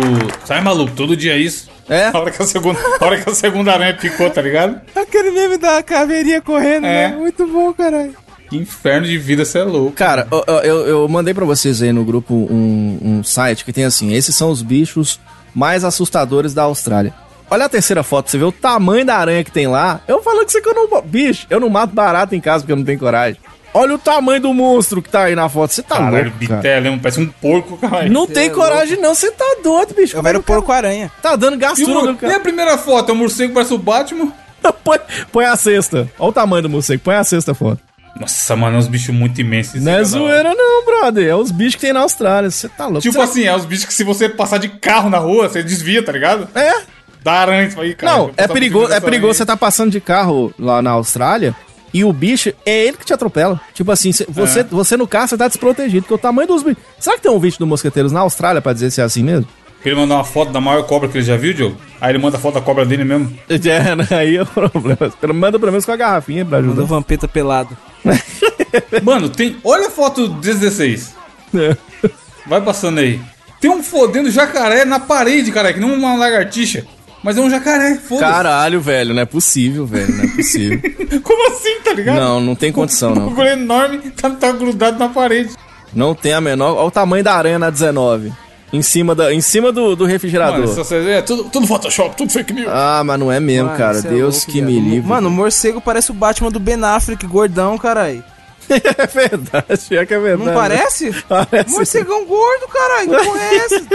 Sai 0.46 0.62
maluco, 0.62 0.94
todo 0.96 1.16
dia 1.18 1.34
é 1.34 1.38
isso. 1.38 1.70
É? 1.90 2.08
A 2.08 2.18
hora 2.18 2.32
que 2.32 2.42
a 2.42 2.46
segunda, 2.46 2.80
a 3.00 3.06
hora 3.06 3.22
que 3.22 3.30
a 3.30 3.36
segunda 3.36 3.72
aranha 3.74 3.94
picou, 3.94 4.30
tá 4.30 4.42
ligado? 4.42 4.80
Aquele 4.96 5.32
meme 5.32 5.58
da 5.58 5.84
caveirinha 5.84 6.42
correndo, 6.42 6.86
É. 6.86 7.10
né? 7.10 7.16
Muito 7.18 7.46
bom, 7.48 7.72
caralho. 7.74 8.16
Que 8.50 8.58
inferno 8.58 9.06
de 9.08 9.18
vida 9.18 9.44
você 9.44 9.60
é 9.60 9.64
louco. 9.64 9.92
Cara, 9.94 10.28
eu, 10.32 10.44
eu, 10.64 10.88
eu 10.88 11.08
mandei 11.10 11.34
pra 11.34 11.46
vocês 11.46 11.82
aí 11.82 11.92
no 11.92 12.04
grupo 12.06 12.34
um, 12.34 13.00
um 13.02 13.24
site 13.24 13.66
que 13.66 13.74
tem 13.74 13.84
assim: 13.86 14.14
esses 14.14 14.36
são 14.36 14.50
os 14.50 14.62
bichos 14.62 15.20
mais 15.56 15.84
assustadores 15.84 16.54
da 16.54 16.64
Austrália. 16.64 17.14
Olha 17.50 17.66
a 17.66 17.70
terceira 17.70 18.04
foto, 18.04 18.30
você 18.30 18.38
vê 18.38 18.44
o 18.44 18.52
tamanho 18.52 19.06
da 19.06 19.16
aranha 19.16 19.44
que 19.44 19.52
tem 19.52 19.68
lá. 19.68 20.02
Eu 20.08 20.22
falando 20.22 20.46
que 20.46 20.50
isso 20.52 20.58
aqui 20.58 20.68
eu 20.68 20.74
não. 20.74 21.02
Bicho, 21.02 21.48
eu 21.50 21.60
não 21.60 21.70
mato 21.70 21.94
barato 21.94 22.36
em 22.36 22.42
casa 22.42 22.64
porque 22.64 22.72
eu 22.74 22.76
não 22.76 22.84
tenho 22.84 23.00
coragem. 23.00 23.40
Olha 23.74 23.94
o 23.96 23.98
tamanho 24.00 24.42
do 24.42 24.54
monstro 24.54 25.02
que 25.02 25.10
tá 25.10 25.24
aí 25.24 25.36
na 25.36 25.50
foto. 25.50 25.74
Você 25.74 25.84
tá 25.84 25.98
Caralho, 25.98 26.32
louco, 26.32 26.40
cara. 26.48 26.56
bitela, 26.62 26.88
hein? 26.88 27.00
parece 27.00 27.20
um 27.20 27.28
porco, 27.28 27.78
caralho. 27.78 28.12
Não 28.12 28.26
tem 28.26 28.48
é 28.48 28.50
coragem, 28.50 28.98
não. 29.00 29.14
Você 29.14 29.30
tá 29.32 29.58
doido, 29.62 29.94
bicho. 29.94 30.16
Eu 30.16 30.26
é 30.26 30.30
era 30.30 30.40
que 30.40 30.40
o 30.40 30.44
cara 30.44 30.60
porco-aranha. 30.60 31.12
Tá 31.22 31.36
dando 31.36 31.54
E, 31.54 31.58
o 31.58 31.60
gastura 31.60 32.12
e 32.12 32.16
cara. 32.16 32.38
a 32.38 32.40
primeira 32.40 32.78
foto? 32.78 33.10
É 33.10 33.14
o 33.14 33.18
morcego 33.18 33.54
parece 33.54 33.74
o 33.74 33.78
Batman? 33.78 34.32
põe, 34.84 34.98
põe 35.32 35.46
a 35.46 35.56
cesta. 35.58 36.10
Olha 36.18 36.30
o 36.30 36.34
tamanho 36.34 36.64
do 36.64 36.70
morcego. 36.70 37.04
Põe 37.04 37.16
a 37.16 37.24
sexta 37.24 37.54
foto. 37.54 37.80
Nossa, 38.20 38.56
mano, 38.56 38.76
é 38.78 38.80
uns 38.80 38.88
bichos 38.88 39.14
muito 39.14 39.42
imensos. 39.42 39.82
Não 39.84 39.92
é 39.92 39.96
hora. 39.96 40.04
zoeira, 40.06 40.54
não, 40.56 40.86
brother. 40.86 41.28
É 41.28 41.36
os 41.36 41.52
bichos 41.52 41.76
que 41.76 41.82
tem 41.82 41.94
na 41.94 42.00
Austrália. 42.02 42.50
Você 42.50 42.70
tá 42.70 42.86
louco. 42.86 43.02
Tipo 43.02 43.22
assim, 43.22 43.44
é 43.44 43.56
os 43.56 43.66
bichos 43.66 43.86
que 43.86 43.94
se 43.94 44.04
você 44.04 44.30
passar 44.30 44.58
de 44.58 44.70
carro 44.70 45.10
na 45.10 45.18
rua, 45.18 45.50
você 45.50 45.62
desvia, 45.62 46.02
tá 46.04 46.12
ligado? 46.12 46.48
É. 46.56 46.74
Dá 47.22 47.34
aranha, 47.34 47.70
"Ih, 47.84 47.94
cara, 47.96 48.14
Não, 48.14 48.32
é 48.38 48.48
por 48.48 48.54
perigoso, 48.54 48.94
é 48.94 49.00
perigoso 49.00 49.34
você 49.34 49.44
aranha." 49.44 49.58
tá 49.58 49.58
passando 49.58 49.92
de 49.92 50.00
carro 50.00 50.54
lá 50.60 50.80
na 50.82 50.92
Austrália 50.92 51.56
e 51.94 52.04
o 52.06 52.14
bicho 52.14 52.54
é 52.66 52.86
ele 52.86 52.98
que 52.98 53.06
te 53.06 53.14
atropela. 53.14 53.60
Tipo 53.74 53.92
assim, 53.92 54.12
cê- 54.12 54.28
você, 54.30 54.60
É. 54.60 54.64
você 54.64 54.96
no 54.96 55.08
carro 55.08 55.28
você 55.28 55.36
tá 55.38 55.48
desprotegido, 55.48 56.04
porque 56.04 56.14
o 56.14 56.18
tamanho 56.20 56.48
dos 56.48 56.62
bichos. 56.64 56.82
Será 57.00 57.16
que 57.18 57.24
tem 57.24 57.32
um 57.32 57.40
vídeo 57.40 57.58
do 57.60 57.66
Mosqueteiros 57.68 58.12
na 58.12 58.20
Austrália 58.22 58.62
pra 58.62 58.74
dizer 58.74 58.92
se 58.92 59.02
é 59.02 59.04
assim 59.04 59.24
mesmo? 59.24 59.48
Que 59.86 59.90
ele 59.90 59.98
mandou 60.00 60.18
uma 60.18 60.24
foto 60.24 60.52
da 60.52 60.60
maior 60.60 60.82
cobra 60.88 61.08
que 61.08 61.16
ele 61.16 61.24
já 61.24 61.38
viu, 61.38 61.54
Diogo. 61.54 61.78
Aí 62.02 62.12
ele 62.12 62.18
manda 62.18 62.38
a 62.38 62.40
foto 62.40 62.56
da 62.56 62.62
cobra 62.62 62.84
dele 62.84 63.04
mesmo. 63.04 63.32
É, 63.48 63.96
né? 63.96 64.08
aí 64.10 64.36
é 64.36 64.42
o 64.42 64.46
problema. 64.48 64.98
Pelo- 65.22 65.32
Manda 65.36 65.60
pelo 65.60 65.72
menos 65.72 65.86
com 65.86 65.92
a 65.92 65.96
garrafinha 65.96 66.44
pra 66.44 66.58
Manda 66.58 66.70
o 66.70 66.72
ajudar. 66.72 66.88
Vampeta 66.88 67.28
pelado. 67.28 67.78
Mano, 69.04 69.30
tem. 69.30 69.58
Olha 69.64 69.86
a 69.86 69.92
foto 69.92 70.28
16. 70.28 71.14
É. 71.54 71.78
Vai 72.48 72.62
passando 72.62 72.98
aí. 72.98 73.20
Tem 73.62 73.70
um 73.70 73.84
fodendo 73.84 74.32
jacaré 74.32 74.86
na 74.86 75.00
parede, 75.00 75.52
cara, 75.52 75.72
que 75.72 75.80
não 75.80 75.92
é 75.92 75.96
uma 75.96 76.16
lagartixa. 76.16 76.84
Mas 77.22 77.38
é 77.38 77.42
um 77.42 77.50
jacaré, 77.52 77.94
foda-se. 77.94 78.32
Caralho, 78.32 78.82
velho, 78.82 79.14
não 79.14 79.22
é 79.22 79.26
possível, 79.26 79.86
velho, 79.86 80.12
não 80.16 80.24
é 80.24 80.28
possível. 80.30 80.80
Como 81.22 81.48
assim, 81.52 81.80
tá 81.84 81.94
ligado? 81.94 82.16
não, 82.16 82.42
não 82.42 82.56
tem 82.56 82.72
condição, 82.72 83.12
O 83.14 83.16
não. 83.16 83.30
bagulho 83.30 83.48
é 83.50 83.54
enorme, 83.54 84.00
tá, 84.20 84.32
tá 84.32 84.52
grudado 84.52 84.98
na 84.98 85.10
parede. 85.10 85.52
Não 85.94 86.16
tem 86.16 86.34
a 86.34 86.42
menor. 86.42 86.76
Olha 86.76 86.88
o 86.88 86.92
tamanho 86.92 87.24
da 87.24 87.36
aranha 87.36 87.60
na 87.60 87.70
19. 87.70 88.34
Em 88.74 88.82
cima, 88.82 89.14
da, 89.16 89.32
em 89.34 89.40
cima 89.42 89.72
do, 89.72 89.96
do 89.96 90.06
refrigerador. 90.06 90.60
Mano, 90.68 90.82
isso 90.82 90.94
é 90.96 91.22
tudo, 91.22 91.46
tudo 91.46 91.68
Photoshop, 91.68 92.18
tudo 92.18 92.32
fake 92.32 92.52
news. 92.52 92.68
Ah, 92.70 93.04
mas 93.06 93.20
não 93.20 93.32
é 93.32 93.40
mesmo, 93.40 93.68
Mano, 93.68 93.78
cara. 93.78 93.98
é 94.00 94.02
Deus 94.02 94.36
louco, 94.36 94.52
que 94.52 94.62
viado. 94.62 94.66
me 94.66 94.80
livre. 94.80 95.08
Mano, 95.08 95.28
o 95.30 95.32
morcego 95.32 95.80
parece 95.80 96.12
o 96.12 96.14
Batman 96.14 96.52
do 96.52 96.60
Ben 96.60 96.84
Affleck, 96.84 97.26
gordão, 97.28 97.78
caralho. 97.78 98.24
é 98.68 99.08
verdade, 99.08 99.96
é 99.98 100.06
que 100.06 100.14
é 100.14 100.20
verdade. 100.20 100.46
Não 100.50 100.54
parece? 100.54 101.12
Parece. 101.30 101.70
Morcegão 101.70 102.26
gordo, 102.26 102.68
caralho. 102.68 103.10
Que 103.12 103.24
porra 103.26 103.40
é 103.42 103.56
essa? 103.58 103.86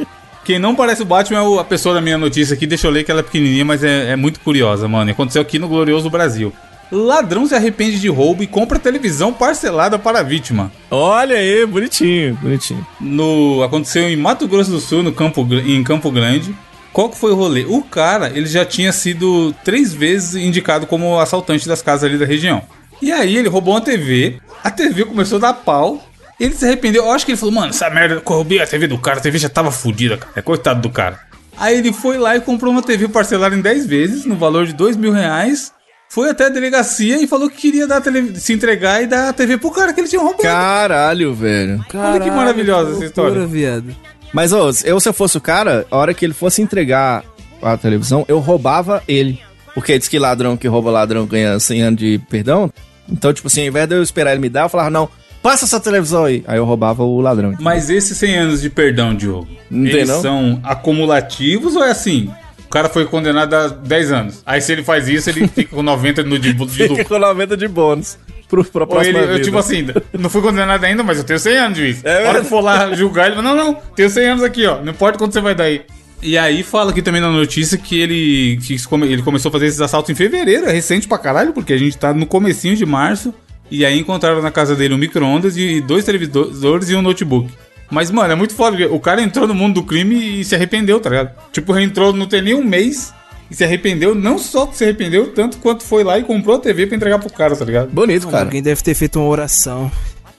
Quem 0.44 0.58
não 0.58 0.74
parece 0.74 1.02
o 1.02 1.04
Batman 1.04 1.38
é 1.38 1.42
o- 1.42 1.58
a 1.58 1.64
pessoa 1.64 1.94
da 1.96 2.00
minha 2.00 2.16
notícia 2.16 2.54
aqui. 2.54 2.66
Deixa 2.66 2.86
eu 2.86 2.90
ler 2.90 3.04
que 3.04 3.10
ela 3.10 3.20
é 3.20 3.22
pequenininha, 3.24 3.64
mas 3.64 3.82
é, 3.84 4.12
é 4.12 4.16
muito 4.16 4.40
curiosa, 4.40 4.86
mano. 4.88 5.10
Aconteceu 5.10 5.42
aqui 5.42 5.58
no 5.58 5.68
glorioso 5.68 6.08
Brasil. 6.08 6.52
Ladrão 6.90 7.46
se 7.46 7.54
arrepende 7.54 8.00
de 8.00 8.08
roubo 8.08 8.42
e 8.42 8.46
compra 8.46 8.78
televisão 8.78 9.32
parcelada 9.32 9.98
para 9.98 10.20
a 10.20 10.22
vítima. 10.22 10.72
Olha 10.90 11.36
aí, 11.36 11.64
bonitinho, 11.64 12.34
bonitinho. 12.42 12.84
No, 13.00 13.62
aconteceu 13.62 14.08
em 14.08 14.16
Mato 14.16 14.48
Grosso 14.48 14.70
do 14.70 14.80
Sul, 14.80 15.02
no 15.02 15.12
Campo, 15.12 15.46
em 15.64 15.82
Campo 15.84 16.10
Grande. 16.10 16.54
Qual 16.92 17.08
que 17.08 17.16
foi 17.16 17.30
o 17.30 17.36
rolê? 17.36 17.64
O 17.64 17.82
cara, 17.82 18.30
ele 18.34 18.46
já 18.46 18.64
tinha 18.64 18.92
sido 18.92 19.54
três 19.64 19.94
vezes 19.94 20.34
indicado 20.34 20.86
como 20.86 21.20
assaltante 21.20 21.68
das 21.68 21.80
casas 21.80 22.04
ali 22.04 22.18
da 22.18 22.26
região. 22.26 22.62
E 23.00 23.12
aí 23.12 23.36
ele 23.36 23.48
roubou 23.48 23.74
uma 23.74 23.80
TV, 23.80 24.40
a 24.62 24.70
TV 24.70 25.04
começou 25.04 25.38
a 25.38 25.40
dar 25.40 25.52
pau, 25.54 26.04
ele 26.38 26.54
se 26.54 26.66
arrependeu. 26.66 27.04
Eu 27.04 27.12
acho 27.12 27.24
que 27.24 27.30
ele 27.32 27.38
falou, 27.38 27.54
mano, 27.54 27.70
essa 27.70 27.88
merda, 27.88 28.14
eu 28.16 28.22
roubei 28.26 28.60
a 28.60 28.66
TV 28.66 28.86
do 28.88 28.98
cara, 28.98 29.18
a 29.18 29.22
TV 29.22 29.38
já 29.38 29.48
tava 29.48 29.70
fodida, 29.70 30.16
cara. 30.16 30.32
É 30.34 30.42
coitado 30.42 30.80
do 30.80 30.90
cara. 30.90 31.20
Aí 31.56 31.78
ele 31.78 31.92
foi 31.92 32.18
lá 32.18 32.36
e 32.36 32.40
comprou 32.40 32.72
uma 32.72 32.82
TV 32.82 33.06
parcelada 33.06 33.54
em 33.54 33.60
10 33.60 33.86
vezes, 33.86 34.24
no 34.24 34.34
valor 34.36 34.66
de 34.66 34.72
2 34.72 34.96
mil 34.96 35.12
reais. 35.12 35.72
Foi 36.12 36.28
até 36.28 36.46
a 36.46 36.48
delegacia 36.48 37.22
e 37.22 37.26
falou 37.28 37.48
que 37.48 37.56
queria 37.56 37.86
dar 37.86 38.00
tele- 38.00 38.34
se 38.38 38.52
entregar 38.52 39.00
e 39.00 39.06
dar 39.06 39.28
a 39.28 39.32
TV 39.32 39.56
pro 39.58 39.70
cara 39.70 39.92
que 39.92 40.00
ele 40.00 40.08
tinha 40.08 40.20
roubado. 40.20 40.42
Caralho, 40.42 41.32
velho. 41.32 41.84
Olha 41.94 42.18
que 42.20 42.30
maravilhosa 42.32 42.92
essa 42.96 43.04
história. 43.04 43.30
loucura, 43.30 43.46
viado. 43.46 43.94
Mas, 44.32 44.52
ô, 44.52 44.70
eu 44.84 44.98
se 45.00 45.08
eu 45.08 45.12
fosse 45.12 45.36
o 45.36 45.40
cara, 45.40 45.86
a 45.90 45.96
hora 45.96 46.12
que 46.12 46.24
ele 46.24 46.34
fosse 46.34 46.60
entregar 46.60 47.24
a 47.62 47.76
televisão, 47.76 48.24
eu 48.26 48.40
roubava 48.40 49.02
ele. 49.06 49.40
Porque 49.72 49.96
diz 49.96 50.08
que 50.08 50.18
ladrão 50.18 50.56
que 50.56 50.66
rouba 50.66 50.90
ladrão 50.90 51.24
ganha 51.26 51.58
100 51.60 51.82
anos 51.82 52.00
de 52.00 52.20
perdão. 52.28 52.72
Então, 53.08 53.32
tipo 53.32 53.46
assim, 53.46 53.60
ao 53.62 53.66
invés 53.68 53.88
de 53.88 53.94
eu 53.94 54.02
esperar 54.02 54.32
ele 54.32 54.40
me 54.40 54.48
dar, 54.48 54.62
eu 54.64 54.68
falava, 54.68 54.90
não, 54.90 55.08
passa 55.40 55.64
essa 55.64 55.78
televisão 55.78 56.24
aí. 56.24 56.42
Aí 56.46 56.58
eu 56.58 56.64
roubava 56.64 57.04
o 57.04 57.20
ladrão. 57.20 57.54
Mas 57.60 57.88
esses 57.88 58.18
100 58.18 58.36
anos 58.36 58.60
de 58.62 58.68
perdão, 58.68 59.14
Diogo, 59.14 59.46
Não 59.70 59.86
eles 59.86 60.08
não? 60.08 60.20
são 60.20 60.60
acumulativos 60.64 61.76
ou 61.76 61.84
é 61.84 61.90
assim? 61.92 62.28
O 62.70 62.72
cara 62.72 62.88
foi 62.88 63.04
condenado 63.04 63.52
a 63.52 63.66
10 63.66 64.12
anos. 64.12 64.42
Aí 64.46 64.60
se 64.60 64.70
ele 64.70 64.84
faz 64.84 65.08
isso, 65.08 65.28
ele 65.28 65.48
fica 65.52 65.74
com 65.74 65.82
90 65.82 66.22
no 66.22 66.38
de, 66.38 66.52
de 66.52 66.68
Fica 66.68 66.88
lucro. 66.88 67.04
com 67.04 67.18
90 67.18 67.56
de 67.56 67.66
bônus 67.66 68.16
pro, 68.48 68.64
pra 68.64 68.82
Ou 68.82 68.86
próxima 68.86 69.18
ele, 69.18 69.32
eu, 69.32 69.42
tipo 69.42 69.58
assim, 69.58 69.88
não 70.16 70.30
fui 70.30 70.40
condenado 70.40 70.84
ainda, 70.84 71.02
mas 71.02 71.18
eu 71.18 71.24
tenho 71.24 71.40
100 71.40 71.56
anos, 71.56 71.78
juiz. 71.78 72.04
É 72.04 72.28
hora 72.28 72.40
que 72.42 72.46
for 72.46 72.60
lá 72.60 72.94
julgar, 72.94 73.26
ele 73.26 73.34
fala, 73.34 73.54
não, 73.54 73.56
não, 73.56 73.74
tenho 73.96 74.08
100 74.08 74.24
anos 74.28 74.44
aqui, 74.44 74.64
ó. 74.66 74.80
Não 74.80 74.92
importa 74.92 75.18
quanto 75.18 75.32
você 75.32 75.40
vai 75.40 75.52
dar 75.52 75.64
aí. 75.64 75.82
E 76.22 76.38
aí 76.38 76.62
fala 76.62 76.92
aqui 76.92 77.02
também 77.02 77.20
na 77.20 77.30
notícia 77.30 77.76
que 77.76 77.98
ele, 77.98 78.60
que 78.62 78.76
ele 79.04 79.22
começou 79.22 79.48
a 79.48 79.52
fazer 79.52 79.66
esses 79.66 79.80
assaltos 79.80 80.08
em 80.10 80.14
fevereiro, 80.14 80.66
é 80.66 80.72
recente 80.72 81.08
pra 81.08 81.18
caralho, 81.18 81.52
porque 81.52 81.72
a 81.72 81.76
gente 81.76 81.98
tá 81.98 82.14
no 82.14 82.24
comecinho 82.24 82.76
de 82.76 82.86
março. 82.86 83.34
E 83.68 83.84
aí 83.84 83.98
encontraram 83.98 84.40
na 84.40 84.50
casa 84.52 84.76
dele 84.76 84.94
um 84.94 84.98
micro-ondas 84.98 85.56
e 85.56 85.80
dois 85.80 86.04
televisores 86.04 86.88
e 86.88 86.94
um 86.94 87.02
notebook. 87.02 87.50
Mas, 87.90 88.10
mano, 88.10 88.32
é 88.32 88.36
muito 88.36 88.54
foda, 88.54 88.76
porque 88.76 88.92
o 88.92 89.00
cara 89.00 89.20
entrou 89.20 89.46
no 89.46 89.54
mundo 89.54 89.74
do 89.74 89.82
crime 89.82 90.40
e 90.40 90.44
se 90.44 90.54
arrependeu, 90.54 91.00
tá 91.00 91.10
ligado? 91.10 91.32
Tipo, 91.52 91.76
entrou 91.78 92.12
não 92.12 92.26
tem 92.26 92.40
nem 92.40 92.54
um 92.54 92.64
mês 92.64 93.12
e 93.50 93.54
se 93.54 93.64
arrependeu, 93.64 94.14
não 94.14 94.38
só 94.38 94.70
se 94.72 94.84
arrependeu, 94.84 95.32
tanto 95.32 95.58
quanto 95.58 95.82
foi 95.82 96.04
lá 96.04 96.18
e 96.18 96.22
comprou 96.22 96.56
a 96.56 96.58
TV 96.60 96.86
pra 96.86 96.96
entregar 96.96 97.18
pro 97.18 97.32
cara, 97.32 97.56
tá 97.56 97.64
ligado? 97.64 97.90
Bonito, 97.90 98.28
cara. 98.28 98.44
Alguém 98.44 98.62
deve 98.62 98.80
ter 98.80 98.94
feito 98.94 99.18
uma 99.18 99.28
oração. 99.28 99.90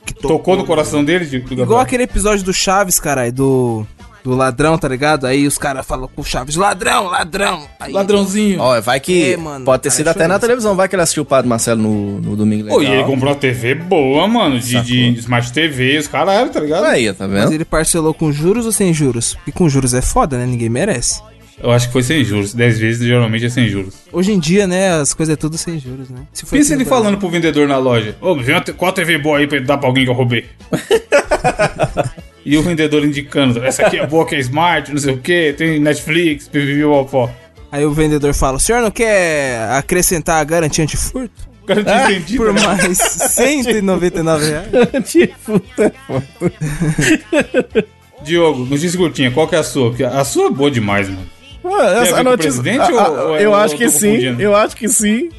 Que 0.06 0.14
Tocou 0.14 0.56
no 0.56 0.66
coração 0.66 1.04
dele, 1.04 1.26
de, 1.26 1.40
do 1.40 1.62
Igual 1.62 1.80
aquele 1.80 2.04
episódio 2.04 2.44
do 2.44 2.54
Chaves, 2.54 3.00
caralho, 3.00 3.32
do. 3.34 3.88
Do 4.24 4.36
ladrão, 4.36 4.78
tá 4.78 4.88
ligado? 4.88 5.26
Aí 5.26 5.48
os 5.48 5.58
caras 5.58 5.86
falam 5.86 6.08
com 6.08 6.22
o 6.22 6.24
Chaves, 6.26 6.56
ladrão, 6.56 7.06
ladrão. 7.08 7.68
Aí, 7.80 7.92
Ladrãozinho. 7.92 8.60
Ó, 8.62 8.80
vai 8.80 9.00
que 9.00 9.34
É, 9.34 9.38
mano, 9.38 9.66
pode 9.66 9.82
ter 9.84 9.90
sido 9.90 10.10
até 10.10 10.28
na 10.28 10.38
televisão. 10.38 10.76
Vai 10.76 10.88
que 10.88 10.96
ele 10.96 11.02
assistiu 11.02 11.24
o 11.24 11.26
Padre 11.26 11.50
Marcelo 11.50 11.82
no, 11.82 12.22
no 12.22 12.36
domingo 12.36 12.64
legal. 12.66 12.78
Pô, 12.78 12.84
e 12.84 12.88
ele 12.88 13.04
comprou 13.04 13.32
uma 13.32 13.40
TV 13.40 13.74
boa, 13.76 14.28
mano, 14.28 14.60
de, 14.60 14.80
de 14.82 15.20
Smart 15.20 15.52
TV, 15.52 15.98
os 15.98 16.08
caralho, 16.08 16.50
tá 16.52 16.60
ligado? 16.60 16.86
Aí, 16.86 17.12
tá 17.14 17.28
Mas 17.28 17.44
vendo? 17.46 17.54
ele 17.54 17.66
parcelou 17.66 18.14
com 18.14 18.32
juros 18.32 18.66
ou 18.68 18.72
sem 18.72 18.94
juros? 18.94 19.36
E 19.48 19.52
com 19.52 19.68
juros 19.68 19.94
é 19.94 20.02
foda, 20.02 20.38
né? 20.38 20.46
Ninguém 20.46 20.70
merece. 20.70 21.22
Eu 21.64 21.70
acho 21.72 21.88
que 21.88 21.94
foi 21.94 22.02
sem 22.02 22.24
juros. 22.24 22.54
10 22.56 22.80
vezes 22.80 23.08
geralmente 23.08 23.46
é 23.46 23.50
sem 23.50 23.68
juros. 23.70 23.94
Hoje 24.12 24.32
em 24.32 24.40
dia, 24.40 24.66
né, 24.66 24.94
as 24.94 25.14
coisas 25.14 25.34
é 25.34 25.36
tudo 25.36 25.58
sem 25.60 25.80
juros, 25.80 26.10
né? 26.10 26.22
Se 26.34 26.44
Pensa 26.46 26.74
ele 26.74 26.86
falando 26.86 27.18
pro 27.18 27.30
vendedor 27.30 27.68
na 27.68 27.78
loja: 27.78 28.16
Ô, 28.20 28.36
te- 28.62 28.74
qual 28.74 28.92
TV 28.92 29.20
boa 29.20 29.38
aí 29.38 29.46
pra 29.48 29.60
dar 29.60 29.78
pra 29.78 29.88
alguém 29.88 30.04
que 30.04 30.10
eu 30.10 30.16
roubei? 30.16 30.46
e 32.46 32.58
o 32.58 32.62
vendedor 32.64 33.04
indicando: 33.06 33.64
essa 33.64 33.86
aqui 33.86 33.98
é 33.98 34.06
boa, 34.08 34.26
que 34.26 34.36
é 34.36 34.40
Smart, 34.40 34.92
não 34.92 34.98
sei 35.00 35.14
o 35.14 35.18
que, 35.18 35.54
tem 35.54 35.80
Netflix, 35.80 36.48
pipipi, 36.48 36.82
pó. 37.10 37.30
Aí 37.72 37.86
o 37.86 37.92
vendedor 37.94 38.34
fala, 38.34 38.58
o 38.58 38.60
senhor 38.60 38.82
não 38.82 38.92
quer 38.92 39.70
acrescentar 39.72 40.42
a 40.42 40.44
garantia 40.44 40.84
antifurto? 40.84 41.50
O 41.64 41.66
cara 41.66 41.84
tinha 41.84 42.12
entendido. 42.18 42.44
Por 42.44 42.54
mais 42.54 42.98
199 42.98 44.46
reais? 44.46 44.68
tipo, 45.10 45.60
tá 45.60 45.92
foda. 46.06 46.24
Diogo, 48.24 48.66
notícia 48.66 48.98
curtinha, 49.00 49.32
qual 49.32 49.48
que 49.48 49.56
é 49.56 49.60
a 49.60 49.64
sua? 49.64 49.90
Porque 49.90 50.04
a 50.04 50.24
sua 50.24 50.48
é 50.48 50.50
boa 50.52 50.70
demais, 50.70 51.08
mano. 51.10 51.26
Ué, 51.64 51.74
a 51.82 51.94
ver 52.02 52.08
essa 52.08 52.20
o 52.22 52.24
notícia. 52.24 52.82
a- 52.82 52.86
a- 52.86 53.10
ou- 53.10 53.30
ou 53.30 53.38
é- 53.38 53.46
eu 53.46 53.50
ou 53.52 53.56
acho 53.56 53.76
que 53.78 53.90
sim, 53.90 54.36
eu 54.40 54.56
acho 54.56 54.76
que 54.76 54.88
sim. 54.88 55.30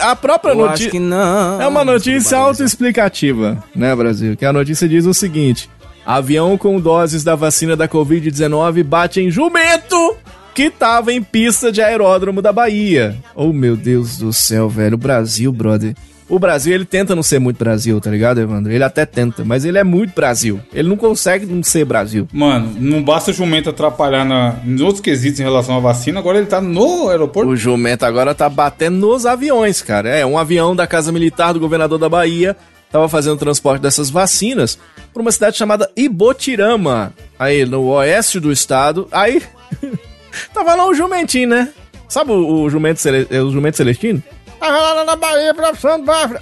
A 0.00 0.14
própria 0.14 0.52
Eu 0.52 0.56
notícia. 0.58 0.84
acho 0.84 0.90
que 0.90 0.98
não. 0.98 1.60
É 1.60 1.66
uma 1.66 1.84
notícia 1.84 2.36
autoexplicativa, 2.36 3.64
né, 3.74 3.96
Brasil? 3.96 4.36
Que 4.36 4.44
a 4.44 4.52
notícia 4.52 4.86
diz 4.86 5.06
o 5.06 5.14
seguinte: 5.14 5.68
avião 6.16 6.58
com 6.58 6.80
doses 6.80 7.22
da 7.22 7.36
vacina 7.36 7.76
da 7.76 7.88
Covid-19 7.88 8.82
bate 8.82 9.20
em 9.20 9.30
jumento 9.30 10.16
que 10.52 10.68
tava 10.68 11.12
em 11.12 11.22
pista 11.22 11.70
de 11.70 11.80
aeródromo 11.80 12.42
da 12.42 12.52
Bahia. 12.52 13.16
Oh, 13.34 13.52
meu 13.52 13.76
Deus 13.76 14.18
do 14.18 14.32
céu, 14.32 14.68
velho. 14.68 14.96
O 14.96 14.98
Brasil, 14.98 15.52
brother. 15.52 15.94
O 16.28 16.38
Brasil, 16.38 16.74
ele 16.74 16.84
tenta 16.84 17.14
não 17.14 17.22
ser 17.22 17.38
muito 17.38 17.58
Brasil, 17.58 18.00
tá 18.00 18.10
ligado, 18.10 18.40
Evandro? 18.40 18.72
Ele 18.72 18.84
até 18.84 19.06
tenta, 19.06 19.44
mas 19.44 19.64
ele 19.64 19.78
é 19.78 19.84
muito 19.84 20.14
Brasil. 20.14 20.60
Ele 20.72 20.88
não 20.88 20.96
consegue 20.96 21.46
não 21.46 21.62
ser 21.62 21.84
Brasil. 21.84 22.28
Mano, 22.32 22.72
não 22.78 23.02
basta 23.02 23.30
o 23.30 23.34
jumento 23.34 23.70
atrapalhar 23.70 24.24
na, 24.24 24.56
nos 24.64 24.80
outros 24.80 25.00
quesitos 25.00 25.40
em 25.40 25.44
relação 25.44 25.76
à 25.76 25.80
vacina, 25.80 26.20
agora 26.20 26.38
ele 26.38 26.46
tá 26.46 26.60
no 26.60 27.08
aeroporto. 27.08 27.50
O 27.50 27.56
jumento 27.56 28.04
agora 28.04 28.34
tá 28.34 28.48
batendo 28.48 28.96
nos 28.96 29.26
aviões, 29.26 29.82
cara. 29.82 30.08
É, 30.08 30.24
um 30.24 30.38
avião 30.38 30.74
da 30.74 30.86
Casa 30.86 31.10
Militar 31.10 31.52
do 31.52 31.60
governador 31.60 31.98
da 31.98 32.08
Bahia 32.08 32.56
tava 32.90 33.08
fazendo 33.08 33.36
transporte 33.38 33.82
dessas 33.82 34.10
vacinas 34.10 34.78
pra 35.12 35.22
uma 35.22 35.32
cidade 35.32 35.56
chamada 35.56 35.90
Ibotirama, 35.96 37.12
aí 37.38 37.64
no 37.64 37.84
oeste 37.88 38.40
do 38.40 38.52
estado. 38.52 39.08
Aí 39.10 39.42
tava 40.52 40.74
lá 40.74 40.86
o 40.86 40.94
jumentinho, 40.94 41.48
né? 41.48 41.68
Sabe 42.08 42.32
o, 42.32 42.62
o 42.62 42.70
jumento, 42.70 43.00
cele, 43.00 43.26
é 43.30 43.40
o 43.40 43.50
jumento 43.50 43.76
celestino? 43.76 44.22
Tava 44.58 44.78
lá 44.94 45.04
na 45.04 45.16
Bahia. 45.16 45.54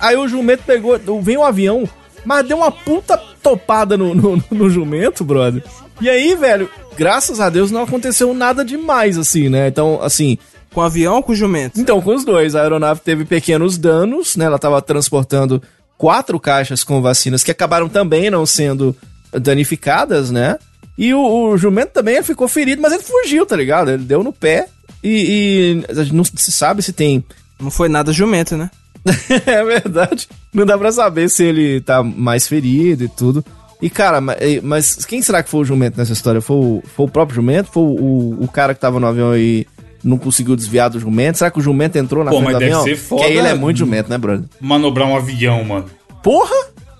Aí 0.00 0.16
o 0.16 0.26
jumento 0.26 0.62
pegou, 0.64 0.98
veio 1.22 1.40
um 1.40 1.44
avião, 1.44 1.88
mas 2.24 2.46
deu 2.46 2.56
uma 2.56 2.70
puta 2.70 3.16
topada 3.42 3.96
no, 3.96 4.14
no, 4.14 4.42
no 4.50 4.70
jumento, 4.70 5.24
brother. 5.24 5.62
E 6.00 6.08
aí, 6.08 6.34
velho, 6.34 6.70
graças 6.96 7.40
a 7.40 7.50
Deus 7.50 7.70
não 7.70 7.82
aconteceu 7.82 8.32
nada 8.32 8.64
demais, 8.64 9.18
assim, 9.18 9.48
né? 9.48 9.68
Então, 9.68 10.00
assim, 10.02 10.38
Com 10.72 10.80
avião 10.80 11.16
ou 11.16 11.22
com 11.22 11.34
jumento? 11.34 11.80
então, 11.80 12.00
com 12.00 12.14
os 12.14 12.24
dois, 12.24 12.54
a 12.54 12.62
aeronave 12.62 13.00
teve 13.00 13.24
pequenos 13.24 13.76
danos, 13.78 14.36
né? 14.36 14.44
Ela 14.46 14.56
estava 14.56 14.80
transportando 14.82 15.62
quatro 15.98 16.38
caixas 16.40 16.82
com 16.82 17.02
vacinas 17.02 17.42
que 17.44 17.50
acabaram 17.50 17.88
também 17.88 18.30
não 18.30 18.46
sendo 18.46 18.96
danificadas, 19.32 20.30
né? 20.30 20.58
E 20.96 21.12
o, 21.12 21.20
o 21.50 21.58
jumento 21.58 21.90
também 21.92 22.22
ficou 22.22 22.48
ferido, 22.48 22.80
mas 22.80 22.92
ele 22.92 23.02
fugiu, 23.02 23.44
tá 23.44 23.54
ligado? 23.54 23.90
Ele 23.90 24.04
deu 24.04 24.22
no 24.24 24.32
pé 24.32 24.68
e, 25.02 25.82
e 25.84 26.12
não 26.12 26.24
se 26.24 26.50
sabe 26.52 26.82
se 26.82 26.92
tem. 26.92 27.22
Não 27.60 27.70
foi 27.70 27.88
nada 27.88 28.12
jumento, 28.12 28.56
né? 28.56 28.70
é 29.46 29.64
verdade. 29.64 30.28
Não 30.52 30.64
dá 30.64 30.76
pra 30.78 30.90
saber 30.90 31.28
se 31.28 31.44
ele 31.44 31.80
tá 31.80 32.02
mais 32.02 32.48
ferido 32.48 33.04
e 33.04 33.08
tudo. 33.08 33.44
E, 33.80 33.88
cara, 33.88 34.20
ma- 34.20 34.36
mas 34.62 35.04
quem 35.04 35.22
será 35.22 35.42
que 35.42 35.50
foi 35.50 35.60
o 35.60 35.64
jumento 35.64 35.96
nessa 35.96 36.12
história? 36.12 36.40
Foi 36.40 36.56
o, 36.56 36.82
foi 36.96 37.06
o 37.06 37.10
próprio 37.10 37.36
jumento? 37.36 37.70
Foi 37.70 37.82
o, 37.82 37.86
o, 37.86 38.44
o 38.44 38.48
cara 38.48 38.74
que 38.74 38.80
tava 38.80 38.98
no 38.98 39.06
avião 39.06 39.36
e 39.36 39.66
não 40.04 40.18
conseguiu 40.18 40.54
desviar 40.56 40.88
do 40.90 40.98
jumento? 41.00 41.38
Será 41.38 41.50
que 41.50 41.58
o 41.58 41.62
jumento 41.62 41.96
entrou 41.98 42.24
na 42.24 42.30
Pô, 42.30 42.36
frente 42.38 42.46
mas 42.46 42.54
do 42.56 42.58
deve 42.60 42.72
avião? 42.72 42.84
ser 42.84 42.96
foda. 42.96 43.22
Porque 43.22 43.36
ele 43.38 43.48
é 43.48 43.54
muito 43.54 43.76
jumento, 43.78 44.08
né, 44.10 44.18
brother? 44.18 44.44
Manobrar 44.60 45.08
um 45.08 45.16
avião, 45.16 45.62
mano. 45.64 45.86
Porra! 46.22 46.54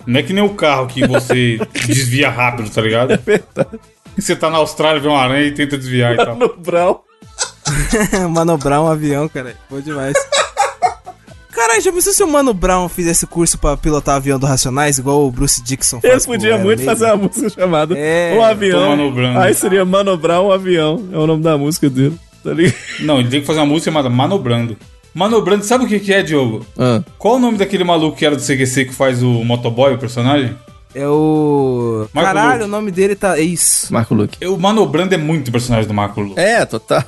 Não 0.07 0.19
é 0.21 0.23
que 0.23 0.33
nem 0.33 0.43
o 0.43 0.51
carro 0.55 0.87
que 0.87 1.07
você 1.07 1.59
desvia 1.87 2.31
rápido, 2.31 2.71
tá 2.71 2.81
ligado? 2.81 3.19
Você 4.17 4.35
tá 4.35 4.49
na 4.51 4.57
Austrália, 4.59 5.01
vê 5.01 5.07
uma 5.09 5.19
aranha 5.21 5.47
e 5.47 5.53
tenta 5.53 5.77
desviar 5.77 6.15
e 6.15 6.17
tal. 6.17 6.35
No 6.37 6.57
Brown. 6.57 6.97
Mano 8.31 8.57
Brown, 8.57 8.85
um 8.87 8.89
avião, 8.89 9.29
cara. 9.29 9.55
Bom 9.71 9.81
demais. 9.81 10.15
Caralho, 11.51 11.81
já 11.83 11.93
pensou 11.93 12.13
se 12.13 12.23
o 12.23 12.29
Mano 12.29 12.55
Brown 12.55 12.89
fizesse 12.89 13.27
curso 13.27 13.59
pra 13.59 13.77
pilotar 13.77 14.15
avião 14.17 14.39
do 14.39 14.47
Racionais, 14.47 14.97
igual 14.99 15.27
o 15.27 15.31
Bruce 15.31 15.63
Dixon 15.63 15.99
Ele 16.03 16.13
faz 16.13 16.25
com 16.25 16.33
podia 16.33 16.51
o 16.51 16.55
Iron 16.55 16.65
muito 16.65 16.79
Maiden? 16.79 16.87
fazer 16.87 17.05
uma 17.07 17.17
música 17.17 17.51
chamada 17.51 17.95
É, 17.99 18.35
Um 18.39 18.45
Avião. 18.45 18.81
tô 18.81 18.89
manobrando. 18.91 19.39
Aí 19.41 19.53
seria 19.55 19.85
Manobrar 19.85 20.41
um 20.41 20.53
Avião. 20.53 21.09
É 21.13 21.19
o 21.19 21.27
nome 21.27 21.43
da 21.43 21.59
música 21.59 21.91
dele. 21.91 22.17
Tá 22.43 22.53
ligado? 22.53 22.75
Não, 23.01 23.21
ele 23.21 23.29
tem 23.29 23.41
que 23.41 23.47
fazer 23.47 23.61
uma 23.61 23.67
música 23.67 23.91
chamada 23.91 24.09
Manobrando. 24.09 24.77
Manobrando, 25.15 25.65
sabe 25.65 25.85
o 25.85 25.89
que, 25.89 25.99
que 25.99 26.13
é, 26.13 26.23
Diogo? 26.23 26.65
Ah. 26.79 27.03
Qual 27.19 27.37
o 27.37 27.39
nome 27.39 27.59
daquele 27.59 27.83
maluco 27.85 28.17
que 28.17 28.25
era 28.27 28.37
do 28.37 28.43
CQC 28.43 28.85
que 28.87 28.95
faz 28.95 29.23
o 29.23 29.43
motoboy, 29.45 29.95
o 29.95 29.99
personagem? 29.99 30.55
É 30.95 31.07
o. 31.07 32.09
Marco 32.13 32.29
Caralho, 32.35 32.53
Luke. 32.61 32.65
o 32.65 32.69
nome 32.69 32.91
dele 32.91 33.15
tá. 33.15 33.39
É 33.39 33.43
isso. 33.43 33.93
Marco 33.93 34.15
Luque. 34.15 34.45
O 34.47 34.57
Manobrando 34.57 35.15
é 35.15 35.19
muito 35.19 35.51
personagem 35.53 35.87
do 35.87 35.95
Marco 35.95 36.21
Lu. 36.21 36.35
É, 36.39 36.65
total. 36.65 37.05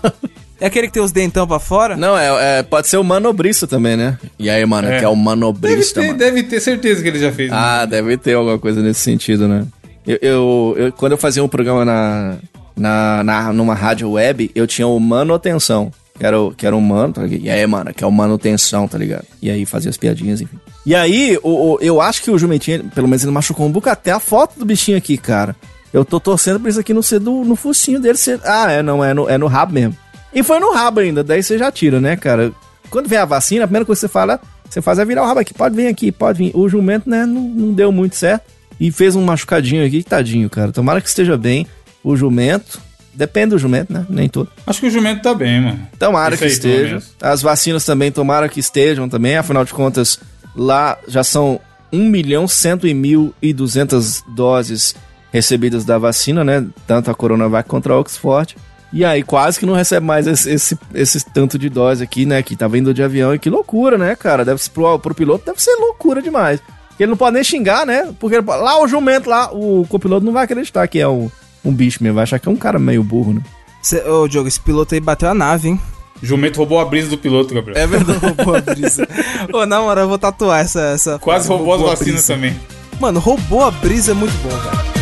É 0.61 0.66
aquele 0.66 0.88
que 0.88 0.93
tem 0.93 1.03
os 1.03 1.11
dentão 1.12 1.47
pra 1.47 1.59
fora? 1.59 1.97
Não, 1.97 2.16
é, 2.19 2.59
é- 2.59 2.62
pode 2.62 2.87
ser 2.88 2.99
o 2.99 3.03
manobrista 3.05 3.66
também, 3.66 3.97
né? 3.97 4.19
E 4.38 4.51
aí, 4.51 4.64
mano, 4.66 4.88
É. 4.88 4.99
que 4.99 5.05
é 5.05 5.09
o 5.09 5.12
Deve 5.12 5.25
manobrista, 5.25 6.01
ter, 6.03 6.07
mano. 6.09 6.19
deve 6.19 6.43
ter 6.43 6.61
certeza 6.61 7.01
que 7.03 7.09
ele 7.09 7.19
já 7.19 7.33
fez. 7.33 7.51
né? 7.51 7.57
Ah, 7.59 7.87
deve 7.87 8.19
ter 8.19 8.35
alguma 8.35 8.59
coisa 8.59 8.83
nesse 8.83 9.01
sentido, 9.01 9.49
né? 9.49 9.66
Eu, 10.07 10.19
eu- 10.21 10.75
eu- 10.77 10.93
quando 10.93 11.12
eu 11.12 11.19
fazia 11.19 11.43
um 11.43 11.49
programa 11.49 11.83
na, 11.87 12.37
na, 12.76 13.22
na- 13.24 13.52
numa 13.52 13.74
rádio 13.74 14.11
web, 14.12 14.50
eu 14.54 14.66
tinha 14.66 14.87
o 14.87 14.98
Manutenção, 15.00 15.92
que 16.18 16.24
era, 16.26 16.38
o, 16.40 16.50
que 16.54 16.66
era 16.66 16.76
mano, 16.78 17.12
tá 17.14 17.22
ligado? 17.22 17.42
E 17.44 17.50
aí, 17.50 17.66
mano, 17.66 17.92
que 17.94 18.02
é 18.04 18.06
o 18.06 18.12
Manutenção, 18.12 18.87
tá 18.88 18.98
ligado? 18.98 19.24
E 19.40 19.50
aí 19.50 19.64
fazia 19.64 19.90
as 19.90 19.96
piadinhas, 19.96 20.40
enfim. 20.40 20.59
E 20.85 20.94
aí, 20.94 21.38
o, 21.42 21.74
o- 21.74 21.78
eu 21.80 22.00
acho 22.00 22.22
que 22.22 22.30
o 22.30 22.38
jumentinho, 22.38 22.85
pelo 22.94 23.06
menos 23.09 23.22
ele 23.22 23.33
machucou 23.33 23.66
um 23.66 23.70
bocado. 23.72 23.94
Até 24.00 24.12
a 24.12 24.20
foto 24.20 24.59
do 24.59 24.64
bichinho 24.64 24.96
aqui, 24.98 25.16
cara. 25.16 25.54
Eu 25.92 26.04
tô 26.04 26.20
torcendo 26.20 26.61
pra 26.61 26.70
isso 26.70 26.78
aqui 26.80 26.94
não 26.94 27.02
ser 27.02 27.18
do, 27.18 27.44
no 27.44 27.56
focinho 27.56 27.98
dele 28.00 28.16
ser. 28.16 28.40
Ah, 28.44 28.70
é, 28.70 28.83
não, 28.83 29.02
é 29.04 29.12
no, 29.12 29.28
é 29.28 29.37
no 29.37 29.46
rabo 29.46 29.72
mesmo. 29.72 29.96
E 30.33 30.42
foi 30.42 30.61
no 30.61 30.72
rabo 30.72 31.00
ainda, 31.00 31.24
daí 31.24 31.42
você 31.42 31.59
já 31.59 31.72
tira, 31.72 32.00
né, 32.00 32.16
cara? 32.16 32.52
Quando 32.88 33.09
vem 33.09 33.18
a 33.18 33.24
vacina, 33.24 33.64
a 33.64 33.66
primeira 33.66 33.85
coisa 33.85 33.98
que 33.98 34.06
você 34.06 34.09
fala, 34.12 34.40
você 34.68 34.80
faz 34.80 34.98
é 35.00 35.04
virar 35.04 35.22
o 35.22 35.26
rabo 35.26 35.40
aqui, 35.40 35.52
pode 35.52 35.74
vir 35.74 35.88
aqui, 35.88 36.12
pode 36.12 36.38
vir. 36.38 36.52
O 36.54 36.68
jumento, 36.68 37.11
né, 37.11 37.26
não, 37.26 37.40
não 37.40 37.72
deu 37.72 37.90
muito 37.90 38.14
certo. 38.14 38.44
E 38.78 38.90
fez 38.92 39.14
um 39.16 39.22
machucadinho 39.24 39.85
aqui, 39.85 40.02
tadinho, 40.02 40.48
cara. 40.48 40.70
Tomara 40.72 41.00
que 41.00 41.09
esteja 41.09 41.37
bem. 41.37 41.66
O 42.03 42.17
jumento. 42.17 42.81
Depende 43.13 43.51
do 43.51 43.59
jumento, 43.59 43.93
né? 43.93 44.07
Nem 44.09 44.29
todo. 44.29 44.49
Acho 44.67 44.81
que 44.81 44.87
o 44.87 44.91
jumento 44.91 45.23
tá 45.23 45.35
bem, 45.35 45.61
mano. 45.61 45.87
Tomara 45.99 46.35
Isso 46.35 46.43
que 46.43 46.49
aí, 46.49 46.53
esteja. 46.53 47.03
As 47.21 47.43
vacinas 47.43 47.85
também, 47.85 48.13
tomara 48.13 48.49
que 48.49 48.61
estejam 48.61 49.09
também. 49.09 49.37
Afinal 49.37 49.65
de 49.65 49.73
contas, 49.73 50.19
lá 50.55 50.97
já 51.09 51.25
são 51.25 51.61
1 51.93 52.09
milhão 52.09 52.47
100 52.47 52.95
mil 52.95 53.35
e 53.43 53.53
200 53.53 54.23
doses 54.29 54.95
recebidas 55.33 55.85
da 55.85 55.99
vacina, 55.99 56.45
né? 56.45 56.65
Tanto 56.87 57.11
a 57.11 57.15
Coronavac 57.15 57.69
contra 57.69 57.95
a 57.95 57.99
Oxford. 57.99 58.57
E 58.93 59.05
aí 59.05 59.23
quase 59.23 59.59
que 59.59 59.67
não 59.67 59.75
recebe 59.75 60.05
mais 60.05 60.27
esse, 60.27 60.51
esse, 60.51 60.79
esse 60.95 61.25
tanto 61.33 61.59
de 61.59 61.69
dose 61.69 62.03
aqui, 62.03 62.27
né? 62.27 62.43
Que 62.43 62.57
tá 62.57 62.67
vindo 62.67 62.95
de 62.95 63.03
avião. 63.03 63.35
E 63.35 63.39
que 63.39 63.51
loucura, 63.51 63.97
né, 63.99 64.17
cara? 64.17 64.45
Deve 64.45 64.63
ser, 64.63 64.71
pro, 64.71 64.99
pro 64.99 65.15
piloto 65.15 65.47
deve 65.47 65.63
ser 65.63 65.75
loucura 65.77 66.21
demais. 66.21 66.61
Porque 66.89 67.05
ele 67.05 67.11
não 67.11 67.17
pode 67.17 67.35
nem 67.35 67.45
xingar, 67.45 67.87
né? 67.87 68.13
Porque 68.19 68.37
ele 68.37 68.47
lá 68.47 68.81
o 68.83 68.89
jumento, 68.89 69.31
lá, 69.31 69.51
o 69.53 69.87
copiloto 69.89 70.25
não 70.27 70.33
vai 70.33 70.45
acreditar 70.45 70.87
que 70.89 70.99
é 70.99 71.09
um, 71.09 71.31
um 71.64 71.73
bicho 71.73 72.03
mesmo. 72.03 72.16
Vai 72.16 72.25
achar 72.25 72.38
que 72.38 72.49
é 72.49 72.51
um 72.53 72.57
cara 72.57 72.79
meio 72.79 73.03
burro, 73.03 73.35
né? 73.35 73.40
Cê, 73.83 74.03
ô, 74.09 74.29
Diogo, 74.29 74.49
esse 74.49 74.61
piloto 74.61 74.94
aí 74.94 75.01
bateu 75.01 75.29
a 75.29 75.35
nave, 75.35 75.68
hein? 75.68 75.81
Jumento 76.23 76.59
roubou 76.59 76.79
a 76.81 76.85
brisa 76.85 77.09
do 77.09 77.16
piloto, 77.16 77.55
Gabriel. 77.55 77.79
É 77.79 77.87
verdade. 77.87 78.18
Roubou 78.18 78.55
a 78.55 78.61
brisa. 78.61 79.09
Ô, 79.55 79.64
na 79.64 79.81
moral, 79.81 80.05
eu 80.05 80.09
vou 80.09 80.18
tatuar 80.18 80.61
essa. 80.61 80.81
essa 80.94 81.18
Quase 81.18 81.49
roubou 81.49 81.75
as 81.75 81.81
a 81.81 81.85
vacinas 81.87 82.12
brisa. 82.14 82.35
também. 82.35 82.61
Mano, 83.01 83.18
roubou 83.20 83.64
a 83.64 83.70
brisa 83.70 84.11
é 84.11 84.14
muito 84.14 84.35
bom, 84.42 84.51
cara. 84.59 85.00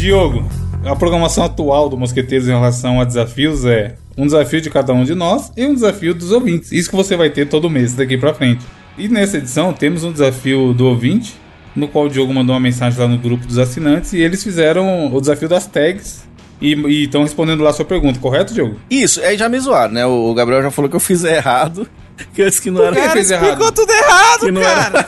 Diogo, 0.00 0.42
a 0.82 0.96
programação 0.96 1.44
atual 1.44 1.86
do 1.90 1.94
Mosqueteiros 1.98 2.48
em 2.48 2.52
relação 2.52 3.02
a 3.02 3.04
desafios 3.04 3.66
é 3.66 3.96
um 4.16 4.24
desafio 4.24 4.58
de 4.58 4.70
cada 4.70 4.94
um 4.94 5.04
de 5.04 5.14
nós 5.14 5.52
e 5.54 5.66
um 5.66 5.74
desafio 5.74 6.14
dos 6.14 6.32
ouvintes. 6.32 6.72
Isso 6.72 6.88
que 6.88 6.96
você 6.96 7.18
vai 7.18 7.28
ter 7.28 7.46
todo 7.46 7.68
mês 7.68 7.92
daqui 7.92 8.16
pra 8.16 8.32
frente. 8.32 8.64
E 8.96 9.08
nessa 9.08 9.36
edição 9.36 9.74
temos 9.74 10.02
um 10.02 10.10
desafio 10.10 10.72
do 10.72 10.86
ouvinte, 10.86 11.34
no 11.76 11.86
qual 11.86 12.06
o 12.06 12.08
Diogo 12.08 12.32
mandou 12.32 12.54
uma 12.54 12.60
mensagem 12.60 12.98
lá 12.98 13.06
no 13.06 13.18
grupo 13.18 13.46
dos 13.46 13.58
assinantes 13.58 14.14
e 14.14 14.20
eles 14.20 14.42
fizeram 14.42 15.14
o 15.14 15.20
desafio 15.20 15.50
das 15.50 15.66
tags 15.66 16.24
e 16.62 16.72
estão 17.04 17.20
respondendo 17.22 17.62
lá 17.62 17.68
a 17.68 17.74
sua 17.74 17.84
pergunta, 17.84 18.18
correto, 18.18 18.54
Diogo? 18.54 18.76
Isso, 18.88 19.20
aí 19.20 19.36
já 19.36 19.50
me 19.50 19.60
zoaram, 19.60 19.92
né? 19.92 20.06
O 20.06 20.32
Gabriel 20.32 20.62
já 20.62 20.70
falou 20.70 20.88
que 20.88 20.96
eu 20.96 21.00
fiz 21.00 21.24
errado. 21.24 21.86
Que 22.34 22.42
eu 22.42 22.50
disse 22.50 22.60
que 22.60 22.70
não 22.70 22.84
era. 22.84 22.94
Cara, 22.94 23.12
fez 23.12 23.30
explicou 23.30 23.56
errado? 23.56 23.72
tudo 23.74 23.90
errado, 23.90 24.40
Que 24.40 24.50
não 24.50 24.60
cara. 24.60 24.98
era. 24.98 25.06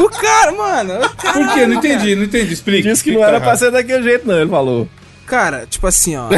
O 0.00 0.08
cara, 0.08 0.52
mano. 0.52 0.94
o 1.04 1.08
Por 1.10 1.54
quê? 1.54 1.66
Não 1.66 1.74
entendi, 1.74 2.14
não 2.14 2.24
entendi. 2.24 2.52
Explica. 2.52 2.88
Disse 2.88 3.02
que 3.02 3.12
não 3.12 3.24
era 3.24 3.40
pra 3.40 3.56
ser 3.56 3.70
daquele 3.70 4.02
jeito, 4.02 4.26
não, 4.26 4.40
ele 4.40 4.48
falou. 4.50 4.88
Cara, 5.26 5.66
tipo 5.66 5.86
assim, 5.86 6.16
ó. 6.16 6.28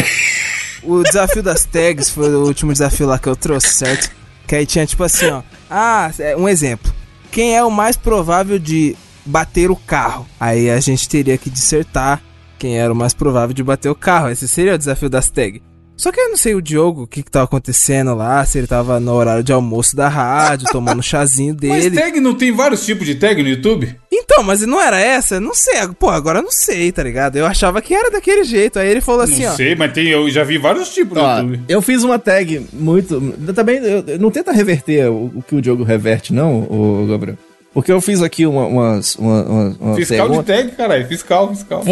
o 0.82 1.02
desafio 1.02 1.42
das 1.42 1.64
tags 1.64 2.08
foi 2.10 2.34
o 2.34 2.44
último 2.44 2.72
desafio 2.72 3.06
lá 3.06 3.18
que 3.18 3.28
eu 3.28 3.36
trouxe, 3.36 3.74
certo? 3.74 4.10
Que 4.46 4.56
aí 4.56 4.66
tinha 4.66 4.86
tipo 4.86 5.04
assim, 5.04 5.26
ó. 5.26 5.42
Ah, 5.70 6.10
é, 6.18 6.36
um 6.36 6.48
exemplo. 6.48 6.92
Quem 7.30 7.56
é 7.56 7.62
o 7.62 7.70
mais 7.70 7.96
provável 7.96 8.58
de 8.58 8.96
bater 9.24 9.70
o 9.70 9.76
carro? 9.76 10.26
Aí 10.40 10.70
a 10.70 10.80
gente 10.80 11.08
teria 11.08 11.38
que 11.38 11.50
dissertar 11.50 12.20
quem 12.58 12.78
era 12.78 12.92
o 12.92 12.96
mais 12.96 13.14
provável 13.14 13.54
de 13.54 13.62
bater 13.62 13.88
o 13.88 13.94
carro. 13.94 14.28
Esse 14.28 14.48
seria 14.48 14.74
o 14.74 14.78
desafio 14.78 15.08
das 15.08 15.30
tags. 15.30 15.60
Só 16.00 16.10
que 16.10 16.18
eu 16.18 16.30
não 16.30 16.36
sei 16.36 16.54
o 16.54 16.62
Diogo, 16.62 17.02
o 17.02 17.06
que 17.06 17.22
que 17.22 17.30
tava 17.30 17.44
acontecendo 17.44 18.14
lá, 18.14 18.42
se 18.46 18.56
ele 18.56 18.66
tava 18.66 18.98
no 18.98 19.12
horário 19.12 19.44
de 19.44 19.52
almoço 19.52 19.94
da 19.94 20.08
rádio, 20.08 20.66
tomando 20.72 21.00
um 21.00 21.02
chazinho 21.02 21.54
Mas 21.62 21.82
dele. 21.84 21.96
tag 22.00 22.18
não 22.20 22.34
tem 22.34 22.50
vários 22.52 22.86
tipos 22.86 23.06
de 23.06 23.16
tag 23.16 23.42
no 23.42 23.48
YouTube? 23.50 23.94
Então, 24.10 24.42
mas 24.42 24.62
não 24.62 24.80
era 24.80 24.98
essa? 24.98 25.38
Não 25.38 25.52
sei. 25.54 25.74
Pô, 25.98 26.08
agora 26.08 26.38
eu 26.38 26.42
não 26.42 26.50
sei, 26.50 26.90
tá 26.90 27.02
ligado? 27.02 27.36
Eu 27.36 27.44
achava 27.44 27.82
que 27.82 27.94
era 27.94 28.10
daquele 28.10 28.44
jeito. 28.44 28.78
Aí 28.78 28.88
ele 28.88 29.00
falou 29.02 29.20
assim, 29.20 29.44
não 29.44 29.52
ó. 29.52 29.56
sei, 29.56 29.74
mas 29.74 29.92
tem, 29.92 30.08
eu 30.08 30.28
já 30.30 30.42
vi 30.42 30.56
vários 30.56 30.88
tipos 30.88 31.16
no 31.18 31.22
Ó, 31.22 31.36
YouTube. 31.38 31.60
eu 31.68 31.82
fiz 31.82 32.02
uma 32.02 32.18
tag 32.18 32.66
muito. 32.72 33.14
eu 33.46 33.52
Também 33.54 33.76
eu- 33.76 34.04
eu 34.06 34.18
não 34.18 34.30
tenta 34.30 34.52
reverter 34.52 35.10
o, 35.10 35.26
o 35.36 35.42
que 35.46 35.54
o 35.54 35.60
Diogo 35.60 35.84
reverte, 35.84 36.32
não, 36.32 36.60
o 36.60 37.06
Gabriel. 37.10 37.36
Porque 37.72 37.92
eu 37.92 38.00
fiz 38.00 38.20
aqui 38.22 38.46
uma, 38.46 38.66
umas. 38.66 39.14
Uma, 39.16 39.42
uma, 39.42 39.76
uma 39.80 39.96
Fiscal 39.96 40.26
pergunta. 40.28 40.52
de 40.52 40.62
tag, 40.62 40.76
caralho. 40.76 41.06
Fiscal, 41.06 41.48
fiscal. 41.48 41.84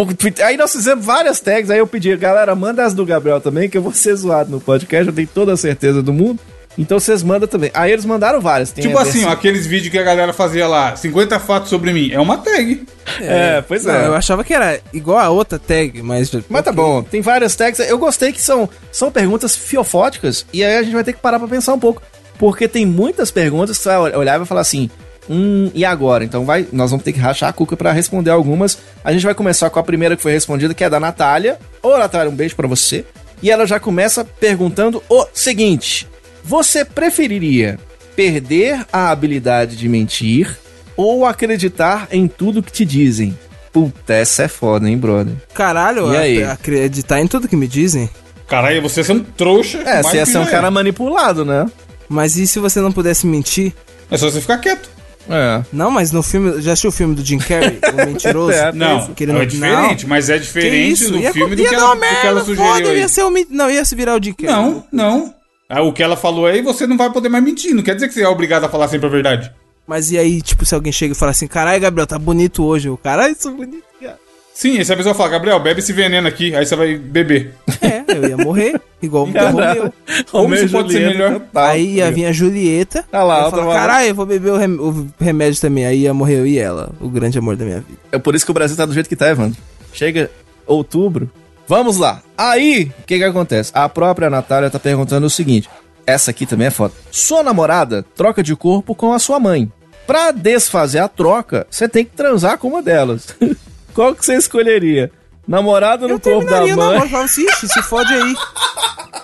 Aí 0.44 0.56
nós 0.56 0.72
fizemos 0.72 1.04
várias 1.04 1.38
tags, 1.38 1.70
aí 1.70 1.78
eu 1.78 1.86
pedi, 1.86 2.16
galera, 2.16 2.54
manda 2.54 2.84
as 2.84 2.94
do 2.94 3.06
Gabriel 3.06 3.40
também, 3.40 3.68
que 3.68 3.78
eu 3.78 3.82
vou 3.82 3.92
ser 3.92 4.14
zoado 4.16 4.50
no 4.50 4.60
podcast, 4.60 5.06
eu 5.06 5.14
tenho 5.14 5.28
toda 5.32 5.52
a 5.52 5.56
certeza 5.56 6.02
do 6.02 6.12
mundo. 6.12 6.40
Então 6.76 7.00
vocês 7.00 7.24
mandam 7.24 7.48
também. 7.48 7.70
Aí 7.74 7.90
eles 7.90 8.04
mandaram 8.04 8.40
várias. 8.40 8.70
Tem 8.70 8.84
Tipo 8.84 8.98
assim, 8.98 9.24
ó, 9.24 9.30
aqueles 9.30 9.66
vídeos 9.66 9.90
que 9.90 9.98
a 9.98 10.02
galera 10.04 10.32
fazia 10.32 10.66
lá, 10.68 10.94
50 10.94 11.38
fatos 11.40 11.70
sobre 11.70 11.92
mim. 11.92 12.10
É 12.12 12.20
uma 12.20 12.38
tag. 12.38 12.86
É, 13.20 13.60
pois 13.62 13.84
Não, 13.84 13.94
é. 13.94 14.06
eu 14.06 14.14
achava 14.14 14.44
que 14.44 14.54
era 14.54 14.80
igual 14.92 15.18
a 15.18 15.28
outra 15.28 15.58
tag, 15.58 16.00
mas. 16.02 16.30
Mas 16.48 16.62
tá 16.64 16.70
bom, 16.70 17.02
tem 17.02 17.20
várias 17.20 17.56
tags. 17.56 17.80
Eu 17.80 17.98
gostei 17.98 18.32
que 18.32 18.40
são, 18.40 18.68
são 18.92 19.10
perguntas 19.10 19.56
fiofóticas, 19.56 20.46
e 20.52 20.62
aí 20.62 20.76
a 20.76 20.82
gente 20.82 20.94
vai 20.94 21.02
ter 21.02 21.12
que 21.14 21.20
parar 21.20 21.40
pra 21.40 21.48
pensar 21.48 21.74
um 21.74 21.80
pouco. 21.80 22.00
Porque 22.38 22.68
tem 22.68 22.86
muitas 22.86 23.32
perguntas 23.32 23.76
que 23.76 23.82
você 23.82 23.88
vai 23.88 24.16
olhar 24.16 24.34
e 24.36 24.38
vai 24.38 24.46
falar 24.46 24.60
assim. 24.60 24.88
Hum, 25.30 25.70
e 25.74 25.84
agora? 25.84 26.24
Então 26.24 26.44
vai, 26.44 26.66
nós 26.72 26.90
vamos 26.90 27.04
ter 27.04 27.12
que 27.12 27.18
rachar 27.20 27.50
a 27.50 27.52
cuca 27.52 27.76
pra 27.76 27.92
responder 27.92 28.30
algumas. 28.30 28.78
A 29.04 29.12
gente 29.12 29.24
vai 29.24 29.34
começar 29.34 29.68
com 29.70 29.78
a 29.78 29.82
primeira 29.82 30.16
que 30.16 30.22
foi 30.22 30.32
respondida, 30.32 30.72
que 30.74 30.82
é 30.84 30.90
da 30.90 30.98
Natália. 30.98 31.58
Ô, 31.82 31.96
Natália, 31.98 32.30
um 32.30 32.34
beijo 32.34 32.56
pra 32.56 32.66
você. 32.66 33.04
E 33.42 33.50
ela 33.50 33.66
já 33.66 33.78
começa 33.78 34.24
perguntando 34.24 35.02
o 35.08 35.26
seguinte: 35.32 36.06
Você 36.42 36.84
preferiria 36.84 37.78
perder 38.16 38.84
a 38.92 39.10
habilidade 39.10 39.76
de 39.76 39.88
mentir 39.88 40.58
ou 40.96 41.24
acreditar 41.24 42.08
em 42.10 42.26
tudo 42.26 42.62
que 42.62 42.72
te 42.72 42.84
dizem? 42.84 43.38
Puta, 43.72 44.14
essa 44.14 44.44
é 44.44 44.48
foda, 44.48 44.88
hein, 44.88 44.96
brother? 44.96 45.34
Caralho, 45.54 46.12
E 46.12 46.16
aí? 46.16 46.42
acreditar 46.42 47.20
em 47.20 47.26
tudo 47.28 47.46
que 47.46 47.54
me 47.54 47.68
dizem. 47.68 48.08
Caralho, 48.48 48.80
você 48.82 49.00
ia 49.00 49.04
ser 49.04 49.12
um 49.12 49.20
trouxa. 49.22 49.78
É, 49.84 50.02
você 50.02 50.16
ia 50.16 50.26
ser 50.26 50.38
um 50.38 50.46
cara 50.46 50.70
manipulado, 50.70 51.44
né? 51.44 51.70
Mas 52.08 52.36
e 52.36 52.46
se 52.46 52.58
você 52.58 52.80
não 52.80 52.90
pudesse 52.90 53.26
mentir? 53.26 53.74
É 54.10 54.16
só 54.16 54.30
você 54.30 54.40
ficar 54.40 54.56
quieto. 54.58 54.88
É. 55.28 55.64
Não, 55.72 55.90
mas 55.90 56.10
no 56.12 56.22
filme. 56.22 56.60
Já 56.60 56.72
assistiu 56.72 56.90
o 56.90 56.92
filme 56.92 57.14
do 57.14 57.24
Jim 57.24 57.38
Carrey? 57.38 57.78
o 57.92 58.06
Mentiroso? 58.06 58.52
É, 58.52 58.72
Não, 58.72 59.06
Que 59.14 59.24
ele 59.24 59.32
é 59.32 59.44
diferente, 59.44 60.06
mas 60.06 60.30
é 60.30 60.38
diferente 60.38 61.06
do 61.08 61.18
Ia, 61.18 61.32
filme 61.32 61.54
do 61.54 61.62
ia 61.62 61.68
que 61.68 61.74
ela, 61.74 61.86
uma 61.86 61.94
do 61.94 62.00
que 62.00 62.06
merda 62.06 62.28
ela 62.28 62.40
foda, 62.40 62.56
sugeriu 62.56 62.90
aí. 62.90 62.98
ia 62.98 63.08
ser 63.08 63.22
o 63.22 63.30
Não, 63.50 63.70
ia 63.70 63.84
se 63.84 63.94
virar 63.94 64.18
o 64.18 64.22
Jim 64.22 64.32
Carrey. 64.32 64.54
Não, 64.54 64.84
não. 64.92 65.34
Ah, 65.68 65.82
o 65.82 65.92
que 65.92 66.02
ela 66.02 66.16
falou 66.16 66.46
aí, 66.46 66.62
você 66.62 66.86
não 66.86 66.96
vai 66.96 67.12
poder 67.12 67.28
mais 67.28 67.44
mentir. 67.44 67.74
Não 67.74 67.82
quer 67.82 67.94
dizer 67.94 68.08
que 68.08 68.14
você 68.14 68.22
é 68.22 68.28
obrigado 68.28 68.64
a 68.64 68.68
falar 68.70 68.88
sempre 68.88 69.06
a 69.06 69.10
verdade. 69.10 69.52
Mas 69.86 70.10
e 70.10 70.18
aí, 70.18 70.40
tipo, 70.40 70.64
se 70.64 70.74
alguém 70.74 70.92
chega 70.92 71.12
e 71.12 71.16
fala 71.16 71.30
assim, 71.30 71.46
caralho, 71.46 71.80
Gabriel, 71.80 72.06
tá 72.06 72.18
bonito 72.18 72.64
hoje. 72.64 72.88
O 72.88 72.96
caralho, 72.96 73.34
sou 73.38 73.52
bonito, 73.52 73.84
cara. 74.00 74.18
Sim, 74.58 74.76
aí 74.76 74.84
se 74.84 74.92
a 74.92 74.96
pessoa 74.96 75.14
fala, 75.14 75.28
Gabriel, 75.28 75.60
bebe 75.60 75.78
esse 75.78 75.92
veneno 75.92 76.26
aqui, 76.26 76.52
aí 76.52 76.66
você 76.66 76.74
vai 76.74 76.96
beber. 76.96 77.54
É, 77.80 78.02
eu 78.16 78.28
ia 78.30 78.36
morrer, 78.36 78.80
igual 79.00 79.22
o 79.28 79.30
Romeu. 79.30 79.92
Como 80.32 80.52
isso 80.52 80.68
pode 80.72 80.92
ser 80.92 81.06
melhor? 81.06 81.40
Aí 81.54 81.94
ia 81.98 82.10
vir 82.10 82.26
a 82.26 82.32
Julieta. 82.32 83.04
Tá 83.08 83.22
lá, 83.22 83.36
ia 83.36 83.40
ela 83.42 83.50
falar, 83.52 83.74
caralho, 83.74 84.08
eu 84.08 84.14
vou 84.16 84.26
beber 84.26 84.50
o, 84.50 84.56
rem- 84.56 84.80
o 84.80 85.06
remédio 85.20 85.60
também. 85.60 85.86
Aí 85.86 86.00
ia 86.00 86.12
morrer 86.12 86.40
eu 86.40 86.46
e 86.46 86.58
ela, 86.58 86.90
o 87.00 87.08
grande 87.08 87.38
amor 87.38 87.54
da 87.54 87.64
minha 87.64 87.78
vida. 87.78 88.00
É 88.10 88.18
por 88.18 88.34
isso 88.34 88.44
que 88.44 88.50
o 88.50 88.54
Brasil 88.54 88.76
tá 88.76 88.84
do 88.84 88.92
jeito 88.92 89.08
que 89.08 89.14
tá, 89.14 89.28
Evandro. 89.28 89.56
Chega 89.92 90.28
outubro. 90.66 91.30
Vamos 91.68 91.96
lá. 91.96 92.20
Aí, 92.36 92.90
o 93.00 93.06
que 93.06 93.16
que 93.18 93.24
acontece? 93.24 93.70
A 93.72 93.88
própria 93.88 94.28
Natália 94.28 94.68
tá 94.70 94.80
perguntando 94.80 95.26
o 95.26 95.30
seguinte. 95.30 95.68
Essa 96.04 96.32
aqui 96.32 96.46
também 96.46 96.66
é 96.66 96.70
foda. 96.70 96.94
Sua 97.12 97.44
namorada 97.44 98.04
troca 98.16 98.42
de 98.42 98.56
corpo 98.56 98.92
com 98.92 99.12
a 99.12 99.20
sua 99.20 99.38
mãe. 99.38 99.70
Pra 100.04 100.32
desfazer 100.32 100.98
a 100.98 101.06
troca, 101.06 101.64
você 101.70 101.86
tem 101.88 102.04
que 102.04 102.16
transar 102.16 102.58
com 102.58 102.66
uma 102.66 102.82
delas. 102.82 103.28
Qual 103.98 104.14
que 104.14 104.24
você 104.24 104.36
escolheria? 104.36 105.10
Namorada 105.46 106.06
no 106.06 106.14
Eu 106.14 106.20
corpo 106.20 106.48
da 106.48 106.60
mãe? 106.60 106.70
namoro. 106.70 107.08
Falava 107.08 107.24
assim, 107.24 107.44
"Ixi, 107.44 107.66
se 107.68 107.82
fode 107.82 108.14
aí. 108.14 108.34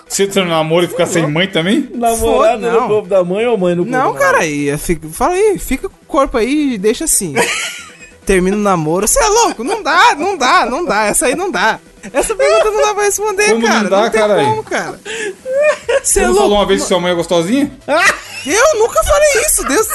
Você 0.05 0.27
tá 0.27 0.41
no 0.41 0.49
namoro 0.49 0.83
e 0.83 0.89
ficar 0.89 1.05
sem 1.05 1.25
mãe 1.31 1.47
também? 1.47 1.89
Namorada 1.93 2.17
Foda, 2.17 2.71
no 2.73 2.79
não. 2.81 2.87
corpo 2.89 3.07
da 3.07 3.23
mãe 3.23 3.45
ou 3.47 3.57
mãe 3.57 3.73
no 3.73 3.85
corpo 3.85 3.97
Não, 3.97 4.11
da 4.11 4.19
cara, 4.19 4.39
aí, 4.39 4.65
eu 4.67 4.77
fico- 4.77 5.07
fala 5.07 5.33
aí, 5.35 5.57
fica 5.57 5.87
com 5.87 5.95
o 5.95 6.05
corpo 6.05 6.37
aí 6.37 6.73
e 6.73 6.77
deixa 6.77 7.05
assim. 7.05 7.33
Termina 8.25 8.57
o 8.57 8.59
namoro. 8.59 9.07
Você 9.07 9.17
é 9.23 9.27
louco? 9.29 9.63
Não 9.63 9.81
dá, 9.81 10.13
não 10.17 10.37
dá, 10.37 10.65
não 10.65 10.83
dá. 10.83 11.05
Essa 11.05 11.27
aí 11.27 11.35
não 11.35 11.49
dá. 11.49 11.79
Essa 12.11 12.35
pergunta 12.35 12.69
não 12.71 12.81
dá 12.81 12.93
pra 12.95 13.03
responder, 13.05 13.45
Como 13.51 13.59
não 13.61 13.67
cara. 13.69 13.89
dá, 13.89 14.09
tem 14.09 14.19
caralho? 14.19 14.45
como, 14.49 14.63
cara. 14.63 14.99
Você 15.05 16.03
Você 16.03 16.19
é 16.19 16.23
não 16.23 16.29
louco? 16.31 16.43
falou 16.43 16.57
uma 16.59 16.65
vez 16.65 16.81
que 16.81 16.87
sua 16.89 16.99
mãe 16.99 17.13
é 17.13 17.15
gostosinha? 17.15 17.71
Eu 18.45 18.79
nunca 18.79 19.03
falei 19.03 19.29
isso, 19.45 19.63
Deus. 19.67 19.87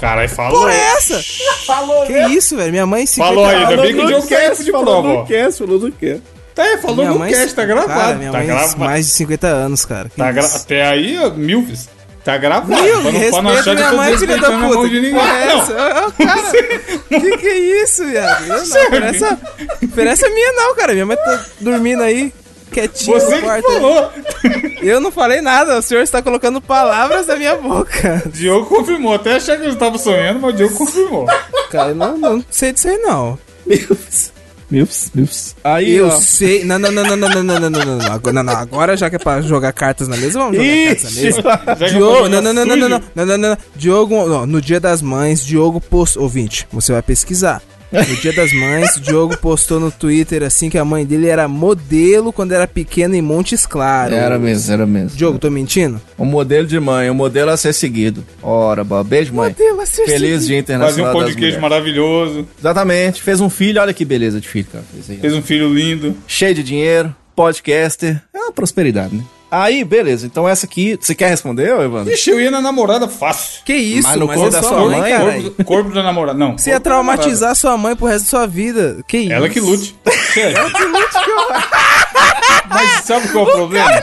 Caralho, 0.00 0.28
falou. 0.28 0.60
porra 0.60 0.74
é 0.74 0.80
essa? 0.96 1.20
Falou, 1.66 2.06
Que 2.06 2.18
isso, 2.28 2.56
velho? 2.56 2.70
Minha 2.70 2.86
mãe 2.86 3.06
se 3.06 3.16
Falou 3.16 3.44
aí, 3.46 3.56
ainda 3.64 3.82
bem 3.82 3.94
que 3.94 4.00
o 4.14 4.22
quer 4.26 4.54
de 4.54 4.70
falou 4.70 5.02
no 5.02 5.26
cast, 5.26 5.58
falou 5.58 5.78
no 5.78 5.92
cast. 5.92 6.22
Tá, 6.54 6.64
falou 6.80 6.96
Minha 6.96 7.10
no 7.10 7.18
mãe, 7.18 7.32
cast, 7.32 7.54
tá 7.54 7.64
gravado. 7.64 7.88
Cara, 7.88 8.14
minha 8.14 8.32
tá 8.32 8.38
mãe 8.38 8.46
gravado. 8.46 8.78
mais 8.78 9.06
de 9.06 9.12
50 9.12 9.46
anos, 9.46 9.84
cara. 9.84 10.08
Que 10.08 10.16
Tá 10.16 10.32
gra... 10.32 10.42
isso? 10.42 10.56
Até 10.56 10.86
aí, 10.86 11.30
Milves. 11.36 11.88
Tá 12.24 12.36
gravado. 12.38 12.82
Viu? 12.82 13.02
pra, 13.02 13.12
não, 13.12 13.30
pra 13.30 13.42
não 13.42 13.50
achar 13.50 13.62
que 13.62 13.68
eu 13.70 13.74
minha 13.74 13.92
mãe, 13.92 14.18
filha 14.18 14.36
da 14.38 14.50
puta. 14.50 14.88
de 14.88 14.88
Que 14.88 15.00
ninguém. 15.00 15.14
porra 15.14 15.38
é 15.38 15.46
Não, 15.46 15.60
essa? 15.62 15.72
Ô, 16.08 16.12
cara, 16.12 16.50
que 17.20 17.36
que 17.36 17.46
é 17.46 17.58
isso, 17.82 18.04
viado? 18.06 18.42
Eu 18.46 18.56
não, 18.56 18.62
diferença, 18.64 19.38
diferença 19.80 20.28
minha 20.28 20.52
não, 20.54 20.74
cara. 20.74 20.92
Minha 20.92 21.06
mãe 21.06 21.16
tá 21.16 21.44
dormindo 21.60 22.02
aí, 22.02 22.32
quietinha 22.70 23.18
você 23.20 23.40
no 23.40 23.54
que 23.54 23.62
falou. 23.62 24.12
Eu 24.82 25.00
não 25.00 25.10
falei 25.10 25.40
nada, 25.40 25.78
o 25.78 25.82
senhor 25.82 26.02
está 26.02 26.22
colocando 26.22 26.60
palavras 26.60 27.26
na 27.26 27.36
minha 27.36 27.56
boca. 27.56 28.22
Diogo 28.32 28.66
confirmou. 28.66 29.14
Até 29.14 29.36
achar 29.36 29.58
que 29.58 29.66
eu 29.66 29.76
tava 29.76 29.98
sonhando, 29.98 30.40
mas 30.40 30.54
o 30.54 30.56
Diogo 30.56 30.74
confirmou. 30.76 31.26
Cara, 31.70 31.90
eu 31.90 31.94
não, 31.94 32.16
não 32.16 32.44
sei 32.50 32.72
disso 32.72 32.88
aí, 32.88 32.98
não. 32.98 33.38
Milfs. 33.66 34.32
Milfs, 34.68 35.10
Milfs. 35.14 35.56
Aí, 35.62 35.94
Eu 35.94 36.08
ó. 36.08 36.10
sei. 36.18 36.64
Não, 36.64 36.78
não, 36.78 36.90
não, 36.90 37.04
não, 37.04 37.16
não, 37.16 37.28
não, 37.28 37.44
não, 37.44 37.70
não, 37.70 37.70
não. 37.70 38.12
Agora, 38.12 38.32
não, 38.32 38.42
não. 38.42 38.56
Agora 38.56 38.96
já 38.96 39.08
que 39.08 39.14
é 39.16 39.18
pra 39.18 39.40
jogar 39.40 39.72
cartas 39.72 40.08
na 40.08 40.16
mesa, 40.16 40.38
vamos 40.40 40.56
jogar 40.56 40.86
cartas 40.86 41.02
na 41.04 41.10
Ixi, 41.10 41.22
mesa. 41.22 41.86
Diogo, 41.88 42.28
não, 42.28 42.42
não, 42.42 42.52
não, 42.52 42.66
não, 42.66 42.76
não, 42.76 42.88
não, 42.88 42.88
não, 42.88 43.00
não, 43.14 43.26
não, 43.26 43.38
não. 43.38 43.58
Diogo, 43.76 44.14
ó, 44.16 44.44
no 44.44 44.60
dia 44.60 44.80
das 44.80 45.00
mães, 45.00 45.44
Diogo 45.44 45.80
postou. 45.80 46.24
Ouvinte, 46.24 46.66
você 46.72 46.92
vai 46.92 47.02
pesquisar. 47.02 47.62
No 48.08 48.16
dia 48.16 48.32
das 48.32 48.52
mães, 48.52 49.00
Diogo 49.00 49.36
postou 49.38 49.80
no 49.80 49.90
Twitter 49.90 50.42
assim 50.42 50.68
que 50.68 50.76
a 50.76 50.84
mãe 50.84 51.04
dele 51.06 51.28
era 51.28 51.48
modelo 51.48 52.32
quando 52.32 52.52
era 52.52 52.66
pequena 52.66 53.16
em 53.16 53.22
Montes 53.22 53.64
Claros. 53.66 54.16
Era 54.16 54.38
mesmo, 54.38 54.72
era 54.72 54.86
mesmo. 54.86 55.16
Diogo, 55.16 55.38
tô 55.38 55.50
mentindo? 55.50 56.00
Um 56.18 56.26
modelo 56.26 56.66
de 56.66 56.78
mãe, 56.78 57.10
um 57.10 57.14
modelo 57.14 57.50
a 57.50 57.56
ser 57.56 57.72
seguido. 57.72 58.24
Ora, 58.42 58.84
boa. 58.84 59.02
Beijo, 59.02 59.32
mãe. 59.32 59.50
Modelo 59.50 59.80
a 59.80 59.86
ser 59.86 60.04
Feliz 60.04 60.20
seguido. 60.20 60.26
Dia 60.26 60.38
Fazia 60.38 60.58
Internacional 60.58 61.10
um 61.10 61.18
pão 61.18 61.28
de 61.28 61.36
queijo 61.36 61.60
maravilhoso. 61.60 62.46
Exatamente. 62.58 63.22
Fez 63.22 63.40
um 63.40 63.48
filho, 63.48 63.80
olha 63.80 63.94
que 63.94 64.04
beleza 64.04 64.40
de 64.40 64.48
filho, 64.48 64.66
cara. 64.70 64.84
Fez 64.92 65.10
aí. 65.10 65.16
Fez 65.16 65.32
um 65.34 65.42
filho 65.42 65.72
lindo. 65.72 66.16
Cheio 66.26 66.54
de 66.54 66.62
dinheiro, 66.62 67.14
podcaster. 67.34 68.22
É 68.34 68.38
uma 68.38 68.52
prosperidade, 68.52 69.14
né? 69.16 69.24
Aí, 69.62 69.84
beleza. 69.84 70.26
Então 70.26 70.48
essa 70.48 70.66
aqui, 70.66 70.98
você 71.00 71.14
quer 71.14 71.28
responder, 71.28 71.72
ô, 71.72 71.82
Evandro? 71.82 72.12
Ixi, 72.12 72.30
eu 72.30 72.40
ia 72.40 72.50
na 72.50 72.60
namorada 72.60 73.08
fácil. 73.08 73.62
Que 73.64 73.74
isso, 73.74 74.08
Mas 74.08 74.16
mas, 74.16 74.20
no 74.20 74.26
corpo 74.28 74.46
é 74.46 74.50
da 74.50 74.62
sua 74.62 74.80
mãe, 74.80 75.00
mãe, 75.00 75.12
cara. 75.12 75.32
Corpo, 75.32 75.64
corpo 75.64 75.90
da 75.90 76.02
namorada. 76.02 76.38
Não. 76.38 76.58
Você 76.58 76.70
ia 76.70 76.76
corpo 76.76 76.88
traumatizar 76.88 77.54
sua 77.54 77.76
mãe 77.76 77.94
pro 77.94 78.06
resto 78.06 78.24
da 78.24 78.30
sua 78.30 78.46
vida. 78.46 78.98
Que 79.06 79.18
isso? 79.18 79.32
Ela 79.32 79.48
que 79.48 79.60
lute. 79.60 79.96
Sério. 80.32 80.56
Mas 82.68 83.04
sabe 83.04 83.28
qual 83.28 83.46
é 83.46 83.50
o 83.50 83.52
problema? 83.52 84.02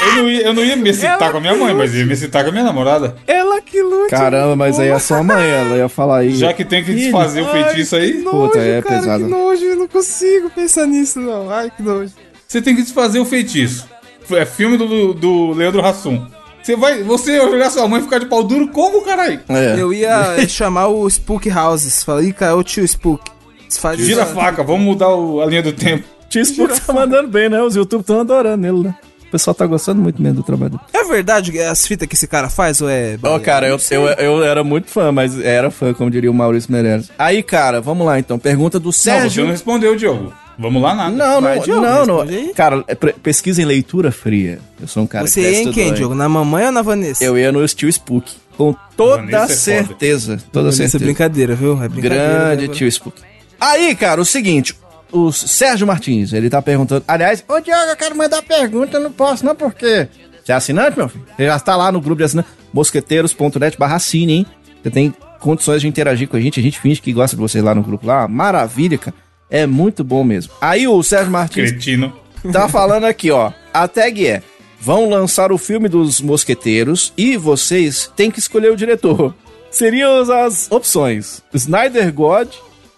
Eu 0.00 0.16
não, 0.16 0.30
ia, 0.30 0.42
eu 0.42 0.54
não 0.54 0.64
ia 0.64 0.76
me 0.76 0.90
excitar 0.90 1.30
com 1.30 1.38
a 1.38 1.40
minha 1.40 1.54
mãe, 1.54 1.72
mas 1.72 1.94
ia 1.94 2.04
me 2.04 2.12
excitar 2.12 2.42
com 2.42 2.50
a 2.50 2.52
minha 2.52 2.64
namorada. 2.64 3.16
Ela 3.26 3.60
que 3.62 3.80
lute. 3.80 4.10
Caramba, 4.10 4.54
mas 4.54 4.78
aí 4.78 4.88
é 4.88 4.98
sua 4.98 5.22
mãe, 5.22 5.48
ela 5.48 5.76
ia 5.76 5.88
falar 5.88 6.18
aí. 6.18 6.34
Já 6.34 6.52
que 6.52 6.64
tem 6.64 6.84
que 6.84 6.92
desfazer 6.92 7.40
o 7.40 7.48
feitiço 7.48 7.96
aí, 7.96 8.14
nojo, 8.14 8.48
Puta, 8.48 8.58
é 8.58 8.82
cara, 8.82 8.96
pesado. 8.96 9.24
Que 9.24 9.30
nojo, 9.30 9.64
eu 9.64 9.76
não 9.76 9.88
consigo 9.88 10.50
pensar 10.50 10.86
nisso, 10.86 11.20
não. 11.20 11.50
Ai, 11.50 11.70
que 11.74 11.82
nojo. 11.82 12.12
você 12.46 12.60
tem 12.60 12.74
que 12.74 12.82
desfazer 12.82 13.18
o 13.18 13.24
feitiço. 13.24 13.88
É 14.32 14.44
filme 14.46 14.76
do, 14.76 15.12
do 15.14 15.52
Leandro 15.52 15.84
Hassum. 15.84 16.26
Você 16.62 16.76
vai, 16.76 17.02
você 17.02 17.38
vai 17.38 17.50
jogar 17.50 17.70
sua 17.70 17.86
mãe 17.86 18.00
e 18.00 18.04
ficar 18.04 18.18
de 18.18 18.26
pau 18.26 18.42
duro 18.42 18.68
como, 18.68 19.02
caralho? 19.02 19.40
É. 19.48 19.74
Eu 19.78 19.92
ia 19.92 20.36
chamar 20.48 20.86
o 20.88 21.06
Spook 21.08 21.50
Houses. 21.50 22.02
Falei, 22.02 22.32
cara, 22.32 22.56
ô 22.56 22.62
tio 22.64 22.84
Spook. 22.84 23.30
Desfaz 23.68 23.98
Gira 24.00 24.22
a 24.22 24.26
faca, 24.26 24.62
vamos 24.62 24.82
mudar 24.86 25.08
o- 25.08 25.40
a 25.40 25.46
linha 25.46 25.62
do 25.62 25.72
tempo. 25.72 26.04
Tio 26.30 26.42
Spook 26.42 26.80
tá 26.80 26.92
mandando 26.92 27.28
bem, 27.28 27.48
né? 27.48 27.62
Os 27.62 27.76
YouTube 27.76 28.00
estão 28.00 28.18
adorando 28.20 28.66
ele, 28.66 28.78
né? 28.88 28.94
O 29.28 29.30
pessoal 29.30 29.54
tá 29.54 29.66
gostando 29.66 30.00
muito 30.02 30.20
mesmo 30.22 30.38
do 30.38 30.42
trabalho 30.42 30.70
dele. 30.72 30.82
É 30.92 31.04
verdade 31.04 31.56
as 31.60 31.86
fitas 31.86 32.08
que 32.08 32.14
esse 32.14 32.26
cara 32.26 32.48
faz 32.48 32.80
ou 32.80 32.88
é. 32.88 33.16
Ó, 33.22 33.38
cara, 33.38 33.68
eu, 33.68 33.78
eu, 33.90 34.06
eu 34.18 34.44
era 34.44 34.64
muito 34.64 34.88
fã, 34.90 35.12
mas 35.12 35.38
era 35.40 35.70
fã, 35.70 35.92
como 35.92 36.10
diria 36.10 36.30
o 36.30 36.34
Maurício 36.34 36.72
Meirelles. 36.72 37.10
Aí, 37.18 37.42
cara, 37.42 37.80
vamos 37.80 38.06
lá 38.06 38.18
então. 38.18 38.38
Pergunta 38.38 38.78
do 38.80 38.86
Não, 38.86 38.92
você 38.92 39.10
Sérgio. 39.10 39.44
não 39.44 39.50
respondeu, 39.52 39.94
Diogo. 39.96 40.32
Vamos 40.58 40.82
lá, 40.82 40.94
nada. 40.94 41.10
Não, 41.10 41.40
Vai, 41.40 41.56
não, 41.56 41.64
Diogo, 41.64 41.80
não, 41.82 42.06
não. 42.06 42.54
Cara, 42.54 42.84
é 42.86 42.94
pesquisa 42.94 43.60
em 43.60 43.64
leitura 43.64 44.12
fria. 44.12 44.60
Eu 44.80 44.86
sou 44.86 45.02
um 45.02 45.06
cara 45.06 45.26
Você 45.26 45.40
que 45.40 45.46
ia 45.46 45.52
testa 45.52 45.68
em 45.68 45.72
quem. 45.72 45.94
Diogo? 45.94 46.14
Na 46.14 46.28
mamãe 46.28 46.66
ou 46.66 46.72
na 46.72 46.82
Vanessa? 46.82 47.24
Eu 47.24 47.36
ia 47.38 47.50
no 47.50 47.66
Steel 47.66 47.88
Spook. 47.90 48.32
Com 48.56 48.74
toda 48.96 49.22
Vanessa 49.22 49.72
é 49.72 49.84
certeza. 49.84 50.38
Toda 50.52 50.66
Vanessa 50.66 50.84
é 50.84 50.88
certeza. 50.88 51.04
brincadeira, 51.04 51.54
viu? 51.54 51.82
É 51.82 51.88
brincadeira. 51.88 52.24
Grande 52.24 52.68
né? 52.68 52.74
tio 52.74 52.88
Spook. 52.88 53.20
Aí, 53.60 53.94
cara, 53.94 54.20
o 54.20 54.24
seguinte. 54.24 54.76
O 55.10 55.30
Sérgio 55.30 55.86
Martins, 55.86 56.32
ele 56.32 56.50
tá 56.50 56.60
perguntando. 56.60 57.04
Aliás, 57.06 57.44
ô 57.46 57.60
Diogo, 57.60 57.82
eu 57.82 57.96
quero 57.96 58.16
mandar 58.16 58.42
pergunta, 58.42 58.96
eu 58.96 59.00
não 59.00 59.12
posso, 59.12 59.44
não, 59.44 59.54
porque. 59.54 60.08
Você 60.42 60.50
é 60.50 60.54
assinante, 60.56 60.96
meu 60.96 61.08
filho? 61.08 61.24
Você 61.36 61.46
já 61.46 61.56
está 61.56 61.76
lá 61.76 61.92
no 61.92 62.00
grupo 62.00 62.18
de 62.18 62.24
assinantes, 62.24 62.50
mosqueteiros.net 62.72 63.78
barra 63.78 63.98
cine, 64.00 64.32
hein? 64.32 64.46
Você 64.82 64.90
tem 64.90 65.14
condições 65.38 65.82
de 65.82 65.88
interagir 65.88 66.26
com 66.26 66.36
a 66.36 66.40
gente, 66.40 66.58
a 66.58 66.62
gente 66.62 66.80
finge 66.80 67.00
que 67.00 67.12
gosta 67.12 67.36
de 67.36 67.40
vocês 67.40 67.62
lá 67.62 67.74
no 67.74 67.82
grupo 67.82 68.06
lá. 68.06 68.26
Maravilha, 68.26 68.98
cara. 68.98 69.14
É 69.56 69.66
muito 69.66 70.02
bom 70.02 70.24
mesmo. 70.24 70.52
Aí 70.60 70.88
o 70.88 71.00
Sérgio 71.02 71.30
Martins 71.30 71.70
Cretino. 71.70 72.12
tá 72.52 72.68
falando 72.68 73.04
aqui, 73.04 73.30
ó. 73.30 73.52
A 73.72 73.86
tag 73.86 74.26
é: 74.26 74.42
vão 74.80 75.08
lançar 75.08 75.52
o 75.52 75.58
filme 75.58 75.88
dos 75.88 76.20
mosqueteiros 76.20 77.12
e 77.16 77.36
vocês 77.36 78.10
têm 78.16 78.30
que 78.32 78.40
escolher 78.40 78.72
o 78.72 78.76
diretor. 78.76 79.32
Seriam 79.70 80.20
as 80.32 80.70
opções: 80.72 81.40
Snyder 81.54 82.12
God 82.12 82.48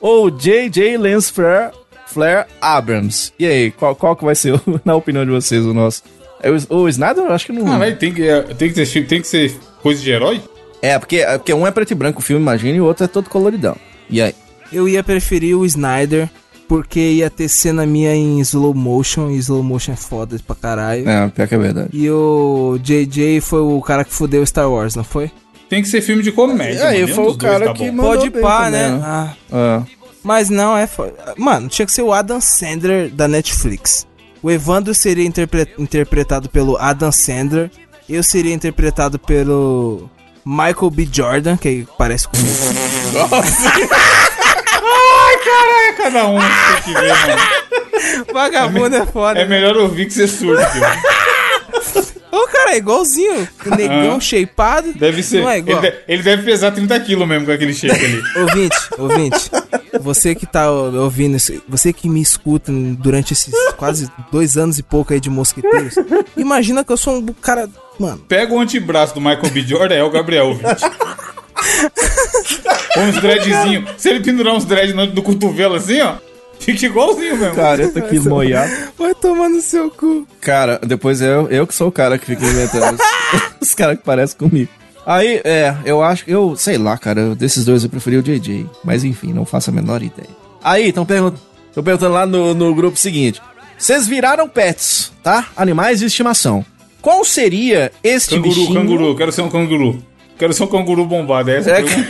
ou 0.00 0.30
J.J. 0.30 0.96
Lance 0.96 1.30
Flare, 1.30 1.72
Flare 2.06 2.46
Abrams. 2.60 3.32
E 3.38 3.44
aí, 3.46 3.70
qual, 3.70 3.94
qual 3.94 4.16
que 4.16 4.24
vai 4.24 4.34
ser, 4.34 4.58
na 4.84 4.94
opinião 4.94 5.24
de 5.26 5.30
vocês, 5.32 5.64
o 5.66 5.74
nosso? 5.74 6.02
É 6.42 6.50
o, 6.50 6.56
o 6.74 6.88
Snyder, 6.88 7.24
eu 7.24 7.32
acho 7.32 7.46
que 7.46 7.52
não. 7.52 7.64
Caralho, 7.66 7.96
tem 7.96 8.14
que, 8.14 8.26
é, 8.26 8.40
tem, 8.42 8.72
que 8.72 8.86
filme- 8.86 9.08
tem 9.08 9.20
que 9.20 9.28
ser 9.28 9.54
coisa 9.82 10.02
de 10.02 10.10
herói? 10.10 10.40
É, 10.80 10.98
porque, 10.98 11.16
é 11.16 11.36
porque 11.38 11.52
um 11.52 11.66
é 11.66 11.70
preto 11.70 11.90
e 11.90 11.94
branco 11.94 12.20
o 12.20 12.22
filme, 12.22 12.40
imagina, 12.42 12.76
e 12.76 12.80
o 12.80 12.84
outro 12.84 13.04
é 13.04 13.08
todo 13.08 13.28
coloridão. 13.28 13.76
E 14.08 14.20
aí? 14.22 14.34
Eu 14.72 14.88
ia 14.88 15.02
preferir 15.02 15.56
o 15.56 15.64
Snyder, 15.64 16.28
porque 16.68 16.98
ia 17.00 17.30
ter 17.30 17.48
cena 17.48 17.86
minha 17.86 18.14
em 18.14 18.40
slow 18.40 18.74
motion, 18.74 19.30
e 19.30 19.36
slow 19.36 19.62
motion 19.62 19.92
é 19.92 19.96
foda 19.96 20.36
pra 20.46 20.56
caralho. 20.56 21.08
É, 21.08 21.28
pior 21.28 21.46
que 21.48 21.54
é 21.54 21.58
verdade. 21.58 21.88
E 21.92 22.10
o 22.10 22.78
JJ 22.82 23.40
foi 23.40 23.60
o 23.60 23.80
cara 23.80 24.04
que 24.04 24.12
fudeu 24.12 24.44
Star 24.44 24.70
Wars, 24.70 24.94
não 24.94 25.04
foi? 25.04 25.30
Tem 25.68 25.82
que 25.82 25.88
ser 25.88 26.00
filme 26.00 26.22
de 26.22 26.30
comédia. 26.32 26.80
É, 26.94 27.00
e 27.00 27.06
foi 27.08 27.24
o 27.26 27.34
cara 27.36 27.66
tá 27.66 27.72
que 27.74 27.90
bom. 27.90 27.96
Mandou 28.02 28.18
Pode 28.18 28.30
pá, 28.30 28.70
né? 28.70 28.88
né? 28.90 29.00
Ah, 29.04 29.32
É. 29.52 29.82
mas 30.22 30.48
não, 30.50 30.76
é 30.76 30.86
foda. 30.86 31.12
Mano, 31.36 31.68
tinha 31.68 31.84
que 31.86 31.92
ser 31.92 32.02
o 32.02 32.12
Adam 32.12 32.40
Sandler 32.40 33.10
da 33.10 33.26
Netflix. 33.28 34.06
O 34.42 34.50
Evandro 34.50 34.94
seria 34.94 35.26
interpre- 35.26 35.68
interpretado 35.78 36.48
pelo 36.48 36.76
Adam 36.76 37.10
Sandler. 37.10 37.70
Eu 38.08 38.22
seria 38.22 38.54
interpretado 38.54 39.18
pelo 39.18 40.08
Michael 40.44 40.90
B. 40.90 41.08
Jordan, 41.10 41.56
que 41.56 41.84
parece 41.98 42.28
com. 42.28 42.36
É 45.48 45.92
cada 45.92 46.26
um 46.28 46.38
que 46.38 46.82
tem 46.84 46.94
que 46.94 47.00
ver, 47.00 47.12
mano. 47.12 48.26
Vagabundo 48.32 48.96
é 48.96 49.06
foda. 49.06 49.40
É 49.40 49.44
melhor 49.44 49.76
ouvir 49.76 50.06
que 50.06 50.12
ser 50.12 50.28
surdo. 50.28 50.62
Ô, 52.30 52.46
cara, 52.48 52.72
é 52.74 52.76
igualzinho. 52.76 53.48
O 53.64 53.70
negão 53.74 54.16
Ah. 54.16 54.20
shapeado. 54.20 54.92
Deve 54.94 55.22
ser. 55.22 55.40
Não 55.42 55.48
é 55.50 55.58
igual. 55.58 55.82
ele, 55.82 55.96
ele 56.06 56.22
deve 56.22 56.42
pesar 56.42 56.70
30 56.72 56.98
quilos 57.00 57.26
mesmo 57.26 57.46
com 57.46 57.52
aquele 57.52 57.72
shape 57.72 58.04
ali. 58.04 58.22
Ouvinte, 58.36 58.76
ouvinte, 58.98 59.50
você 60.00 60.34
que 60.34 60.44
tá 60.46 60.70
ouvindo 60.70 61.36
você 61.68 61.92
que 61.92 62.08
me 62.08 62.20
escuta 62.20 62.70
durante 62.70 63.32
esses 63.32 63.54
quase 63.76 64.10
dois 64.30 64.56
anos 64.56 64.78
e 64.78 64.82
pouco 64.82 65.12
aí 65.14 65.20
de 65.20 65.30
mosqueteiros, 65.30 65.94
imagina 66.36 66.84
que 66.84 66.92
eu 66.92 66.96
sou 66.96 67.16
um 67.16 67.26
cara, 67.40 67.68
mano, 67.98 68.18
Pega 68.28 68.52
o 68.52 68.60
antebraço 68.60 69.14
do 69.14 69.20
Michael 69.20 69.50
B. 69.50 69.62
Jordan, 69.62 69.94
é 69.94 70.02
o 70.04 70.10
Gabriel, 70.10 70.48
ouvinte. 70.48 70.84
Uns 72.98 73.20
dreadzinhos. 73.20 73.90
Se 73.98 74.10
ele 74.10 74.20
pendurar 74.20 74.54
uns 74.54 74.64
dread 74.64 74.92
no, 74.94 75.06
no 75.06 75.22
cotovelo 75.22 75.74
assim, 75.74 76.00
ó, 76.00 76.14
fica 76.58 76.86
igualzinho 76.86 77.36
mesmo. 77.36 77.54
Careta 77.54 77.98
aqui 77.98 78.18
moiado. 78.20 78.72
vai 78.98 79.14
tomar 79.14 79.48
no 79.48 79.60
seu 79.60 79.90
cu. 79.90 80.26
Cara, 80.40 80.80
depois 80.84 81.20
é 81.20 81.28
eu, 81.28 81.48
eu 81.48 81.66
que 81.66 81.74
sou 81.74 81.88
o 81.88 81.92
cara 81.92 82.18
que 82.18 82.26
fica 82.26 82.44
inventando 82.44 82.94
os, 82.94 83.42
os 83.68 83.74
caras 83.74 83.98
que 83.98 84.04
parecem 84.04 84.38
comigo. 84.38 84.70
Aí, 85.04 85.40
é, 85.44 85.76
eu 85.84 86.02
acho 86.02 86.24
que 86.24 86.32
eu, 86.32 86.56
sei 86.56 86.76
lá, 86.78 86.98
cara, 86.98 87.34
desses 87.36 87.64
dois 87.64 87.84
eu 87.84 87.90
preferi 87.90 88.16
o 88.16 88.22
JJ. 88.22 88.66
Mas 88.82 89.04
enfim, 89.04 89.32
não 89.32 89.44
faço 89.44 89.70
a 89.70 89.72
menor 89.72 90.02
ideia. 90.02 90.28
Aí, 90.64 90.88
estão 90.88 91.06
perguntando. 91.06 91.40
Perguntando 91.74 92.14
lá 92.14 92.26
no, 92.26 92.54
no 92.54 92.74
grupo 92.74 92.96
seguinte. 92.96 93.40
Vocês 93.78 94.08
viraram 94.08 94.48
pets, 94.48 95.12
tá? 95.22 95.48
Animais 95.54 96.00
de 96.00 96.06
estimação. 96.06 96.64
Qual 97.02 97.24
seria 97.24 97.92
este 98.02 98.34
Canguru, 98.34 98.48
bichinho? 98.54 98.74
canguru, 98.74 99.14
quero 99.16 99.30
ser 99.30 99.42
um 99.42 99.50
canguru. 99.50 100.02
Quero 100.38 100.52
ser 100.52 100.64
um 100.64 100.66
canguru 100.66 101.04
bombado. 101.06 101.50
É 101.50 101.56
essa 101.58 101.70
É, 101.70 101.80
a 101.80 101.84
pergunta? 101.84 102.08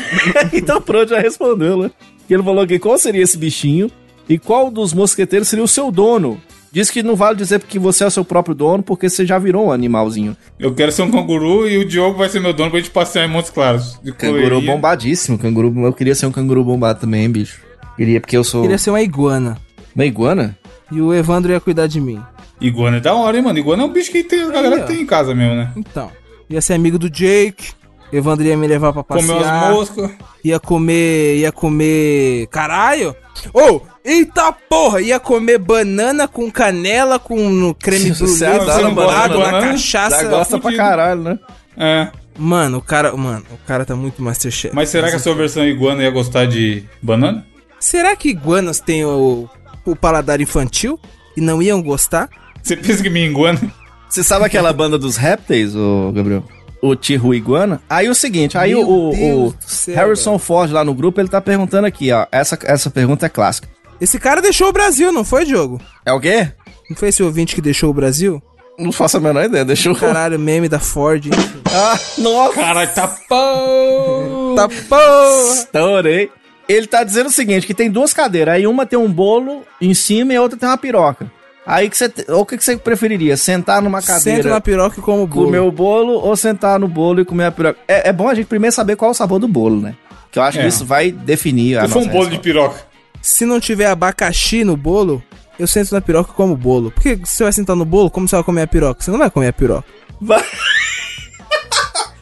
então 0.57 0.81
pronto, 0.81 1.11
já 1.11 1.21
respondeu, 1.21 1.79
né? 1.79 1.91
Que 2.27 2.35
ele 2.35 2.43
falou 2.43 2.63
aqui 2.63 2.79
qual 2.79 2.99
seria 2.99 3.23
esse 3.23 3.39
bichinho 3.39 3.91
e 4.29 4.39
qual 4.39 4.71
dos 4.71 4.93
mosqueteiros 4.93 5.49
seria 5.49 5.65
o 5.65 5.69
seu 5.69 5.91
dono. 5.91 6.41
Diz 6.73 6.91
que 6.91 7.03
não 7.03 7.17
vale 7.17 7.39
dizer 7.39 7.63
que 7.63 7.79
você 7.79 8.05
é 8.05 8.07
o 8.07 8.11
seu 8.11 8.25
próprio 8.25 8.55
dono, 8.55 8.83
porque 8.83 9.09
você 9.09 9.25
já 9.25 9.39
virou 9.39 9.69
um 9.69 9.73
animalzinho. 9.73 10.37
Eu 10.59 10.75
quero 10.75 10.93
ser 10.93 11.03
um 11.03 11.11
canguru 11.11 11.67
e 11.67 11.79
o 11.79 11.85
Diogo 11.87 12.19
vai 12.19 12.29
ser 12.29 12.41
meu 12.41 12.53
dono 12.53 12.71
pra 12.71 12.81
gente 12.81 12.91
passear 12.91 13.25
em 13.25 13.31
Montes 13.31 13.51
Claros. 13.51 13.99
De 14.03 14.13
Canguru 14.13 14.61
bombadíssimo, 14.61 15.39
canguru. 15.39 15.73
Eu 15.87 15.93
queria 15.93 16.15
ser 16.15 16.27
um 16.27 16.33
canguru 16.33 16.63
bombado 16.63 17.01
também, 17.01 17.31
bicho. 17.31 17.63
Queria, 17.97 18.21
porque 18.21 18.37
eu 18.37 18.45
sou. 18.45 18.63
Queria 18.63 18.77
ser 18.77 18.91
uma 18.91 19.01
iguana. 19.01 19.57
Uma 19.95 20.05
iguana? 20.05 20.59
E 20.93 21.01
o 21.01 21.15
Evandro 21.15 21.51
ia 21.51 21.61
cuidar 21.61 21.87
de 21.87 22.01
mim. 22.01 22.21
Iguana 22.61 22.99
é 22.99 23.01
da 23.01 23.15
hora, 23.15 23.37
hein, 23.37 23.43
mano? 23.43 23.59
Iguana 23.59 23.83
é 23.83 23.87
um 23.87 23.93
bicho 23.93 24.11
que 24.11 24.23
tem, 24.23 24.43
a 24.43 24.51
galera 24.51 24.83
ó. 24.83 24.87
tem 24.87 25.01
em 25.01 25.07
casa 25.07 25.35
mesmo, 25.35 25.55
né? 25.55 25.73
Então, 25.77 26.11
ia 26.51 26.61
ser 26.61 26.75
amigo 26.75 26.99
do 26.99 27.09
Jake. 27.09 27.73
Evandro 28.13 28.45
ia 28.45 28.57
me 28.57 28.67
levar 28.67 28.93
pra 28.93 29.03
passear. 29.03 29.39
Comeu 29.39 29.49
as 29.49 29.71
moscas. 29.71 30.11
Ia 30.45 30.61
comer. 30.61 31.37
Ia 31.39 31.53
comer. 31.53 32.47
Caralho! 32.49 33.15
Ô! 33.53 33.81
eita 34.07 34.53
porra! 34.53 35.01
Ia 35.01 35.19
comer 35.19 35.59
banana 35.59 36.29
com 36.29 36.51
canela, 36.51 37.19
com 37.19 37.75
creme 37.75 38.13
brulee, 38.13 38.45
adora 38.45 38.91
banana, 38.91 39.39
na 39.39 39.61
né? 39.61 39.73
cachaça. 39.73 40.23
Já 40.23 40.29
gosta 40.29 40.59
pra 40.59 40.77
caralho, 40.77 41.23
né? 41.23 41.39
É. 41.77 42.09
Mano, 42.39 42.79
o 42.79 42.83
cara. 42.83 43.17
Mano, 43.17 43.45
o 43.51 43.67
cara 43.67 43.85
tá 43.85 43.97
muito 43.97 44.23
Masterchef. 44.23 44.75
Mas 44.75 44.89
será 44.89 45.11
que 45.11 45.17
a 45.17 45.19
sua 45.19 45.35
versão 45.35 45.67
iguana 45.67 46.03
ia 46.03 46.11
gostar 46.11 46.47
de 46.47 46.85
banana? 47.03 47.45
Será 47.81 48.15
que 48.15 48.29
iguanas 48.29 48.81
têm 48.81 49.05
o, 49.05 49.49
o 49.85 49.97
paladar 49.97 50.41
infantil 50.41 50.99
e 51.37 51.41
não 51.41 51.63
iam 51.63 51.83
gostar? 51.83 52.29
Você 52.63 52.77
pensa 52.77 53.03
que 53.03 53.11
me 53.11 53.25
iguana? 53.25 53.61
Você 54.09 54.23
sabe 54.23 54.45
aquela 54.45 54.73
banda 54.73 54.99
dos 54.99 55.17
répteis, 55.17 55.75
ô 55.75 56.13
Gabriel? 56.13 56.45
O 56.83 56.95
Tihu 56.95 57.35
Iguana? 57.35 57.81
Aí 57.89 58.09
o 58.09 58.15
seguinte, 58.15 58.57
aí 58.59 58.75
Meu 58.75 58.89
o, 58.89 59.47
o 59.47 59.51
do 59.51 59.57
céu, 59.67 59.95
Harrison 59.95 60.39
Ford 60.39 60.71
lá 60.71 60.85
no 60.85 60.95
grupo, 60.95 61.21
ele 61.21 61.29
tá 61.29 61.41
perguntando 61.41 61.87
aqui, 61.87 62.13
ó. 62.13 62.27
Essa, 62.31 62.59
essa 62.65 62.91
pergunta 62.91 63.27
é 63.27 63.29
clássica. 63.29 63.69
Esse 64.01 64.19
cara 64.19 64.43
deixou 64.43 64.69
o 64.69 64.73
Brasil, 64.73 65.11
não 65.11 65.25
foi, 65.25 65.45
Diogo? 65.45 65.81
É 66.05 66.13
o 66.13 66.21
quê? 66.21 66.53
Não 66.89 66.97
foi 66.97 67.09
esse 67.09 67.23
ouvinte 67.23 67.55
que 67.55 67.63
deixou 67.63 67.91
o 67.91 67.95
Brasil? 67.95 68.43
Não 68.79 68.93
faço 68.93 69.17
a 69.17 69.21
menor 69.21 69.45
ideia, 69.45 69.65
deixa 69.65 69.89
eu... 69.89 69.97
Caralho, 69.97 70.39
meme 70.39 70.69
da 70.69 70.79
Ford. 70.79 71.27
Ah, 71.79 71.99
nossa! 72.17 72.55
Caralho, 72.55 72.95
tá 72.95 73.07
pão! 73.29 74.55
tá 74.57 74.67
porra! 74.67 75.53
Estourei. 75.55 76.31
Ele 76.67 76.87
tá 76.87 77.05
dizendo 77.05 77.27
o 77.27 77.33
seguinte, 77.33 77.67
que 77.67 77.75
tem 77.75 77.91
duas 77.91 78.15
cadeiras, 78.15 78.55
aí 78.55 78.67
uma 78.67 78.87
tem 78.87 78.99
um 78.99 79.13
bolo 79.13 79.63
em 79.79 79.93
cima 79.93 80.33
e 80.33 80.37
a 80.37 80.43
outra 80.43 80.59
tem 80.59 80.67
uma 80.67 80.79
piroca. 80.79 81.31
Aí 81.67 81.91
que 81.91 81.97
você... 81.99 82.09
te- 82.09 82.31
O 82.31 82.47
que, 82.47 82.57
que 82.57 82.65
você 82.65 82.77
preferiria? 82.77 83.37
Sentar 83.37 83.83
numa 83.83 84.01
cadeira... 84.01 84.43
Senta 84.43 84.55
na 84.55 84.61
piroca 84.61 84.99
e 85.01 85.03
como 85.03 85.25
o 85.25 85.27
bolo. 85.27 85.47
comer 85.47 85.59
o 85.59 85.73
bolo 85.73 86.13
ou 86.13 86.37
sentar 86.37 86.79
no 86.79 86.87
bolo 86.87 87.21
e 87.21 87.25
comer 87.25 87.47
a 87.47 87.51
piroca. 87.53 87.79
É, 87.89 88.09
é 88.09 88.13
bom 88.13 88.29
a 88.29 88.35
gente 88.35 88.47
primeiro 88.47 88.75
saber 88.75 88.95
qual 88.97 89.11
é 89.11 89.13
o 89.13 89.15
sabor 89.15 89.39
do 89.41 89.49
bolo, 89.49 89.81
né? 89.81 89.97
Que 90.31 90.39
eu 90.39 90.43
acho 90.45 90.59
que 90.59 90.65
É. 90.65 90.69
isso 90.69 90.85
vai 90.87 91.11
definir 91.11 91.79
a 91.79 91.87
Se 91.87 91.93
for 91.93 92.03
um 92.03 92.07
bolo 92.07 92.25
de 92.31 92.37
resposta. 92.37 92.43
piroca. 92.43 92.87
Se 93.21 93.45
não 93.45 93.59
tiver 93.59 93.87
abacaxi 93.87 94.63
no 94.65 94.77
bolo, 94.77 95.21
eu 95.59 95.67
sento 95.67 95.93
na 95.93 96.01
piroca 96.01 96.31
e 96.31 96.35
como 96.35 96.53
o 96.53 96.57
bolo. 96.57 96.91
Porque 96.93 97.17
se 97.25 97.37
você 97.37 97.43
vai 97.45 97.53
sentar 97.53 97.75
no 97.75 97.85
bolo, 97.85 98.11
como 98.11 98.29
você 98.29 98.37
vai 98.37 98.45
comer 98.45 98.63
a 98.63 98.67
piroca? 98.69 99.03
Você 99.03 99.11
não 99.11 99.19
vai 99.19 99.31
comer 99.31 99.49
a 99.49 99.53
piroca. 99.53 99.85
Vai- 100.21 100.45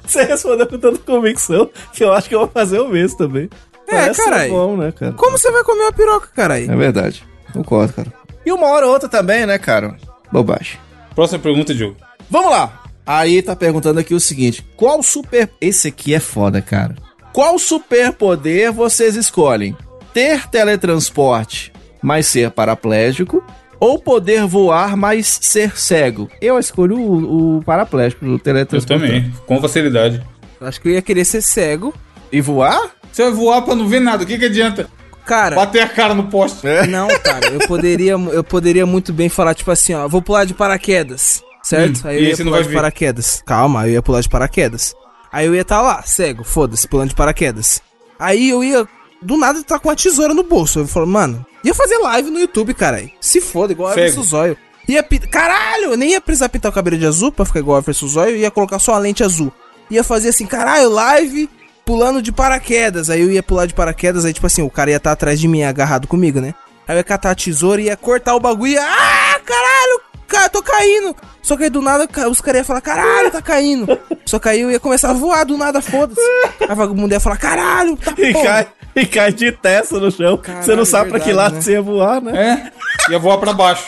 Você 0.07 0.22
respondeu 0.22 0.66
com 0.66 0.78
tanta 0.78 0.99
convicção 0.99 1.68
que 1.92 2.05
eu 2.05 2.12
acho 2.12 2.28
que 2.28 2.34
eu 2.34 2.40
vou 2.40 2.49
fazer 2.49 2.78
o 2.78 2.88
mesmo 2.88 3.16
também. 3.18 3.49
É, 3.88 3.97
Parece 3.97 4.24
carai. 4.24 4.49
bom, 4.49 4.76
né, 4.76 4.92
cara? 4.92 5.12
Como 5.12 5.36
você 5.36 5.51
vai 5.51 5.64
comer 5.64 5.88
a 5.88 5.92
piroca, 5.92 6.28
caralho? 6.34 6.70
É 6.70 6.76
verdade. 6.76 7.24
Concordo, 7.53 7.92
cara. 7.95 8.12
E 8.45 8.53
uma 8.53 8.66
hora 8.68 8.86
ou 8.86 8.92
outra 8.92 9.09
também, 9.09 9.47
né, 9.47 9.59
cara? 9.59 9.97
Bobagem. 10.32 10.78
Próxima 11.14 11.38
pergunta, 11.38 11.74
Diogo. 11.74 11.97
Vamos 12.30 12.51
lá. 12.51 12.82
Aí 13.07 13.42
tá 13.42 13.55
perguntando 13.55 14.01
aqui 14.01 14.14
o 14.14 14.20
seguinte: 14.20 14.64
qual 14.76 15.03
super. 15.03 15.49
Esse 15.61 15.88
aqui 15.88 16.14
é 16.14 16.20
foda, 16.20 16.61
cara. 16.62 16.95
Qual 17.32 17.59
superpoder 17.59 18.72
vocês 18.72 19.16
escolhem? 19.16 19.76
Ter 20.12 20.49
teletransporte, 20.49 21.72
mas 22.03 22.26
ser 22.26 22.51
paraplégico? 22.51 23.42
Ou 23.80 23.99
poder 23.99 24.47
voar, 24.47 24.97
mas 24.97 25.38
ser 25.42 25.76
cego? 25.76 26.30
Eu 26.40 26.59
escolho 26.59 26.97
o, 26.97 27.57
o 27.59 27.62
paraplégico, 27.64 28.24
o 28.24 28.34
Eu 28.34 28.38
teletransporte. 28.38 29.03
também, 29.03 29.32
com 29.47 29.61
facilidade. 29.61 30.22
Acho 30.61 30.80
que 30.80 30.88
eu 30.88 30.92
ia 30.92 31.03
querer 31.03 31.24
ser 31.24 31.42
cego. 31.42 31.92
E 32.32 32.40
voar? 32.40 32.90
Você 33.12 33.22
vai 33.24 33.32
voar 33.32 33.62
pra 33.62 33.74
não 33.74 33.86
ver 33.88 34.01
nada, 34.01 34.24
o 34.24 34.26
que 34.26 34.38
que 34.38 34.45
adianta? 34.47 34.88
Cara, 35.25 35.57
Bater 35.57 35.83
a 35.83 35.89
cara 35.89 36.14
no 36.14 36.25
poste. 36.25 36.66
não, 36.89 37.09
cara, 37.20 37.47
eu 37.47 37.66
poderia, 37.66 38.12
eu 38.12 38.45
poderia 38.45 38.85
muito 38.85 39.12
bem 39.12 39.29
falar, 39.29 39.55
tipo 39.55 39.70
assim, 39.70 39.95
ó, 39.95 40.07
vou 40.07 40.20
pular 40.20 40.45
de 40.45 40.53
paraquedas, 40.53 41.43
certo? 41.62 42.05
Hum, 42.05 42.09
aí 42.09 42.16
eu 42.16 42.31
ia 42.31 42.37
pular 42.37 42.62
de 42.62 42.68
ver. 42.68 42.75
paraquedas. 42.75 43.43
Calma, 43.47 43.87
eu 43.87 43.93
ia 43.95 44.03
pular 44.03 44.20
de 44.20 44.29
paraquedas. 44.29 44.95
Aí 45.33 45.47
eu 45.47 45.55
ia 45.55 45.62
estar 45.62 45.81
lá, 45.81 46.03
cego, 46.03 46.45
foda-se, 46.45 46.87
pulando 46.87 47.09
de 47.09 47.14
paraquedas. 47.14 47.83
Aí 48.18 48.51
eu 48.51 48.62
ia, 48.62 48.87
do 49.20 49.37
nada, 49.37 49.59
estar 49.59 49.79
com 49.79 49.89
uma 49.89 49.97
tesoura 49.97 50.35
no 50.35 50.43
bolso. 50.43 50.81
Eu 50.81 50.87
falo, 50.87 51.07
mano, 51.07 51.45
ia 51.64 51.75
fazer 51.75 51.97
live 51.99 52.31
no 52.31 52.39
YouTube, 52.39 52.75
caralho. 52.75 53.11
Se 53.20 53.41
foda, 53.41 53.72
igual 53.72 53.91
a. 53.91 53.93
Everson 53.93 54.22
Zóio. 54.22 54.57
Ia 54.87 55.03
Caralho, 55.03 55.93
eu 55.93 55.97
nem 55.97 56.11
ia 56.11 56.20
precisar 56.20 56.51
pintar 56.51 56.70
o 56.70 56.75
cabelo 56.75 56.99
de 56.99 57.07
azul 57.07 57.33
pra 57.33 57.47
ficar 57.47 57.61
igual 57.61 57.79
a 57.79 57.81
Everson 57.81 58.07
Zóio, 58.07 58.37
ia 58.37 58.51
colocar 58.51 58.79
só 58.79 58.95
a 58.95 58.99
lente 58.99 59.25
azul. 59.25 59.51
Ia 59.91 60.05
fazer 60.05 60.29
assim, 60.29 60.47
caralho, 60.47 60.91
live 60.91 61.49
pulando 61.85 62.22
de 62.22 62.32
paraquedas. 62.32 63.11
Aí 63.11 63.20
eu 63.20 63.30
ia 63.30 63.43
pular 63.43 63.66
de 63.66 63.74
paraquedas, 63.74 64.24
aí 64.24 64.32
tipo 64.32 64.47
assim, 64.47 64.62
o 64.62 64.70
cara 64.70 64.91
ia 64.91 64.97
estar 64.97 65.12
atrás 65.12 65.39
de 65.39 65.47
mim, 65.49 65.62
agarrado 65.62 66.09
comigo, 66.09 66.41
né? 66.41 66.55
Aí 66.87 66.95
eu 66.95 66.99
ia 66.99 67.05
catar 67.05 67.30
a 67.30 67.35
tesoura 67.35 67.80
e 67.80 67.87
ia 67.87 67.97
cortar 67.97 68.35
o 68.35 68.41
bagulho 68.41 68.72
e 68.72 68.74
ia, 68.74 68.82
ah, 68.82 69.41
caralho, 69.45 70.01
cara, 70.26 70.49
tô 70.49 70.62
caindo. 70.62 71.14
Só 71.43 71.57
que 71.57 71.64
aí 71.64 71.70
do 71.70 71.82
nada 71.82 72.09
os 72.30 72.41
caras 72.41 72.59
iam 72.61 72.64
falar, 72.64 72.80
caralho, 72.80 73.30
tá 73.30 73.43
caindo. 73.43 73.99
Só 74.24 74.39
que 74.39 74.49
aí 74.49 74.61
eu 74.61 74.70
ia 74.70 74.80
começar 74.80 75.11
a 75.11 75.14
voar 75.14 75.45
do 75.45 75.57
nada, 75.57 75.80
foda-se. 75.80 76.20
Aí 76.61 76.70
o 76.70 76.76
vagabundo 76.76 77.12
ia 77.12 77.20
falar, 77.20 77.37
caralho, 77.37 77.97
tá 77.97 78.14
E 78.16 78.32
porra." 78.32 78.45
cai, 78.45 78.66
e 78.97 79.07
cai 79.07 79.32
de 79.32 79.53
testa 79.53 79.99
no 79.99 80.11
chão. 80.11 80.37
Caralho, 80.39 80.64
você 80.64 80.74
não 80.74 80.85
sabe 80.85 81.11
pra 81.11 81.20
que 81.20 81.26
verdade, 81.26 81.45
lado 81.45 81.55
né? 81.57 81.61
você 81.62 81.72
ia 81.72 81.82
voar, 81.82 82.20
né? 82.20 82.72
É, 83.09 83.12
ia 83.12 83.18
voar 83.18 83.39
pra 83.39 83.53
baixo. 83.53 83.85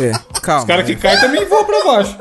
É, 0.00 0.12
calma. 0.40 0.62
Os 0.62 0.66
caras 0.66 0.86
que 0.86 0.94
né? 0.94 1.00
caem 1.00 1.20
também 1.20 1.44
voam 1.46 1.64
pra 1.64 1.84
baixo. 1.84 2.16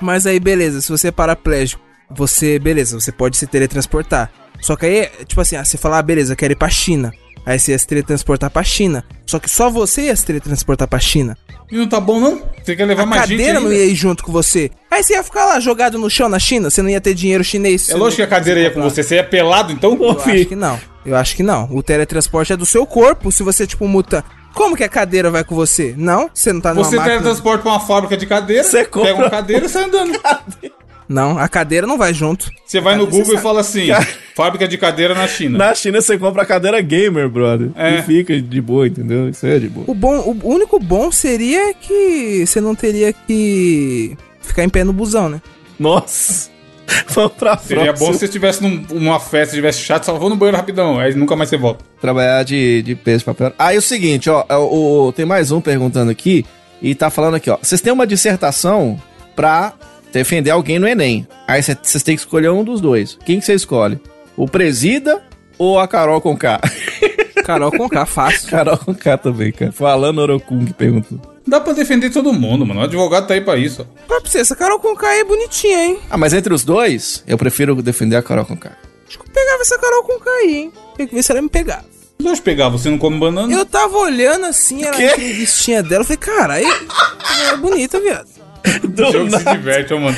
Mas 0.00 0.26
aí, 0.26 0.38
beleza, 0.38 0.80
se 0.80 0.90
você 0.90 1.08
é 1.08 1.12
paraplégico, 1.12 1.82
você, 2.10 2.58
beleza, 2.58 2.98
você 2.98 3.10
pode 3.12 3.36
se 3.36 3.46
teletransportar. 3.46 4.30
Só 4.60 4.74
que 4.76 4.86
aí, 4.86 5.08
tipo 5.26 5.40
assim, 5.40 5.56
ah, 5.56 5.64
você 5.64 5.76
fala, 5.76 5.98
ah, 5.98 6.02
beleza, 6.02 6.34
quero 6.36 6.52
ir 6.52 6.56
pra 6.56 6.68
China. 6.68 7.12
Aí 7.44 7.58
você 7.60 7.72
ia 7.72 7.78
se 7.78 7.86
teletransportar 7.86 8.50
pra 8.50 8.64
China. 8.64 9.04
Só 9.26 9.38
que 9.38 9.48
só 9.48 9.70
você 9.70 10.02
ia 10.02 10.16
se 10.16 10.24
teletransportar 10.26 10.88
pra 10.88 10.98
China. 10.98 11.36
E 11.70 11.76
não 11.76 11.88
tá 11.88 12.00
bom, 12.00 12.18
não? 12.20 12.42
Você 12.64 12.74
quer 12.74 12.84
levar 12.86 13.02
A 13.04 13.06
mais 13.06 13.22
gente 13.28 13.38
cadeira 13.38 13.60
não 13.60 13.72
ia 13.72 13.84
ir 13.84 13.94
junto 13.94 14.24
com 14.24 14.32
você. 14.32 14.70
Aí 14.90 15.02
você 15.02 15.12
ia 15.14 15.22
ficar 15.22 15.44
lá 15.46 15.60
jogado 15.60 15.98
no 15.98 16.08
chão 16.10 16.28
na 16.28 16.38
China, 16.38 16.70
você 16.70 16.82
não 16.82 16.88
ia 16.90 17.00
ter 17.00 17.14
dinheiro 17.14 17.44
chinês. 17.44 17.88
É 17.88 17.94
lógico 17.94 18.16
que 18.16 18.22
a 18.22 18.26
cadeira 18.26 18.60
ia 18.60 18.70
com 18.70 18.82
você. 18.82 19.02
Você 19.02 19.16
ia 19.16 19.24
pelado, 19.24 19.72
então? 19.72 19.96
Eu 20.00 20.10
acho 20.10 20.46
que 20.46 20.56
não. 20.56 20.80
Eu 21.04 21.16
acho 21.16 21.36
que 21.36 21.42
não. 21.42 21.68
O 21.70 21.82
teletransporte 21.82 22.52
é 22.52 22.56
do 22.56 22.66
seu 22.66 22.84
corpo. 22.86 23.30
Se 23.30 23.42
você, 23.44 23.64
tipo, 23.66 23.86
muta. 23.86 24.24
Como 24.54 24.74
que 24.76 24.82
a 24.82 24.88
cadeira 24.88 25.30
vai 25.30 25.44
com 25.44 25.54
você? 25.54 25.94
Não? 25.96 26.30
Você 26.34 26.52
não 26.52 26.60
tá 26.60 26.72
numa 26.74 26.82
Você 26.84 26.96
máquina. 26.96 27.16
teletransporta 27.16 27.62
pra 27.62 27.72
uma 27.72 27.80
fábrica 27.80 28.16
de 28.16 28.26
cadeira, 28.26 28.64
Você 28.64 28.84
compra- 28.86 29.10
pega 29.10 29.22
uma 29.24 29.30
cadeira 29.30 29.66
e 29.66 29.68
sai 29.68 29.84
andando. 29.84 30.18
Não, 31.08 31.38
a 31.38 31.48
cadeira 31.48 31.86
não 31.86 31.96
vai 31.96 32.12
junto. 32.12 32.50
Você 32.64 32.80
vai 32.80 32.96
no 32.96 33.06
Google 33.06 33.34
e 33.34 33.38
fala 33.38 33.60
assim, 33.60 33.88
fábrica 34.34 34.66
de 34.66 34.76
cadeira 34.76 35.14
na 35.14 35.28
China. 35.28 35.56
Na 35.58 35.74
China 35.74 36.00
você 36.00 36.18
compra 36.18 36.42
a 36.42 36.46
cadeira 36.46 36.80
gamer, 36.80 37.28
brother. 37.28 37.70
É. 37.76 37.98
E 37.98 38.02
fica 38.02 38.40
de 38.40 38.60
boa, 38.60 38.86
entendeu? 38.88 39.28
Isso 39.28 39.46
é 39.46 39.58
de 39.58 39.68
boa. 39.68 39.84
O 39.88 39.94
bom, 39.94 40.16
o 40.42 40.48
único 40.52 40.78
bom 40.80 41.12
seria 41.12 41.72
que 41.74 42.44
você 42.46 42.60
não 42.60 42.74
teria 42.74 43.12
que 43.12 44.16
ficar 44.40 44.64
em 44.64 44.68
pé 44.68 44.82
no 44.82 44.92
busão, 44.92 45.28
né? 45.28 45.40
Nossa. 45.78 46.50
Vamos 47.08 47.32
pra 47.32 47.56
Seria 47.58 47.92
bom 47.92 48.12
se 48.12 48.20
você 48.20 48.24
estivesse 48.26 48.62
num- 48.62 48.84
numa 48.90 49.18
festa, 49.18 49.54
estivesse 49.54 49.80
chato, 49.80 50.04
só 50.06 50.16
vou 50.18 50.28
no 50.30 50.36
banheiro 50.36 50.56
rapidão, 50.56 50.98
aí 51.00 51.12
nunca 51.14 51.34
mais 51.34 51.48
você 51.50 51.56
volta. 51.56 51.84
Trabalhar 52.00 52.44
de, 52.44 52.80
de 52.82 52.94
peso 52.94 53.18
de 53.20 53.24
papel. 53.24 53.52
Aí 53.58 53.76
o 53.76 53.82
seguinte, 53.82 54.30
ó, 54.30 54.44
é 54.48 54.56
o, 54.56 55.06
o- 55.08 55.12
tem 55.12 55.24
mais 55.26 55.50
um 55.50 55.60
perguntando 55.60 56.10
aqui 56.12 56.44
e 56.80 56.94
tá 56.94 57.10
falando 57.10 57.34
aqui, 57.34 57.50
ó. 57.50 57.58
Vocês 57.60 57.80
têm 57.80 57.92
uma 57.92 58.06
dissertação 58.06 59.00
pra 59.34 59.72
defender 60.12 60.50
alguém 60.50 60.78
no 60.78 60.86
Enem. 60.88 61.26
Aí 61.46 61.62
cê- 61.62 61.76
vocês 61.80 62.02
têm 62.02 62.14
que 62.16 62.20
escolher 62.22 62.50
um 62.50 62.64
dos 62.64 62.80
dois. 62.80 63.18
Quem 63.24 63.38
que 63.40 63.46
você 63.46 63.54
escolhe? 63.54 64.00
O 64.36 64.46
Presida 64.48 65.22
ou 65.58 65.78
a 65.78 65.86
Carol 65.88 66.20
com 66.20 66.36
K? 66.36 66.60
Carol 67.44 67.70
com 67.70 67.88
K, 67.88 68.04
fácil. 68.06 68.48
Carol 68.50 68.76
com 68.78 68.94
K 68.94 69.16
também, 69.18 69.52
cara. 69.52 69.70
Falando 69.72 70.18
Orokung 70.18 70.64
que 70.64 70.72
perguntou. 70.74 71.20
Dá 71.46 71.60
pra 71.60 71.72
defender 71.72 72.10
todo 72.10 72.32
mundo, 72.32 72.66
mano. 72.66 72.80
O 72.80 72.84
advogado 72.84 73.26
tá 73.28 73.34
aí 73.34 73.40
pra 73.40 73.56
isso. 73.56 73.82
ó. 73.88 74.04
Pra 74.06 74.18
você, 74.20 74.38
essa 74.38 74.56
Carol 74.56 74.80
com 74.80 74.96
K 74.96 75.06
aí 75.06 75.20
é 75.20 75.24
bonitinha, 75.24 75.84
hein? 75.84 75.98
Ah, 76.10 76.16
mas 76.16 76.32
entre 76.32 76.52
os 76.52 76.64
dois, 76.64 77.22
eu 77.26 77.38
prefiro 77.38 77.80
defender 77.80 78.16
a 78.16 78.22
Carol 78.22 78.44
com 78.44 78.56
K. 78.56 78.72
Acho 79.06 79.18
que 79.18 79.24
eu 79.28 79.32
pegava 79.32 79.62
essa 79.62 79.78
Carol 79.78 80.02
com 80.02 80.18
K 80.18 80.28
aí, 80.30 80.54
hein? 80.56 80.72
Tem 80.96 81.06
que 81.06 81.14
ver 81.14 81.22
se 81.22 81.30
ela 81.30 81.40
me 81.40 81.48
pegava. 81.48 81.84
Deixa 82.18 82.40
eu 82.40 82.44
pegar, 82.44 82.68
você 82.70 82.90
não 82.90 82.98
come 82.98 83.18
banana? 83.20 83.52
Eu 83.52 83.64
tava 83.64 83.96
olhando 83.98 84.46
assim, 84.46 84.82
ela 84.82 84.96
a 84.96 85.04
entrevistinha 85.04 85.82
dela, 85.82 86.00
eu 86.00 86.04
falei, 86.04 86.16
caralho, 86.16 86.66
ela 86.66 87.52
é 87.52 87.56
bonita, 87.58 88.00
viado. 88.00 88.26
O 88.84 88.88
Do 88.88 89.12
jogo 89.12 89.30
se 89.30 89.44
diverte, 89.44 89.94
ó, 89.94 90.00
mano. 90.00 90.16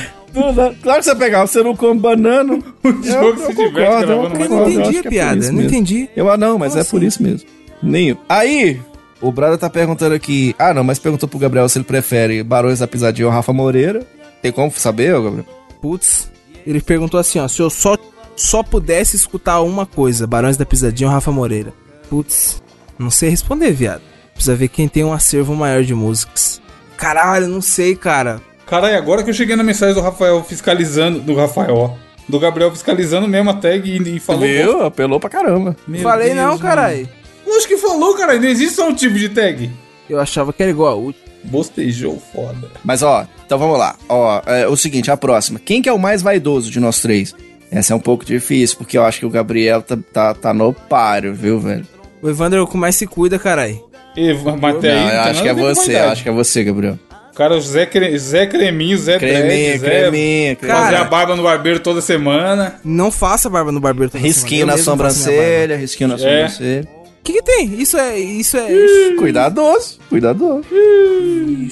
Claro 0.82 1.01
que 1.01 1.05
você 1.05 1.14
pegava, 1.14 1.46
você 1.46 1.62
não 1.62 1.74
come 1.74 2.01
banana. 2.01 2.55
O 2.84 3.03
jogo 3.03 3.40
se 3.40 3.55
diverte 3.55 3.72
gravando 3.72 4.12
Eu 4.12 4.22
não 4.22 4.30
concordo, 4.30 4.55
eu 4.55 4.68
entendi 4.70 4.80
acho 4.80 4.88
a 4.88 4.92
que 4.92 4.99
é 4.99 5.03
por 5.03 5.11
piada, 5.11 5.53
não 5.53 5.62
entendi. 5.62 6.09
Eu, 6.16 6.30
ah, 6.30 6.36
não, 6.36 6.59
mas 6.59 6.72
Como 6.72 6.80
é 6.80 6.84
por 6.84 6.96
assim? 6.99 7.07
isso 7.07 7.22
mesmo. 7.22 7.49
Nem 7.82 8.09
eu. 8.11 8.18
Aí, 8.28 8.80
o 9.20 9.32
brother 9.32 9.59
tá 9.59 9.68
perguntando 9.70 10.14
aqui. 10.14 10.55
Ah, 10.59 10.72
não, 10.72 10.84
mas 10.84 10.99
perguntou 10.99 11.28
pro 11.28 11.38
Gabriel 11.38 11.68
se 11.68 11.78
ele 11.78 11.84
prefere 11.84 12.42
Barões 12.42 12.78
da 12.78 12.86
Pisadinha 12.86 13.26
ou 13.26 13.32
Rafa 13.32 13.53
Moreira. 13.53 14.07
Tem 14.42 14.53
como 14.53 14.70
saber, 14.72 15.14
ô, 15.14 15.22
Gabriel? 15.22 15.46
Putz, 15.80 16.30
ele 16.66 16.80
perguntou 16.80 17.18
assim, 17.18 17.38
ó, 17.38 17.49
se 17.49 17.61
eu 17.61 17.70
só, 17.70 17.96
só 18.36 18.62
pudesse 18.62 19.16
escutar 19.16 19.61
uma 19.61 19.86
coisa, 19.86 20.26
Barões 20.26 20.57
da 20.57 20.66
Pisadinha 20.66 21.09
ou 21.09 21.14
Rafa 21.14 21.32
Moreira. 21.32 21.72
Putz, 22.09 22.62
não 22.99 23.11
sei 23.11 23.30
responder, 23.30 23.72
viado. 23.72 24.03
Precisa 24.34 24.55
ver 24.55 24.68
quem 24.68 24.86
tem 24.88 25.05
um 25.05 25.12
acervo 25.12 25.55
maior 25.55 25.82
de 25.82 25.94
músicas. 25.94 26.61
Caralho, 26.99 27.46
não 27.46 27.62
sei, 27.62 27.94
cara. 27.94 28.42
Caralho, 28.66 28.99
agora 28.99 29.22
que 29.22 29.30
eu 29.30 29.34
cheguei 29.34 29.57
na 29.57 29.62
mensagem 29.62 29.94
do 29.94 30.01
Rafael 30.03 30.44
fiscalizando. 30.44 31.20
Do 31.20 31.34
Rafael, 31.34 31.74
ó. 31.74 31.90
Do 32.28 32.38
Gabriel 32.38 32.70
fiscalizando 32.70 33.26
mesmo 33.26 33.49
a 33.49 33.55
tag 33.55 33.88
e, 33.88 34.16
e 34.16 34.20
falou. 34.20 34.42
Viu? 34.42 34.82
Apelou 34.82 35.18
pra 35.18 35.30
caramba. 35.30 35.74
Meu 35.86 36.03
Falei 36.03 36.34
Deus, 36.34 36.36
não, 36.36 36.59
caralho. 36.59 37.09
Lógico 37.46 37.68
que 37.68 37.78
falou, 37.78 38.14
cara. 38.14 38.38
Não 38.38 38.49
existe 38.49 38.74
só 38.74 38.88
um 38.88 38.94
tipo 38.94 39.14
de 39.16 39.30
tag. 39.30 39.70
Eu 40.11 40.20
achava 40.20 40.53
que 40.53 40.62
era 40.62 40.70
igual 40.70 40.92
a 40.92 40.96
última. 40.96 41.24
Bostejou 41.44 42.20
foda. 42.32 42.68
Mas 42.84 43.03
ó, 43.03 43.26
então 43.46 43.59
vamos 43.59 43.78
lá. 43.78 43.96
Ó, 44.09 44.42
é 44.44 44.66
o 44.66 44.76
seguinte, 44.76 45.11
a 45.11 45.16
próxima. 45.16 45.59
Quem 45.59 45.80
que 45.80 45.88
é 45.88 45.92
o 45.92 45.99
mais 45.99 46.20
vaidoso 46.20 46.70
de 46.70 46.80
nós 46.80 47.01
três? 47.01 47.34
Essa 47.70 47.92
é 47.92 47.96
um 47.96 48.01
pouco 48.01 48.24
difícil, 48.24 48.76
porque 48.76 48.99
eu 48.99 49.05
acho 49.05 49.20
que 49.20 49.26
o 49.26 49.30
Gabriel 49.30 49.80
tá, 49.80 49.96
tá, 50.12 50.34
tá 50.34 50.53
no 50.53 50.72
páreo, 50.72 51.32
viu, 51.34 51.61
velho? 51.61 51.86
O 52.20 52.28
Evandro 52.28 52.59
é 52.59 52.62
o 52.62 52.66
que 52.66 52.76
mais 52.76 52.96
se 52.96 53.07
cuida, 53.07 53.38
caralho. 53.38 53.88
E, 54.18 54.34
mas 54.60 54.76
até 54.76 54.92
aí, 54.92 54.96
Não, 54.98 55.08
eu 55.10 55.14
não 55.16 55.22
tem 55.22 55.30
acho 55.30 55.42
que 55.42 55.48
é 55.48 55.54
você, 55.54 55.96
acho 55.96 56.22
que 56.22 56.28
é 56.28 56.32
você, 56.32 56.64
Gabriel. 56.64 56.98
Cara, 57.34 57.54
o 57.56 57.60
Zé, 57.60 57.86
Cre... 57.86 58.18
Zé 58.18 58.46
Creminho, 58.46 58.98
Zé 58.98 59.16
Creminha, 59.16 59.78
Dread, 59.78 60.56
Zé... 60.60 60.66
Fazer 60.66 60.96
a 60.96 61.04
barba 61.04 61.36
no 61.36 61.42
barbeiro 61.44 61.78
toda 61.78 62.00
semana. 62.00 62.80
Não 62.84 63.12
faça 63.12 63.48
barba 63.48 63.70
no 63.70 63.78
barbeiro 63.78 64.10
toda 64.10 64.22
Risquinho 64.24 64.62
semana. 64.62 64.76
na 64.76 64.82
sobrancelha, 64.82 65.76
risquinho 65.76 66.08
na 66.08 66.14
É. 66.16 66.18
sobrancelha. 66.18 66.88
O 67.20 67.22
que, 67.22 67.32
que 67.34 67.42
tem? 67.42 67.74
Isso 67.80 67.96
é. 67.96 68.18
Isso 68.18 68.56
é. 68.56 69.14
Cuidadoso, 69.18 69.98
cuidadoso. 70.08 70.64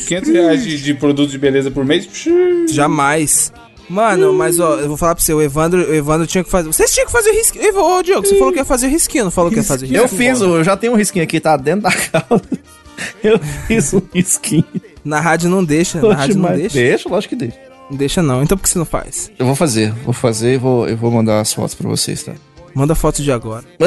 500 0.07 0.31
reais 0.31 0.63
de, 0.65 0.81
de 0.83 0.95
produto 0.95 1.31
de 1.31 1.39
beleza 1.39 1.71
por 1.71 1.85
mês. 1.85 2.09
Jamais. 2.71 3.53
Mano, 3.89 4.33
mas 4.33 4.59
ó, 4.59 4.81
eu 4.81 4.89
vou 4.89 4.97
falar 4.97 5.15
pra 5.15 5.23
você, 5.23 5.33
o 5.33 5.41
Evandro, 5.41 5.89
o 5.89 5.95
Evandro 5.95 6.27
tinha 6.27 6.43
que 6.43 6.51
fazer. 6.51 6.67
Vocês 6.67 6.93
tinham 6.93 7.07
que 7.07 7.13
fazer 7.13 7.31
o 7.31 7.35
risquinho. 7.35 7.79
Ô, 7.79 8.03
Diogo, 8.03 8.27
você 8.27 8.37
falou 8.37 8.53
que 8.53 8.59
ia 8.59 8.65
fazer 8.65 8.87
o 8.87 8.91
risquinho, 8.91 9.25
não 9.25 9.31
falou 9.31 9.51
que 9.51 9.59
ia 9.59 9.63
fazer 9.63 9.87
o 9.87 9.95
Eu 9.95 10.03
risquinho? 10.03 10.33
fiz, 10.33 10.41
eu 10.41 10.65
já 10.65 10.77
tenho 10.77 10.93
um 10.93 10.97
risquinho 10.97 11.23
aqui, 11.25 11.39
tá 11.39 11.57
dentro 11.57 11.83
da 11.83 11.93
calça. 12.11 12.45
Eu 13.23 13.39
fiz 13.67 13.95
um 13.95 14.03
risquinho. 14.13 14.65
Na 15.05 15.21
rádio 15.21 15.49
não 15.49 15.65
deixa, 15.65 16.01
na 16.01 16.09
Oxe, 16.09 16.17
rádio 16.19 16.39
não 16.39 16.57
deixa. 16.57 16.75
Deixa, 16.75 17.09
lógico 17.09 17.37
que 17.37 17.45
deixa. 17.45 17.59
Não 17.89 17.97
deixa 17.97 18.23
não. 18.23 18.43
Então 18.43 18.59
por 18.59 18.65
que 18.65 18.71
você 18.71 18.79
não 18.79 18.85
faz? 18.87 19.31
Eu 19.39 19.47
vou 19.47 19.55
fazer, 19.55 19.93
vou 20.05 20.13
fazer 20.13 20.55
e 20.55 20.59
vou, 20.59 20.89
eu 20.89 20.97
vou 20.97 21.11
mandar 21.11 21.41
as 21.41 21.53
fotos 21.53 21.75
pra 21.75 21.89
vocês, 21.89 22.23
tá? 22.25 22.33
Manda 22.75 22.95
foto 22.95 23.23
de 23.23 23.31
agora. 23.31 23.65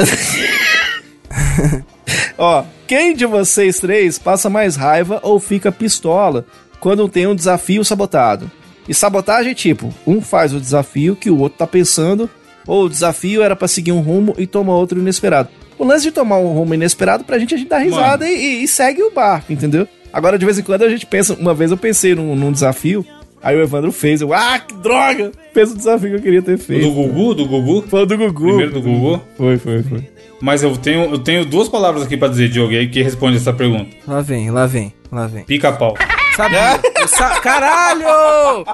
Ó, 2.38 2.64
quem 2.86 3.14
de 3.14 3.26
vocês 3.26 3.78
três 3.78 4.18
passa 4.18 4.48
mais 4.48 4.76
raiva 4.76 5.20
ou 5.22 5.38
fica 5.38 5.70
pistola 5.70 6.44
quando 6.80 7.08
tem 7.08 7.26
um 7.26 7.34
desafio 7.34 7.84
sabotado? 7.84 8.50
E 8.88 8.94
sabotagem 8.94 9.52
é 9.52 9.54
tipo, 9.54 9.92
um 10.06 10.20
faz 10.20 10.52
o 10.52 10.60
desafio 10.60 11.14
que 11.16 11.30
o 11.30 11.38
outro 11.38 11.58
tá 11.58 11.66
pensando, 11.66 12.28
ou 12.66 12.84
o 12.84 12.88
desafio 12.88 13.42
era 13.42 13.54
pra 13.54 13.68
seguir 13.68 13.92
um 13.92 14.00
rumo 14.00 14.34
e 14.38 14.46
toma 14.46 14.74
outro 14.74 14.98
inesperado. 14.98 15.48
O 15.78 15.84
lance 15.84 16.04
de 16.04 16.10
tomar 16.12 16.38
um 16.38 16.52
rumo 16.52 16.74
inesperado 16.74 17.24
pra 17.24 17.38
gente 17.38 17.54
a 17.54 17.58
gente 17.58 17.68
dá 17.68 17.78
risada 17.78 18.28
e, 18.28 18.62
e- 18.64 18.68
segue 18.68 19.02
o 19.02 19.10
barco, 19.10 19.52
entendeu? 19.52 19.86
Agora, 20.12 20.36
de 20.38 20.44
vez 20.44 20.58
em 20.58 20.62
quando, 20.62 20.82
a 20.82 20.88
gente 20.90 21.06
pensa. 21.06 21.34
Uma 21.34 21.54
vez 21.54 21.70
eu 21.70 21.76
pensei 21.76 22.14
num, 22.14 22.34
num 22.36 22.50
desafio, 22.52 23.06
aí 23.42 23.56
o 23.56 23.62
Evandro 23.62 23.92
fez, 23.92 24.20
eu, 24.20 24.34
ah, 24.34 24.58
que 24.58 24.74
droga! 24.74 25.30
Fez 25.54 25.72
o 25.72 25.76
desafio 25.76 26.10
que 26.10 26.16
eu 26.16 26.20
queria 26.22 26.42
ter 26.42 26.58
feito. 26.58 26.82
Do 26.86 26.92
Gugu, 26.92 27.34
do 27.34 27.46
Gugu. 27.46 27.84
Foi 27.88 28.02
o 28.02 28.06
do 28.06 28.16
Gugu. 28.18 28.46
Primeiro 28.46 28.72
do 28.72 28.82
Gugu. 28.82 29.22
Foi, 29.36 29.56
foi, 29.56 29.82
foi. 29.82 30.08
Mas 30.42 30.62
eu 30.62 30.76
tenho, 30.76 31.04
eu 31.12 31.18
tenho 31.18 31.44
duas 31.44 31.68
palavras 31.68 32.02
aqui 32.02 32.16
pra 32.16 32.28
dizer, 32.28 32.48
Diogo, 32.48 32.72
aí 32.72 32.88
que 32.88 33.02
responde 33.02 33.36
essa 33.36 33.52
pergunta. 33.52 33.90
Lá 34.06 34.20
vem, 34.20 34.50
lá 34.50 34.66
vem, 34.66 34.92
lá 35.12 35.26
vem. 35.26 35.44
Pica-pau. 35.44 35.94
Sabia? 36.36 36.80
Caralho! 37.42 38.64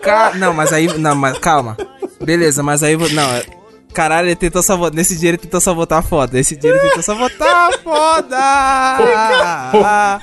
Ca- 0.00 0.32
Não, 0.34 0.52
mas 0.52 0.72
aí. 0.72 0.86
Não, 0.98 1.14
mas 1.14 1.38
calma. 1.38 1.76
Beleza, 2.22 2.62
mas 2.62 2.82
aí. 2.82 2.96
Não, 2.96 3.30
é- 3.34 3.44
caralho, 3.92 4.28
ele 4.28 4.36
tentou 4.36 4.62
sabotar. 4.62 4.94
Nesse 4.96 5.16
dia 5.18 5.30
ele 5.30 5.38
tentou 5.38 5.60
sabotar 5.60 6.02
foda. 6.02 6.36
Nesse 6.36 6.56
dia 6.56 6.70
ele 6.70 6.78
tentou 6.80 7.02
sabotar 7.02 7.70
foda! 7.82 8.36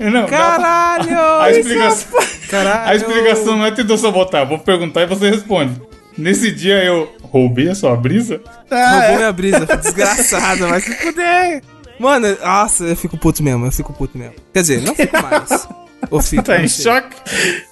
Não, 0.00 0.26
Caralho! 0.26 1.18
A 1.40 1.50
explicação, 1.50 2.18
Caralho! 2.48 2.88
a 2.90 2.94
explicação 2.94 3.56
não 3.56 3.66
é 3.66 3.70
tentou 3.70 3.96
sabotar. 3.98 4.46
Vou 4.46 4.58
perguntar 4.58 5.02
e 5.02 5.06
você 5.06 5.30
responde. 5.30 5.80
Nesse 6.16 6.50
dia 6.50 6.82
eu 6.84 7.14
roubei 7.22 7.68
a 7.70 7.74
sua 7.74 7.96
brisa? 7.96 8.40
Roubou 8.70 9.16
minha 9.16 9.32
brisa, 9.32 9.64
desgraçado, 9.76 10.66
vai 10.68 10.80
se 10.80 10.92
fuder. 10.96 11.62
Mano, 12.00 12.36
nossa, 12.42 12.84
eu 12.84 12.96
fico 12.96 13.16
puto 13.18 13.42
mesmo, 13.42 13.66
eu 13.66 13.72
fico 13.72 13.92
puto 13.92 14.16
mesmo. 14.16 14.34
Quer 14.54 14.60
dizer, 14.62 14.80
não 14.82 14.94
fico 14.94 15.16
mais. 15.22 15.68
Ou 16.10 16.20
fico, 16.22 16.42
Tá 16.42 16.60
em 16.60 16.66
sei. 16.66 16.84
choque? 16.84 17.14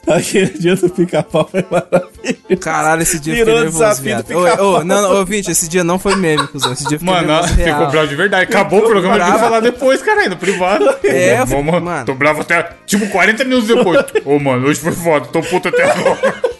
Aquele 0.06 0.50
dia 0.58 0.76
do 0.76 0.90
pica-pau 0.90 1.48
foi 1.50 1.64
maravilhoso. 1.68 2.60
Caralho, 2.60 3.00
esse 3.02 3.18
dia 3.18 3.32
eu 3.32 3.36
Virou 3.46 3.54
fiquei 3.56 3.70
nervoso, 3.80 4.02
desafio 4.02 4.22
do 4.22 4.28
viado. 4.28 4.38
Ô, 4.38 4.44
pica-pau. 4.44 4.66
ô, 4.74 4.84
não, 4.84 5.02
não, 5.02 5.16
ouvinte, 5.16 5.50
esse 5.50 5.66
dia 5.66 5.82
não 5.82 5.98
foi 5.98 6.14
meme, 6.14 6.46
cuzão. 6.46 6.72
Esse 6.74 6.86
dia 6.86 6.98
eu 7.00 7.04
Mano, 7.06 7.26
nervoso 7.26 7.48
ficou 7.54 7.64
real. 7.64 7.90
bravo 7.90 8.06
de 8.08 8.14
verdade. 8.14 8.42
Acabou 8.44 8.80
o 8.80 8.86
programa, 8.86 9.14
eu 9.16 9.18
bravo. 9.24 9.38
falar 9.38 9.60
depois, 9.60 10.02
caralho, 10.02 10.30
no 10.30 10.36
privado. 10.36 10.84
É, 11.02 11.38
eu 11.38 11.42
Ô, 11.44 11.46
fico- 11.46 11.62
mano, 11.62 11.80
mano. 11.86 12.04
tô 12.06 12.14
bravo 12.14 12.42
até, 12.42 12.68
tipo, 12.86 13.08
40 13.08 13.44
minutos 13.44 13.66
depois. 13.66 14.04
Ô, 14.26 14.38
mano, 14.38 14.66
hoje 14.68 14.78
foi 14.78 14.92
foda, 14.92 15.26
tô 15.26 15.40
puto 15.40 15.68
até 15.68 15.90
agora. 15.90 16.34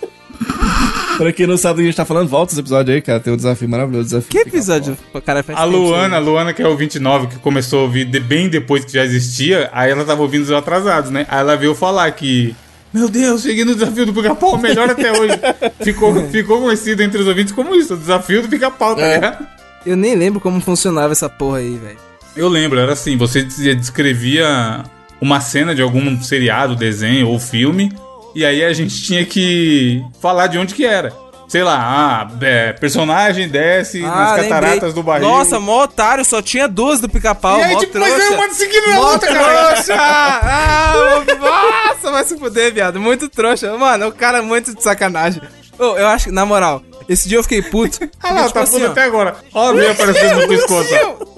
Pra 1.18 1.32
quem 1.32 1.46
não 1.46 1.56
sabe 1.56 1.74
do 1.74 1.76
que 1.78 1.82
a 1.82 1.86
gente 1.86 1.96
tá 1.96 2.04
falando, 2.04 2.28
volta 2.28 2.52
esse 2.52 2.60
episódio 2.60 2.94
aí, 2.94 3.02
cara. 3.02 3.18
Tem 3.20 3.32
um 3.32 3.36
desafio 3.36 3.68
maravilhoso. 3.68 4.04
Desafio 4.08 4.30
Que 4.30 4.38
episódio? 4.48 4.96
Cara, 5.26 5.42
faz 5.42 5.58
A 5.58 5.64
Luana, 5.64 6.16
a? 6.16 6.20
Luana, 6.20 6.52
que 6.54 6.62
é 6.62 6.68
o 6.68 6.76
29, 6.76 7.26
que 7.26 7.36
começou 7.40 7.80
a 7.80 7.82
ouvir 7.82 8.04
de- 8.04 8.20
bem 8.20 8.48
depois 8.48 8.84
que 8.84 8.92
já 8.92 9.04
existia, 9.04 9.68
aí 9.72 9.90
ela 9.90 10.04
tava 10.04 10.22
ouvindo 10.22 10.42
os 10.44 10.50
atrasados, 10.52 11.10
né? 11.10 11.26
Aí 11.28 11.40
ela 11.40 11.56
veio 11.56 11.74
falar 11.74 12.10
que. 12.12 12.54
Meu 12.94 13.08
Deus, 13.08 13.42
cheguei 13.42 13.64
no 13.66 13.74
desafio 13.74 14.06
do 14.06 14.14
pica-pau, 14.14 14.56
melhor 14.56 14.88
até 14.90 15.12
hoje. 15.12 15.34
Ficou, 15.84 16.14
ficou 16.30 16.62
conhecido 16.62 17.02
entre 17.02 17.20
os 17.20 17.26
ouvintes 17.26 17.52
como 17.52 17.74
isso, 17.74 17.94
o 17.94 17.96
desafio 17.98 18.40
do 18.42 18.48
pica-pau, 18.48 18.94
tá 18.96 19.02
É. 19.02 19.14
ligado? 19.16 19.46
Eu 19.84 19.96
nem 19.96 20.14
lembro 20.14 20.40
como 20.40 20.60
funcionava 20.60 21.12
essa 21.12 21.28
porra 21.28 21.58
aí, 21.58 21.76
velho. 21.76 21.98
Eu 22.36 22.48
lembro, 22.48 22.78
era 22.78 22.92
assim, 22.92 23.16
você 23.16 23.42
descrevia 23.74 24.84
uma 25.20 25.40
cena 25.40 25.74
de 25.74 25.82
algum 25.82 26.20
seriado, 26.22 26.76
desenho 26.76 27.28
ou 27.28 27.38
filme, 27.38 27.92
e 28.34 28.44
aí 28.44 28.64
a 28.64 28.72
gente 28.72 29.02
tinha 29.02 29.24
que 29.24 30.02
falar 30.20 30.46
de 30.46 30.58
onde 30.58 30.74
que 30.74 30.84
era. 30.84 31.12
Sei 31.48 31.62
lá, 31.62 31.78
ah, 31.80 32.44
é, 32.44 32.74
personagem 32.74 33.48
desce 33.48 34.00
nas 34.00 34.36
cataratas 34.36 34.74
lembrei. 34.74 34.92
do 34.92 35.02
barril. 35.02 35.26
Nossa, 35.26 35.58
mó 35.58 35.84
otário, 35.84 36.22
só 36.22 36.42
tinha 36.42 36.68
duas 36.68 37.00
do 37.00 37.08
pica-pau, 37.08 37.58
e 37.58 37.62
aí, 37.62 37.76
tipo, 37.78 37.98
mas 37.98 38.12
trouxa. 38.12 38.34
é 38.34 38.36
uma 38.36 38.54
seguindo 38.54 38.90
a 38.90 39.00
outra, 39.00 39.32
cara. 39.32 39.72
trouxa! 39.72 39.94
Ah, 40.50 41.94
nossa, 41.94 42.10
vai 42.10 42.24
se 42.24 42.38
fuder, 42.38 42.72
viado. 42.72 43.00
Muito 43.00 43.28
trouxa. 43.30 43.76
Mano, 43.78 44.08
o 44.08 44.12
cara 44.12 44.38
é 44.38 44.42
muito 44.42 44.74
de 44.74 44.82
sacanagem. 44.82 45.40
Ô, 45.78 45.96
eu 45.96 46.06
acho 46.08 46.26
que, 46.26 46.30
na 46.32 46.44
moral, 46.44 46.82
esse 47.08 47.28
dia 47.28 47.38
eu 47.38 47.42
fiquei 47.42 47.62
puto. 47.62 47.98
Ah, 48.22 48.34
não, 48.34 48.50
tá 48.50 48.64
tipo 48.64 48.72
puto 48.72 48.76
assim, 48.76 48.84
ó, 48.84 48.90
até 48.90 49.02
agora. 49.04 49.36
Ó, 49.54 49.72
meia 49.72 49.92
aparecendo 49.92 50.40
no 50.42 50.48
pescoço. 50.48 50.90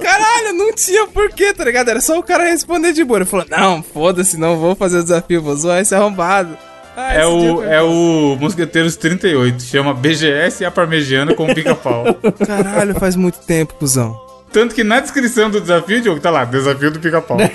caralho, 0.03 0.55
não 0.55 0.72
tinha 0.72 1.07
porquê, 1.07 1.53
tá 1.53 1.64
ligado? 1.64 1.88
Era 1.88 2.01
só 2.01 2.18
o 2.18 2.22
cara 2.22 2.45
responder 2.45 2.93
de 2.93 3.05
boa. 3.05 3.18
Ele 3.18 3.26
falou, 3.26 3.47
não, 3.49 3.82
foda-se, 3.82 4.36
não 4.36 4.57
vou 4.59 4.74
fazer 4.74 4.99
o 4.99 5.03
desafio, 5.03 5.43
vou 5.43 5.55
zoar 5.55 5.80
esse 5.80 5.95
arrombado. 5.95 6.59
Ah, 7.01 7.15
É 7.15 7.27
o, 7.27 7.63
é 7.63 7.83
o 7.83 8.37
Mosqueteiros 8.39 8.97
38, 8.97 9.63
chama 9.63 9.95
BGS 9.95 10.63
e 10.63 10.67
a 10.67 10.71
Parmegiana 10.71 11.35
com 11.35 11.53
pica-pau. 11.53 12.05
Caralho, 12.47 12.95
faz 12.95 13.17
muito 13.17 13.39
tempo, 13.41 13.75
cuzão. 13.75 14.21
Tanto 14.53 14.75
que 14.75 14.85
na 14.85 15.01
descrição 15.01 15.49
do 15.49 15.61
desafio, 15.61 16.01
Diogo, 16.01 16.21
tá 16.21 16.31
lá, 16.31 16.45
desafio 16.45 16.91
do 16.91 17.01
pica-pau. 17.01 17.39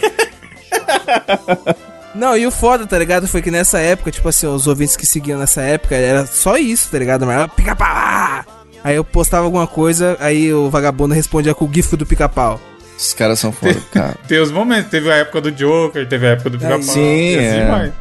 Não, 2.15 2.37
e 2.37 2.47
o 2.47 2.51
foda, 2.51 2.87
tá 2.87 2.97
ligado? 2.97 3.27
Foi 3.27 3.41
que 3.41 3.51
nessa 3.51 3.79
época, 3.79 4.09
tipo 4.09 4.27
assim, 4.29 4.47
os 4.47 4.67
ouvintes 4.67 4.95
que 4.95 5.05
seguiam 5.05 5.37
nessa 5.37 5.61
época, 5.61 5.95
era 5.95 6.25
só 6.25 6.57
isso, 6.57 6.89
tá 6.89 6.97
ligado? 6.97 7.25
Mas 7.25 7.35
era 7.35 7.47
pica-pau! 7.49 7.87
ah! 7.91 8.45
Aí 8.83 8.95
eu 8.95 9.03
postava 9.03 9.43
alguma 9.45 9.67
coisa, 9.67 10.15
aí 10.19 10.53
o 10.53 10.69
vagabundo 10.69 11.13
respondia 11.13 11.53
com 11.53 11.65
o 11.65 11.73
gif 11.73 11.97
do 11.97 12.05
pica-pau. 12.05 12.61
Os 12.97 13.13
caras 13.13 13.39
são 13.39 13.51
foda, 13.51 13.75
cara. 13.91 14.15
Tem 14.27 14.39
os 14.39 14.51
momentos, 14.51 14.89
teve 14.89 15.11
a 15.11 15.15
época 15.15 15.41
do 15.41 15.51
Joker, 15.51 16.07
teve 16.07 16.27
a 16.27 16.29
época 16.31 16.51
do 16.51 16.57
pica-pau. 16.57 16.81
sim, 16.83 17.33
e 17.33 17.35
assim 17.35 17.59
é. 17.59 17.65
vai. 17.65 17.93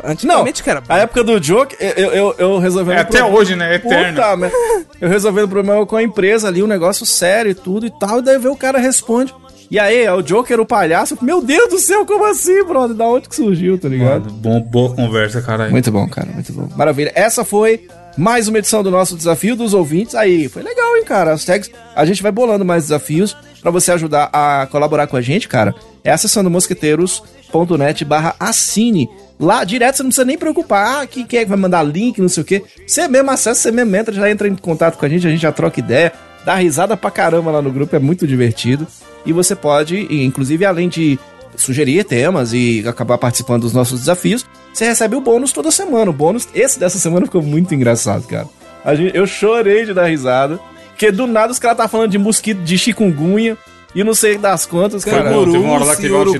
Pô, 0.00 0.06
Não, 0.06 0.10
antigamente 0.12 0.62
que 0.62 0.70
era 0.70 0.80
bom. 0.80 0.92
a 0.92 0.98
época 0.98 1.24
do 1.24 1.42
Joke, 1.42 1.76
eu, 1.78 2.12
eu, 2.12 2.34
eu 2.38 2.58
resolvendo... 2.58 2.96
É 2.98 3.00
até 3.00 3.24
hoje, 3.24 3.54
né? 3.56 3.74
Eterno. 3.74 4.16
Puta, 4.20 4.36
merda. 4.36 4.56
Eu 5.00 5.08
resolvendo 5.08 5.44
o 5.44 5.48
problema 5.48 5.84
com 5.84 5.96
a 5.96 6.02
empresa 6.02 6.48
ali, 6.48 6.62
um 6.62 6.66
negócio 6.66 7.04
sério 7.04 7.50
e 7.50 7.54
tudo 7.54 7.86
e 7.86 7.90
tal, 7.90 8.20
e 8.20 8.22
daí 8.22 8.38
vê 8.38 8.48
o 8.48 8.56
cara 8.56 8.78
responde. 8.78 9.34
E 9.70 9.78
aí, 9.78 10.04
é 10.04 10.12
o 10.12 10.20
Joker, 10.22 10.60
o 10.60 10.66
palhaço. 10.66 11.16
Meu 11.22 11.40
Deus 11.40 11.70
do 11.70 11.78
céu, 11.78 12.04
como 12.04 12.26
assim, 12.26 12.62
brother? 12.64 12.94
Da 12.94 13.06
onde 13.06 13.26
que 13.28 13.34
surgiu, 13.34 13.78
tá 13.78 13.88
ligado? 13.88 14.24
Mano, 14.24 14.32
bom, 14.32 14.60
boa 14.60 14.94
conversa, 14.94 15.40
caralho. 15.40 15.70
Muito 15.70 15.90
bom, 15.90 16.06
cara, 16.08 16.28
muito 16.30 16.52
bom. 16.52 16.68
Maravilha. 16.76 17.10
Essa 17.14 17.42
foi 17.42 17.86
mais 18.16 18.48
uma 18.48 18.58
edição 18.58 18.82
do 18.82 18.90
nosso 18.90 19.16
desafio 19.16 19.56
dos 19.56 19.72
ouvintes. 19.72 20.14
Aí, 20.14 20.46
foi 20.48 20.62
legal, 20.62 20.94
hein, 20.96 21.04
cara? 21.04 21.32
As 21.32 21.44
tags, 21.44 21.70
a 21.96 22.04
gente 22.04 22.22
vai 22.22 22.30
bolando 22.30 22.66
mais 22.66 22.82
desafios 22.84 23.34
pra 23.62 23.70
você 23.70 23.92
ajudar 23.92 24.28
a 24.30 24.66
colaborar 24.70 25.06
com 25.06 25.16
a 25.16 25.22
gente, 25.22 25.48
cara. 25.48 25.74
É 26.04 26.10
acessando 26.10 26.50
mosqueteiros.net 26.50 28.04
barra 28.04 28.34
assine. 28.38 29.08
Lá, 29.42 29.64
direto, 29.64 29.96
você 29.96 30.02
não 30.04 30.10
precisa 30.10 30.24
nem 30.24 30.38
preocupar. 30.38 31.02
Ah, 31.02 31.06
quem 31.06 31.26
quem 31.26 31.40
é 31.40 31.42
que 31.42 31.48
vai 31.48 31.58
mandar 31.58 31.82
link, 31.82 32.20
não 32.20 32.28
sei 32.28 32.44
o 32.44 32.46
quê. 32.46 32.62
Você 32.86 33.08
mesmo 33.08 33.28
acessa, 33.28 33.60
você 33.60 33.72
mesmo 33.72 33.96
entra, 33.96 34.14
já 34.14 34.30
entra 34.30 34.46
em 34.46 34.54
contato 34.54 34.96
com 34.96 35.04
a 35.04 35.08
gente, 35.08 35.26
a 35.26 35.30
gente 35.30 35.42
já 35.42 35.50
troca 35.50 35.80
ideia. 35.80 36.12
Dá 36.44 36.54
risada 36.54 36.96
pra 36.96 37.10
caramba 37.10 37.50
lá 37.50 37.60
no 37.60 37.72
grupo, 37.72 37.96
é 37.96 37.98
muito 37.98 38.24
divertido. 38.24 38.86
E 39.26 39.32
você 39.32 39.56
pode, 39.56 40.06
inclusive, 40.24 40.64
além 40.64 40.88
de 40.88 41.18
sugerir 41.56 42.04
temas 42.04 42.52
e 42.52 42.84
acabar 42.86 43.18
participando 43.18 43.62
dos 43.62 43.72
nossos 43.72 43.98
desafios, 43.98 44.46
você 44.72 44.84
recebe 44.84 45.16
o 45.16 45.20
bônus 45.20 45.52
toda 45.52 45.72
semana. 45.72 46.10
O 46.12 46.14
bônus, 46.14 46.48
esse 46.54 46.78
dessa 46.78 47.00
semana 47.00 47.26
ficou 47.26 47.42
muito 47.42 47.74
engraçado, 47.74 48.24
cara. 48.28 48.46
Gente, 48.94 49.16
eu 49.16 49.26
chorei 49.26 49.84
de 49.84 49.92
dar 49.92 50.06
risada. 50.06 50.60
Porque 50.90 51.10
do 51.10 51.26
nada 51.26 51.50
os 51.50 51.58
caras 51.58 51.78
tá 51.78 51.88
falando 51.88 52.12
de 52.12 52.18
mosquito, 52.18 52.62
de 52.62 52.78
chikungunya. 52.78 53.58
E 53.94 54.02
não 54.02 54.14
sei 54.14 54.38
das 54.38 54.64
quantas, 54.64 55.04
cara. 55.04 55.30
Não, 55.30 55.44
teve 55.44 55.58
uma 55.58 55.74
hora 55.74 55.84
lá 55.84 55.94
que 55.96 56.02
teve 56.02 56.14
um 56.14 56.32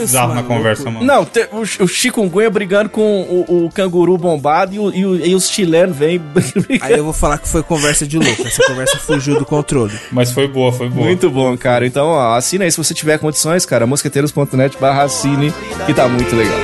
bizarro 0.00 0.34
na 0.34 0.42
conversa, 0.44 0.84
mano. 0.90 1.04
Não, 1.04 1.24
te- 1.24 1.48
o, 1.50 1.60
o 1.84 1.88
chikungunya 1.88 2.48
brigando 2.48 2.88
com 2.90 3.22
o, 3.22 3.66
o 3.66 3.70
canguru 3.70 4.16
bombado 4.16 4.72
e, 4.74 4.78
o- 4.78 4.94
e 4.94 5.04
o- 5.04 5.16
e 5.26 5.34
os 5.34 5.48
chilenos 5.48 5.96
vêm. 5.96 6.20
Aí 6.80 6.92
eu 6.98 7.04
vou 7.04 7.12
falar 7.12 7.38
que 7.38 7.48
foi 7.48 7.62
conversa 7.62 8.06
de 8.06 8.18
louco. 8.18 8.46
Essa 8.46 8.64
conversa 8.66 8.98
fugiu 8.98 9.36
do 9.38 9.44
controle. 9.44 9.92
Mas 10.12 10.30
foi 10.30 10.46
boa, 10.46 10.72
foi 10.72 10.88
boa. 10.88 11.04
Muito 11.06 11.28
bom, 11.28 11.56
cara. 11.58 11.84
Então, 11.86 12.06
ó, 12.06 12.36
assina 12.36 12.64
aí 12.64 12.70
se 12.70 12.78
você 12.78 12.94
tiver 12.94 13.18
condições, 13.18 13.66
cara. 13.66 13.84
mosqueteiros.net 13.86 14.76
barra 14.80 15.02
assine, 15.02 15.52
que 15.86 15.92
tá 15.94 16.06
muito 16.08 16.36
legal. 16.36 16.58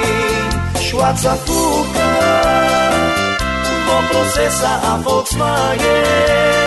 Schwarzer 0.80 1.32
Vou 3.86 4.03
processar 4.11 4.80
a 4.84 4.97
Volkswagen 4.99 6.58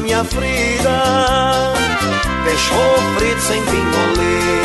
minha 0.00 0.24
frida 0.24 1.72
Deixou 2.44 3.16
frito 3.16 3.40
sem 3.40 3.62
pingolim 3.64 4.64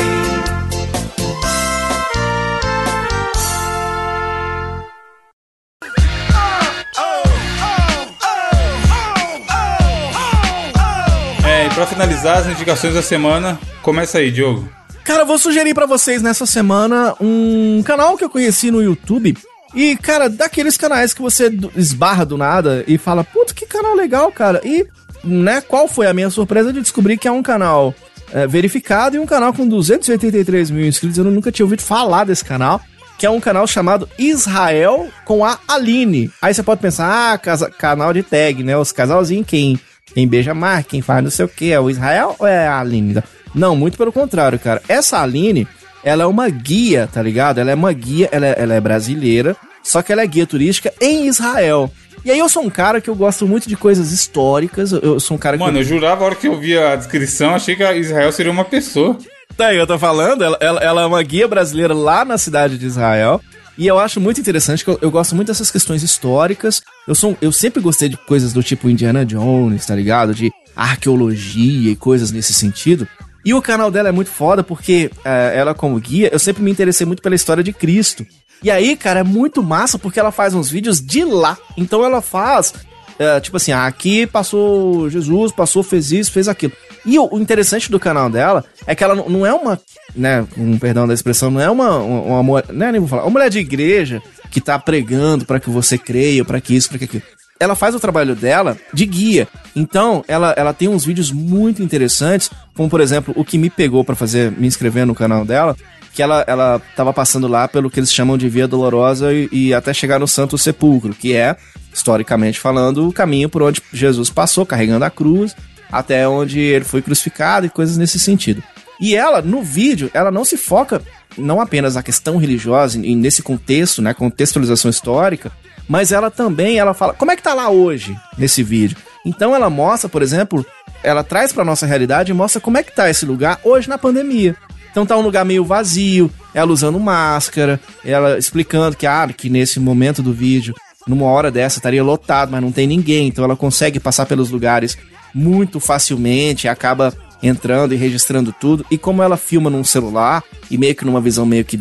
É, 11.46 11.66
e 11.66 11.70
pra 11.72 11.88
finalizar 11.88 12.38
as 12.38 12.48
indicações 12.48 12.94
da 12.94 13.02
semana, 13.02 13.60
começa 13.82 14.20
aí, 14.20 14.32
Diogo. 14.32 14.70
Cara, 15.04 15.24
eu 15.24 15.26
vou 15.26 15.40
sugerir 15.40 15.74
pra 15.74 15.88
vocês 15.88 16.22
nessa 16.22 16.46
semana 16.46 17.16
um 17.20 17.82
canal 17.84 18.16
que 18.16 18.24
eu 18.24 18.30
conheci 18.30 18.70
no 18.70 18.84
YouTube. 18.84 19.36
E, 19.74 19.96
cara, 19.98 20.30
daqueles 20.30 20.78
canais 20.78 21.14
que 21.14 21.22
você 21.22 21.52
esbarra 21.76 22.26
do 22.26 22.38
nada 22.38 22.84
e 22.88 22.98
fala, 22.98 23.24
puta, 23.24 23.54
que 23.54 23.66
canal 23.66 23.96
legal, 23.96 24.32
cara. 24.32 24.62
E, 24.64 24.86
né, 25.24 25.62
qual 25.62 25.88
foi 25.88 26.08
a 26.08 26.14
minha 26.14 26.30
surpresa 26.30 26.72
de 26.74 26.82
descobrir 26.82 27.18
que 27.18 27.28
é 27.28 27.32
um 27.32 27.44
canal 27.44 27.94
é, 28.34 28.46
verificado 28.48 29.16
e 29.16 29.20
um 29.20 29.26
canal 29.26 29.54
com 29.54 29.68
283 29.68 30.70
mil 30.72 30.86
inscritos. 30.86 31.18
Eu 31.18 31.26
nunca 31.26 31.52
tinha 31.52 31.66
ouvido 31.66 31.82
falar 31.82 32.24
desse 32.26 32.44
canal. 32.46 32.82
Que 33.18 33.26
é 33.26 33.30
um 33.30 33.42
canal 33.42 33.68
chamado 33.68 34.08
Israel 34.18 35.10
com 35.26 35.44
a 35.44 35.60
Aline. 35.68 36.32
Aí 36.42 36.54
você 36.54 36.64
pode 36.64 36.80
pensar, 36.80 37.34
ah, 37.34 37.38
casa- 37.38 37.70
canal 37.70 38.14
de 38.14 38.24
tag, 38.24 38.64
né? 38.64 38.78
Os 38.78 38.94
casalzinhos, 38.94 39.46
quem, 39.46 39.78
quem 40.14 40.26
beija 40.26 40.54
mais, 40.54 40.86
quem 40.86 41.02
faz 41.02 41.22
não 41.22 41.30
sei 41.30 41.44
o 41.44 41.50
que, 41.50 41.70
é 41.74 41.78
o 41.82 41.90
Israel 41.90 42.38
ou 42.40 42.48
é 42.48 42.66
a 42.66 42.80
Aline? 42.80 43.22
Não, 43.54 43.76
muito 43.76 43.98
pelo 43.98 44.14
contrário, 44.14 44.58
cara. 44.58 44.82
Essa 44.88 45.22
Aline, 45.22 45.68
ela 46.02 46.24
é 46.24 46.26
uma 46.26 46.48
guia, 46.48 47.10
tá 47.12 47.22
ligado? 47.22 47.58
Ela 47.60 47.72
é 47.72 47.76
uma 47.76 47.92
guia, 47.92 48.30
ela 48.32 48.48
é, 48.48 48.56
ela 48.58 48.74
é 48.76 48.80
brasileira, 48.80 49.54
só 49.84 50.02
que 50.02 50.14
ela 50.14 50.22
é 50.22 50.28
guia 50.28 50.48
turística 50.48 50.94
em 51.02 51.28
Israel. 51.28 51.92
E 52.24 52.32
aí 52.32 52.40
eu 52.40 52.50
sou 52.50 52.64
um 52.64 52.70
cara 52.70 53.00
que 53.00 53.10
eu 53.10 53.16
gosto 53.16 53.48
muito 53.48 53.68
de 53.68 53.76
coisas 53.76 54.12
históricas, 54.12 54.92
eu, 54.92 55.00
eu 55.00 55.20
sou 55.20 55.36
um 55.36 55.40
cara 55.40 55.58
que... 55.58 55.64
Mano, 55.64 55.80
eu 55.80 55.84
jurava 55.84 56.24
a 56.24 56.28
hora 56.28 56.36
que 56.36 56.48
eu 56.48 56.60
vi 56.60 56.78
a 56.78 56.96
descrição, 56.96 57.56
achei 57.56 57.76
que 57.76 57.84
a 57.84 57.96
Israel 57.96 58.32
seria 58.32 58.52
uma 58.52 58.66
pessoa. 58.66 59.18
Tá 59.56 59.68
aí, 59.68 59.78
eu 59.78 59.88
tô 59.88 59.98
falando, 59.98 60.44
ela, 60.44 60.58
ela, 60.60 60.80
ela 60.82 61.02
é 61.02 61.06
uma 61.06 61.22
guia 61.24 61.48
brasileira 61.48 61.94
lá 61.94 62.24
na 62.24 62.38
cidade 62.38 62.78
de 62.78 62.86
Israel. 62.86 63.42
E 63.78 63.88
eu 63.88 63.98
acho 63.98 64.20
muito 64.20 64.42
interessante, 64.42 64.84
que 64.84 64.90
eu, 64.90 65.00
eu 65.02 65.10
gosto 65.10 65.34
muito 65.36 65.48
dessas 65.48 65.72
questões 65.72 66.04
históricas. 66.04 66.82
Eu, 67.08 67.16
sou, 67.16 67.38
eu 67.42 67.52
sempre 67.52 67.82
gostei 67.82 68.10
de 68.10 68.18
coisas 68.18 68.52
do 68.52 68.62
tipo 68.62 68.90
Indiana 68.90 69.26
Jones, 69.26 69.86
tá 69.86 69.96
ligado? 69.96 70.36
De 70.36 70.52
arqueologia 70.76 71.92
e 71.92 71.96
coisas 71.96 72.32
nesse 72.32 72.54
sentido. 72.54 73.08
E 73.44 73.54
o 73.54 73.62
canal 73.62 73.90
dela 73.90 74.10
é 74.10 74.12
muito 74.12 74.30
foda 74.30 74.64
porque 74.64 75.10
eh, 75.24 75.54
ela, 75.56 75.74
como 75.74 76.00
guia, 76.00 76.30
eu 76.32 76.40
sempre 76.40 76.62
me 76.62 76.70
interessei 76.70 77.08
muito 77.08 77.22
pela 77.22 77.36
história 77.36 77.64
de 77.64 77.72
Cristo. 77.72 78.26
E 78.62 78.70
aí, 78.70 78.96
cara, 78.96 79.22
é 79.22 79.24
muito 79.24 79.64
massa 79.64 79.98
porque 79.98 80.20
ela 80.20 80.32
faz 80.32 80.54
uns 80.54 80.70
vídeos 80.70 81.02
de 81.02 81.24
lá. 81.24 81.58
Então 81.78 82.04
ela 82.04 82.22
faz 82.22 82.74
é, 83.20 83.38
tipo 83.42 83.58
assim, 83.58 83.74
aqui 83.74 84.26
passou 84.26 85.10
Jesus, 85.10 85.52
passou, 85.52 85.84
fez 85.84 86.10
isso, 86.14 86.32
fez 86.32 86.48
aquilo. 86.48 86.72
E 87.06 87.20
o, 87.20 87.38
interessante 87.38 87.92
do 87.92 88.00
canal 88.00 88.30
dela 88.30 88.64
é 88.88 88.96
que 88.96 89.04
ela 89.04 89.14
não, 89.14 89.28
não 89.28 89.46
é 89.46 89.54
uma, 89.54 89.78
né, 90.16 90.48
com 90.56 90.80
perdão 90.80 91.06
da 91.06 91.14
expressão, 91.14 91.52
não 91.52 91.60
é 91.60 91.70
uma, 91.70 91.98
uma, 91.98 92.40
uma 92.40 92.64
né, 92.70 92.94
nem 92.94 93.02
vou 93.02 93.10
falar, 93.10 93.24
uma 93.24 93.32
mulher 93.32 93.50
de 93.50 93.60
igreja 93.60 94.22
que 94.50 94.62
tá 94.62 94.80
pregando 94.80 95.46
pra 95.46 95.60
que 95.60 95.70
você 95.70 95.98
creia, 95.98 96.46
pra 96.46 96.62
que 96.62 96.74
isso, 96.74 96.88
pra 96.88 96.98
que 96.98 97.06
aquilo. 97.06 97.24
Ela 97.60 97.76
faz 97.76 97.94
o 97.94 98.00
trabalho 98.00 98.36
dela 98.36 98.78
de 98.94 99.06
guia. 99.06 99.48
Então, 99.76 100.24
ela, 100.28 100.54
ela 100.56 100.74
tem 100.74 100.88
uns 100.88 101.04
vídeos 101.04 101.32
muito 101.32 101.84
interessantes, 101.84 102.50
como 102.74 102.90
por 102.90 103.02
exemplo, 103.02 103.34
o 103.36 103.44
que 103.44 103.58
me 103.58 103.70
pegou 103.70 104.04
pra 104.04 104.16
fazer 104.16 104.52
me 104.52 104.66
inscrever 104.66 105.06
no 105.06 105.14
canal 105.14 105.44
dela, 105.44 105.76
que 106.14 106.24
ela, 106.24 106.44
ela 106.48 106.82
tava 106.96 107.14
passando 107.14 107.48
lá 107.48 107.68
pelo 107.68 107.90
que 107.90 108.00
eles 108.00 108.14
chamam 108.14 108.38
de 108.38 108.48
Via 108.48 108.68
Dolorosa 108.68 109.34
e, 109.34 109.50
e 109.52 109.74
até 109.74 109.94
chegar 109.94 110.20
no 110.20 110.28
Santo 110.28 110.58
Sepulcro, 110.58 111.14
que 111.14 111.34
é, 111.34 111.58
historicamente 111.94 112.60
falando, 112.60 113.08
o 113.08 113.14
caminho 113.14 113.50
por 113.50 113.62
onde 113.62 113.82
Jesus 113.92 114.30
passou, 114.30 114.66
carregando 114.66 115.06
a 115.06 115.10
cruz, 115.10 115.56
até 115.92 116.28
onde 116.28 116.60
ele 116.60 116.86
foi 116.86 117.02
crucificado 117.02 117.66
e 117.66 117.70
coisas 117.70 117.98
nesse 117.98 118.20
sentido. 118.20 118.64
E 119.00 119.16
ela, 119.16 119.42
no 119.42 119.62
vídeo, 119.62 120.12
ela 120.14 120.30
não 120.30 120.44
se 120.44 120.58
foca 120.58 121.02
não 121.38 121.62
apenas 121.62 121.96
na 121.96 122.04
questão 122.04 122.38
religiosa 122.38 123.00
e 123.00 123.16
nesse 123.16 123.42
contexto, 123.42 124.02
né, 124.02 124.14
contextualização 124.14 124.90
histórica, 124.90 125.52
mas 125.90 126.12
ela 126.12 126.30
também, 126.30 126.78
ela 126.78 126.94
fala, 126.94 127.14
como 127.16 127.32
é 127.32 127.36
que 127.36 127.42
tá 127.42 127.56
lá 127.56 127.68
hoje, 127.70 128.16
nesse 128.38 128.62
vídeo? 128.62 128.96
Então 129.26 129.56
ela 129.56 129.72
mostra, 129.72 130.08
por 130.08 130.22
exemplo, 130.22 130.64
ela 131.04 131.24
traz 131.24 131.52
pra 131.52 131.66
nossa 131.66 131.88
realidade 131.88 132.32
e 132.32 132.36
mostra 132.36 132.62
como 132.62 132.78
é 132.78 132.84
que 132.84 132.96
tá 132.96 133.10
esse 133.10 133.26
lugar 133.26 133.60
hoje 133.64 133.90
na 133.90 133.98
pandemia. 133.98 134.56
Então 134.92 135.04
tá 135.04 135.18
um 135.18 135.22
lugar 135.22 135.44
meio 135.44 135.66
vazio, 135.66 136.32
ela 136.54 136.72
usando 136.72 137.00
máscara, 137.00 137.80
ela 138.06 138.38
explicando 138.38 138.96
que, 138.96 139.08
ah, 139.08 139.28
que 139.36 139.50
nesse 139.50 139.80
momento 139.80 140.22
do 140.22 140.32
vídeo, 140.32 140.76
numa 141.08 141.26
hora 141.26 141.50
dessa, 141.50 141.80
estaria 141.80 142.04
lotado, 142.04 142.52
mas 142.52 142.62
não 142.62 142.72
tem 142.72 142.86
ninguém, 142.86 143.28
então 143.28 143.44
ela 143.44 143.56
consegue 143.56 144.00
passar 144.00 144.28
pelos 144.28 144.52
lugares 144.52 144.96
muito 145.34 145.80
facilmente, 145.80 146.68
acaba 146.68 147.14
entrando 147.42 147.96
e 147.96 147.98
registrando 147.98 148.54
tudo. 148.54 148.86
E 148.92 148.98
como 148.98 149.24
ela 149.24 149.38
filma 149.38 149.72
num 149.72 149.84
celular, 149.84 150.44
e 150.70 150.78
meio 150.78 150.96
que 150.96 151.06
numa 151.06 151.22
visão 151.22 151.46
meio 151.46 151.66
que 151.66 151.78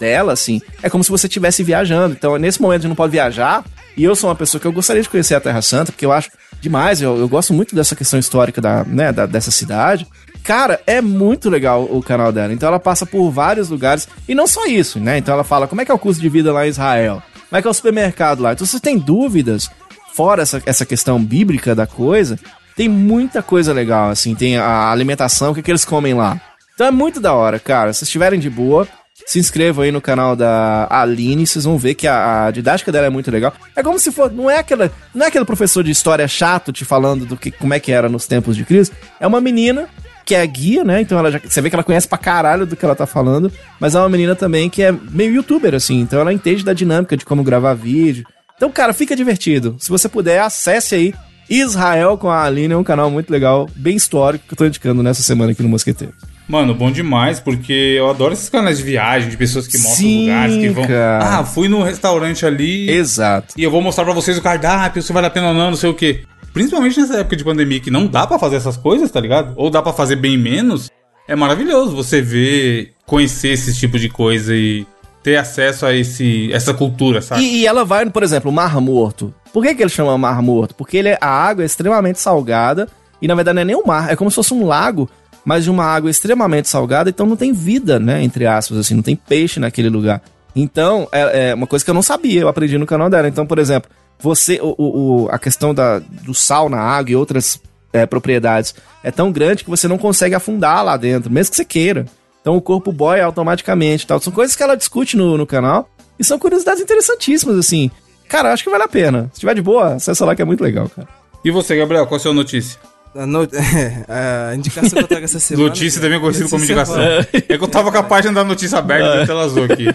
dela, 0.00 0.32
assim, 0.32 0.60
é 0.82 0.88
como 0.90 1.04
se 1.04 1.10
você 1.10 1.26
estivesse 1.28 1.62
viajando. 1.62 2.14
Então, 2.18 2.36
nesse 2.38 2.60
momento, 2.60 2.80
a 2.80 2.82
gente 2.82 2.88
não 2.88 2.96
pode 2.96 3.12
viajar. 3.12 3.62
E 3.96 4.02
eu 4.02 4.16
sou 4.16 4.30
uma 4.30 4.34
pessoa 4.36 4.60
que 4.60 4.66
eu 4.66 4.72
gostaria 4.72 5.02
de 5.02 5.08
conhecer 5.08 5.34
a 5.34 5.40
Terra 5.40 5.60
Santa, 5.60 5.92
porque 5.92 6.06
eu 6.06 6.12
acho 6.12 6.30
demais, 6.60 7.02
eu, 7.02 7.18
eu 7.18 7.28
gosto 7.28 7.52
muito 7.52 7.74
dessa 7.74 7.94
questão 7.94 8.18
histórica 8.18 8.60
da, 8.60 8.82
né, 8.84 9.12
da- 9.12 9.26
dessa 9.26 9.50
cidade. 9.50 10.06
Cara, 10.42 10.80
é 10.86 11.00
muito 11.02 11.50
legal 11.50 11.84
o 11.84 12.02
canal 12.02 12.32
dela. 12.32 12.52
Então 12.52 12.66
ela 12.68 12.80
passa 12.80 13.04
por 13.04 13.30
vários 13.30 13.68
lugares. 13.68 14.08
E 14.26 14.34
não 14.34 14.46
só 14.46 14.64
isso, 14.66 14.98
né? 14.98 15.18
Então 15.18 15.34
ela 15.34 15.44
fala 15.44 15.68
como 15.68 15.82
é 15.82 15.84
que 15.84 15.90
é 15.90 15.94
o 15.94 15.98
custo 15.98 16.20
de 16.22 16.28
vida 16.30 16.50
lá 16.52 16.64
em 16.66 16.70
Israel. 16.70 17.22
Como 17.48 17.58
é 17.58 17.62
que 17.62 17.68
é 17.68 17.70
o 17.70 17.74
supermercado 17.74 18.40
lá. 18.42 18.52
Então 18.52 18.66
se 18.66 18.72
você 18.72 18.80
tem 18.80 18.98
dúvidas, 18.98 19.68
fora 20.14 20.42
essa, 20.42 20.62
essa 20.64 20.86
questão 20.86 21.22
bíblica 21.22 21.74
da 21.74 21.86
coisa, 21.86 22.38
tem 22.74 22.88
muita 22.88 23.42
coisa 23.42 23.72
legal, 23.72 24.08
assim. 24.08 24.34
Tem 24.34 24.56
a 24.56 24.90
alimentação, 24.90 25.50
o 25.50 25.54
que, 25.54 25.62
que 25.62 25.70
eles 25.70 25.84
comem 25.84 26.14
lá. 26.14 26.40
Então 26.74 26.86
é 26.86 26.90
muito 26.90 27.20
da 27.20 27.34
hora, 27.34 27.58
cara. 27.58 27.92
Se 27.92 28.04
estiverem 28.04 28.40
de 28.40 28.48
boa, 28.48 28.88
se 29.30 29.38
inscrevam 29.38 29.84
aí 29.84 29.92
no 29.92 30.00
canal 30.00 30.34
da 30.34 30.88
Aline, 30.90 31.46
vocês 31.46 31.64
vão 31.64 31.78
ver 31.78 31.94
que 31.94 32.08
a, 32.08 32.46
a 32.46 32.50
didática 32.50 32.90
dela 32.90 33.06
é 33.06 33.10
muito 33.10 33.30
legal. 33.30 33.54
É 33.76 33.82
como 33.82 33.96
se 33.96 34.10
for, 34.10 34.28
não 34.28 34.50
é 34.50 34.58
aquela, 34.58 34.90
não 35.14 35.24
é 35.24 35.28
aquele 35.28 35.44
professor 35.44 35.84
de 35.84 35.90
história 35.92 36.26
chato 36.26 36.72
te 36.72 36.84
falando 36.84 37.24
do 37.24 37.36
que 37.36 37.52
como 37.52 37.72
é 37.72 37.78
que 37.78 37.92
era 37.92 38.08
nos 38.08 38.26
tempos 38.26 38.56
de 38.56 38.64
Cristo. 38.64 38.96
É 39.20 39.26
uma 39.28 39.40
menina 39.40 39.88
que 40.24 40.34
é 40.34 40.44
guia, 40.44 40.82
né? 40.82 41.00
Então 41.00 41.16
ela 41.16 41.30
já, 41.30 41.38
você 41.38 41.60
vê 41.60 41.70
que 41.70 41.76
ela 41.76 41.84
conhece 41.84 42.08
pra 42.08 42.18
caralho 42.18 42.66
do 42.66 42.74
que 42.74 42.84
ela 42.84 42.96
tá 42.96 43.06
falando, 43.06 43.52
mas 43.78 43.94
é 43.94 44.00
uma 44.00 44.08
menina 44.08 44.34
também 44.34 44.68
que 44.68 44.82
é 44.82 44.90
meio 44.90 45.32
youtuber 45.32 45.76
assim, 45.76 46.00
então 46.00 46.18
ela 46.18 46.32
entende 46.32 46.64
da 46.64 46.72
dinâmica 46.72 47.16
de 47.16 47.24
como 47.24 47.44
gravar 47.44 47.74
vídeo. 47.74 48.26
Então, 48.56 48.68
cara, 48.68 48.92
fica 48.92 49.14
divertido. 49.14 49.76
Se 49.78 49.90
você 49.90 50.08
puder, 50.08 50.40
acesse 50.40 50.96
aí 50.96 51.14
Israel 51.50 52.16
com 52.16 52.30
a 52.30 52.44
Aline, 52.44 52.72
é 52.72 52.76
um 52.76 52.84
canal 52.84 53.10
muito 53.10 53.28
legal, 53.30 53.68
bem 53.74 53.96
histórico 53.96 54.46
que 54.46 54.54
eu 54.54 54.56
tô 54.56 54.64
indicando 54.64 55.02
nessa 55.02 55.20
semana 55.22 55.50
aqui 55.50 55.62
no 55.62 55.68
Mosqueteiro. 55.68 56.14
Mano, 56.48 56.74
bom 56.74 56.90
demais, 56.90 57.38
porque 57.40 57.72
eu 57.72 58.08
adoro 58.08 58.32
esses 58.32 58.48
canais 58.48 58.78
de 58.78 58.84
viagem, 58.84 59.28
de 59.28 59.36
pessoas 59.36 59.66
que 59.66 59.76
mostram 59.78 59.96
Sim, 59.96 60.20
lugares, 60.22 60.56
que 60.56 60.68
vão. 60.68 60.86
cara. 60.86 61.38
Ah, 61.38 61.44
fui 61.44 61.68
no 61.68 61.82
restaurante 61.82 62.46
ali 62.46 62.88
Exato. 62.90 63.54
e 63.56 63.62
eu 63.62 63.70
vou 63.70 63.82
mostrar 63.82 64.04
pra 64.04 64.14
vocês 64.14 64.38
o 64.38 64.42
cardápio, 64.42 65.02
se 65.02 65.12
vale 65.12 65.26
a 65.26 65.30
pena 65.30 65.48
ou 65.48 65.54
não, 65.54 65.70
não 65.70 65.76
sei 65.76 65.90
o 65.90 65.94
quê. 65.94 66.22
Principalmente 66.52 67.00
nessa 67.00 67.18
época 67.18 67.36
de 67.36 67.44
pandemia 67.44 67.78
que 67.80 67.90
não 67.90 68.06
dá 68.06 68.26
pra 68.26 68.38
fazer 68.38 68.56
essas 68.56 68.76
coisas, 68.76 69.10
tá 69.10 69.20
ligado? 69.20 69.52
Ou 69.56 69.70
dá 69.70 69.80
pra 69.82 69.92
fazer 69.92 70.16
bem 70.16 70.36
menos. 70.36 70.90
É 71.28 71.36
maravilhoso 71.36 71.94
você 71.94 72.20
ver, 72.20 72.92
conhecer 73.06 73.50
esse 73.50 73.72
tipo 73.78 73.96
de 73.98 74.08
coisa 74.08 74.54
e 74.54 74.84
ter 75.22 75.36
acesso 75.36 75.86
a 75.86 75.94
esse, 75.94 76.52
essa 76.52 76.74
cultura, 76.74 77.22
sabe? 77.22 77.42
E, 77.42 77.60
e 77.60 77.66
ela 77.66 77.84
vai, 77.84 78.08
por 78.10 78.24
exemplo, 78.24 78.50
o 78.50 78.54
Mar 78.54 78.80
Morto. 78.80 79.32
Por 79.52 79.62
que, 79.64 79.74
que 79.74 79.82
ele 79.82 79.90
chama 79.90 80.16
Mar 80.16 80.40
Morto? 80.42 80.74
Porque 80.74 80.96
ele 80.96 81.08
é- 81.08 81.18
a 81.20 81.28
água 81.28 81.62
é 81.62 81.66
extremamente 81.66 82.20
salgada 82.20 82.88
e 83.20 83.26
na 83.28 83.34
verdade 83.34 83.54
não 83.56 83.62
é 83.62 83.64
nem 83.64 83.76
um 83.76 83.84
mar, 83.84 84.10
é 84.10 84.16
como 84.16 84.30
se 84.30 84.36
fosse 84.36 84.54
um 84.54 84.64
lago, 84.66 85.08
mas 85.44 85.64
de 85.64 85.70
uma 85.70 85.84
água 85.84 86.10
extremamente 86.10 86.68
salgada, 86.68 87.10
então 87.10 87.26
não 87.26 87.36
tem 87.36 87.52
vida, 87.52 87.98
né? 87.98 88.22
Entre 88.22 88.46
aspas, 88.46 88.78
assim, 88.78 88.94
não 88.94 89.02
tem 89.02 89.16
peixe 89.16 89.58
naquele 89.58 89.88
lugar. 89.88 90.22
Então, 90.54 91.08
é, 91.12 91.50
é 91.50 91.54
uma 91.54 91.66
coisa 91.66 91.84
que 91.84 91.90
eu 91.90 91.94
não 91.94 92.02
sabia, 92.02 92.40
eu 92.42 92.48
aprendi 92.48 92.76
no 92.78 92.86
canal 92.86 93.08
dela. 93.08 93.28
Então, 93.28 93.46
por 93.46 93.58
exemplo, 93.58 93.90
você, 94.18 94.58
o, 94.62 94.74
o- 94.78 95.28
a 95.30 95.38
questão 95.38 95.72
da, 95.74 95.98
do 95.98 96.34
sal 96.34 96.68
na 96.68 96.78
água 96.80 97.10
e 97.12 97.16
outras 97.16 97.60
é, 97.92 98.04
propriedades 98.06 98.74
é 99.02 99.10
tão 99.10 99.32
grande 99.32 99.64
que 99.64 99.70
você 99.70 99.88
não 99.88 99.96
consegue 99.98 100.34
afundar 100.34 100.84
lá 100.84 100.96
dentro, 100.96 101.30
mesmo 101.32 101.50
que 101.50 101.56
você 101.56 101.64
queira. 101.64 102.04
Então 102.40 102.56
o 102.56 102.60
corpo 102.60 102.92
boia 102.92 103.24
automaticamente 103.24 104.06
tal. 104.06 104.20
São 104.20 104.32
coisas 104.32 104.54
que 104.54 104.62
ela 104.62 104.76
discute 104.76 105.16
no, 105.16 105.36
no 105.38 105.46
canal 105.46 105.88
e 106.18 106.24
são 106.24 106.38
curiosidades 106.38 106.82
interessantíssimas, 106.82 107.56
assim. 107.58 107.90
Cara, 108.30 108.52
acho 108.52 108.62
que 108.64 108.70
vale 108.70 108.84
a 108.84 108.88
pena. 108.88 109.28
Se 109.34 109.40
tiver 109.40 109.54
de 109.54 109.60
boa, 109.60 109.94
acessa 109.94 110.24
lá 110.24 110.34
que 110.36 110.40
é 110.40 110.44
muito 110.44 110.62
legal, 110.62 110.88
cara. 110.88 111.06
E 111.44 111.50
você, 111.50 111.76
Gabriel, 111.76 112.06
qual 112.06 112.16
é 112.16 112.20
a 112.20 112.22
sua 112.22 112.32
notícia? 112.32 112.78
A, 113.14 113.26
no... 113.26 113.40
a 114.08 114.54
indicação 114.54 114.90
que 114.90 115.04
eu 115.04 115.08
trago 115.08 115.24
essa 115.24 115.40
semana. 115.40 115.68
notícia 115.68 116.00
também 116.00 116.20
conhecida 116.20 116.48
como 116.48 116.62
indicação. 116.64 116.96
boa. 116.96 117.26
É 117.48 117.58
que 117.58 117.64
eu 117.64 117.68
tava 117.68 117.90
capaz 117.90 118.22
de 118.22 118.28
andar 118.28 118.44
notícia 118.44 118.78
aberta, 118.78 119.22
a 119.22 119.26
tela 119.26 119.42
azul 119.42 119.64
aqui. 119.64 119.86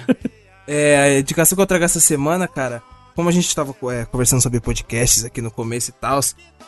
É, 0.68 0.98
a 0.98 1.20
indicação 1.20 1.56
que 1.56 1.62
eu 1.62 1.66
trago 1.66 1.86
essa 1.86 2.00
semana, 2.02 2.48
cara, 2.48 2.84
como 3.16 3.30
a 3.30 3.32
gente 3.32 3.56
tava 3.56 3.74
é, 3.94 4.04
conversando 4.06 4.42
sobre 4.42 4.60
podcasts 4.60 5.24
aqui 5.24 5.42
no 5.42 5.50
começo 5.50 5.92
e 5.92 5.94
tal, 5.94 6.20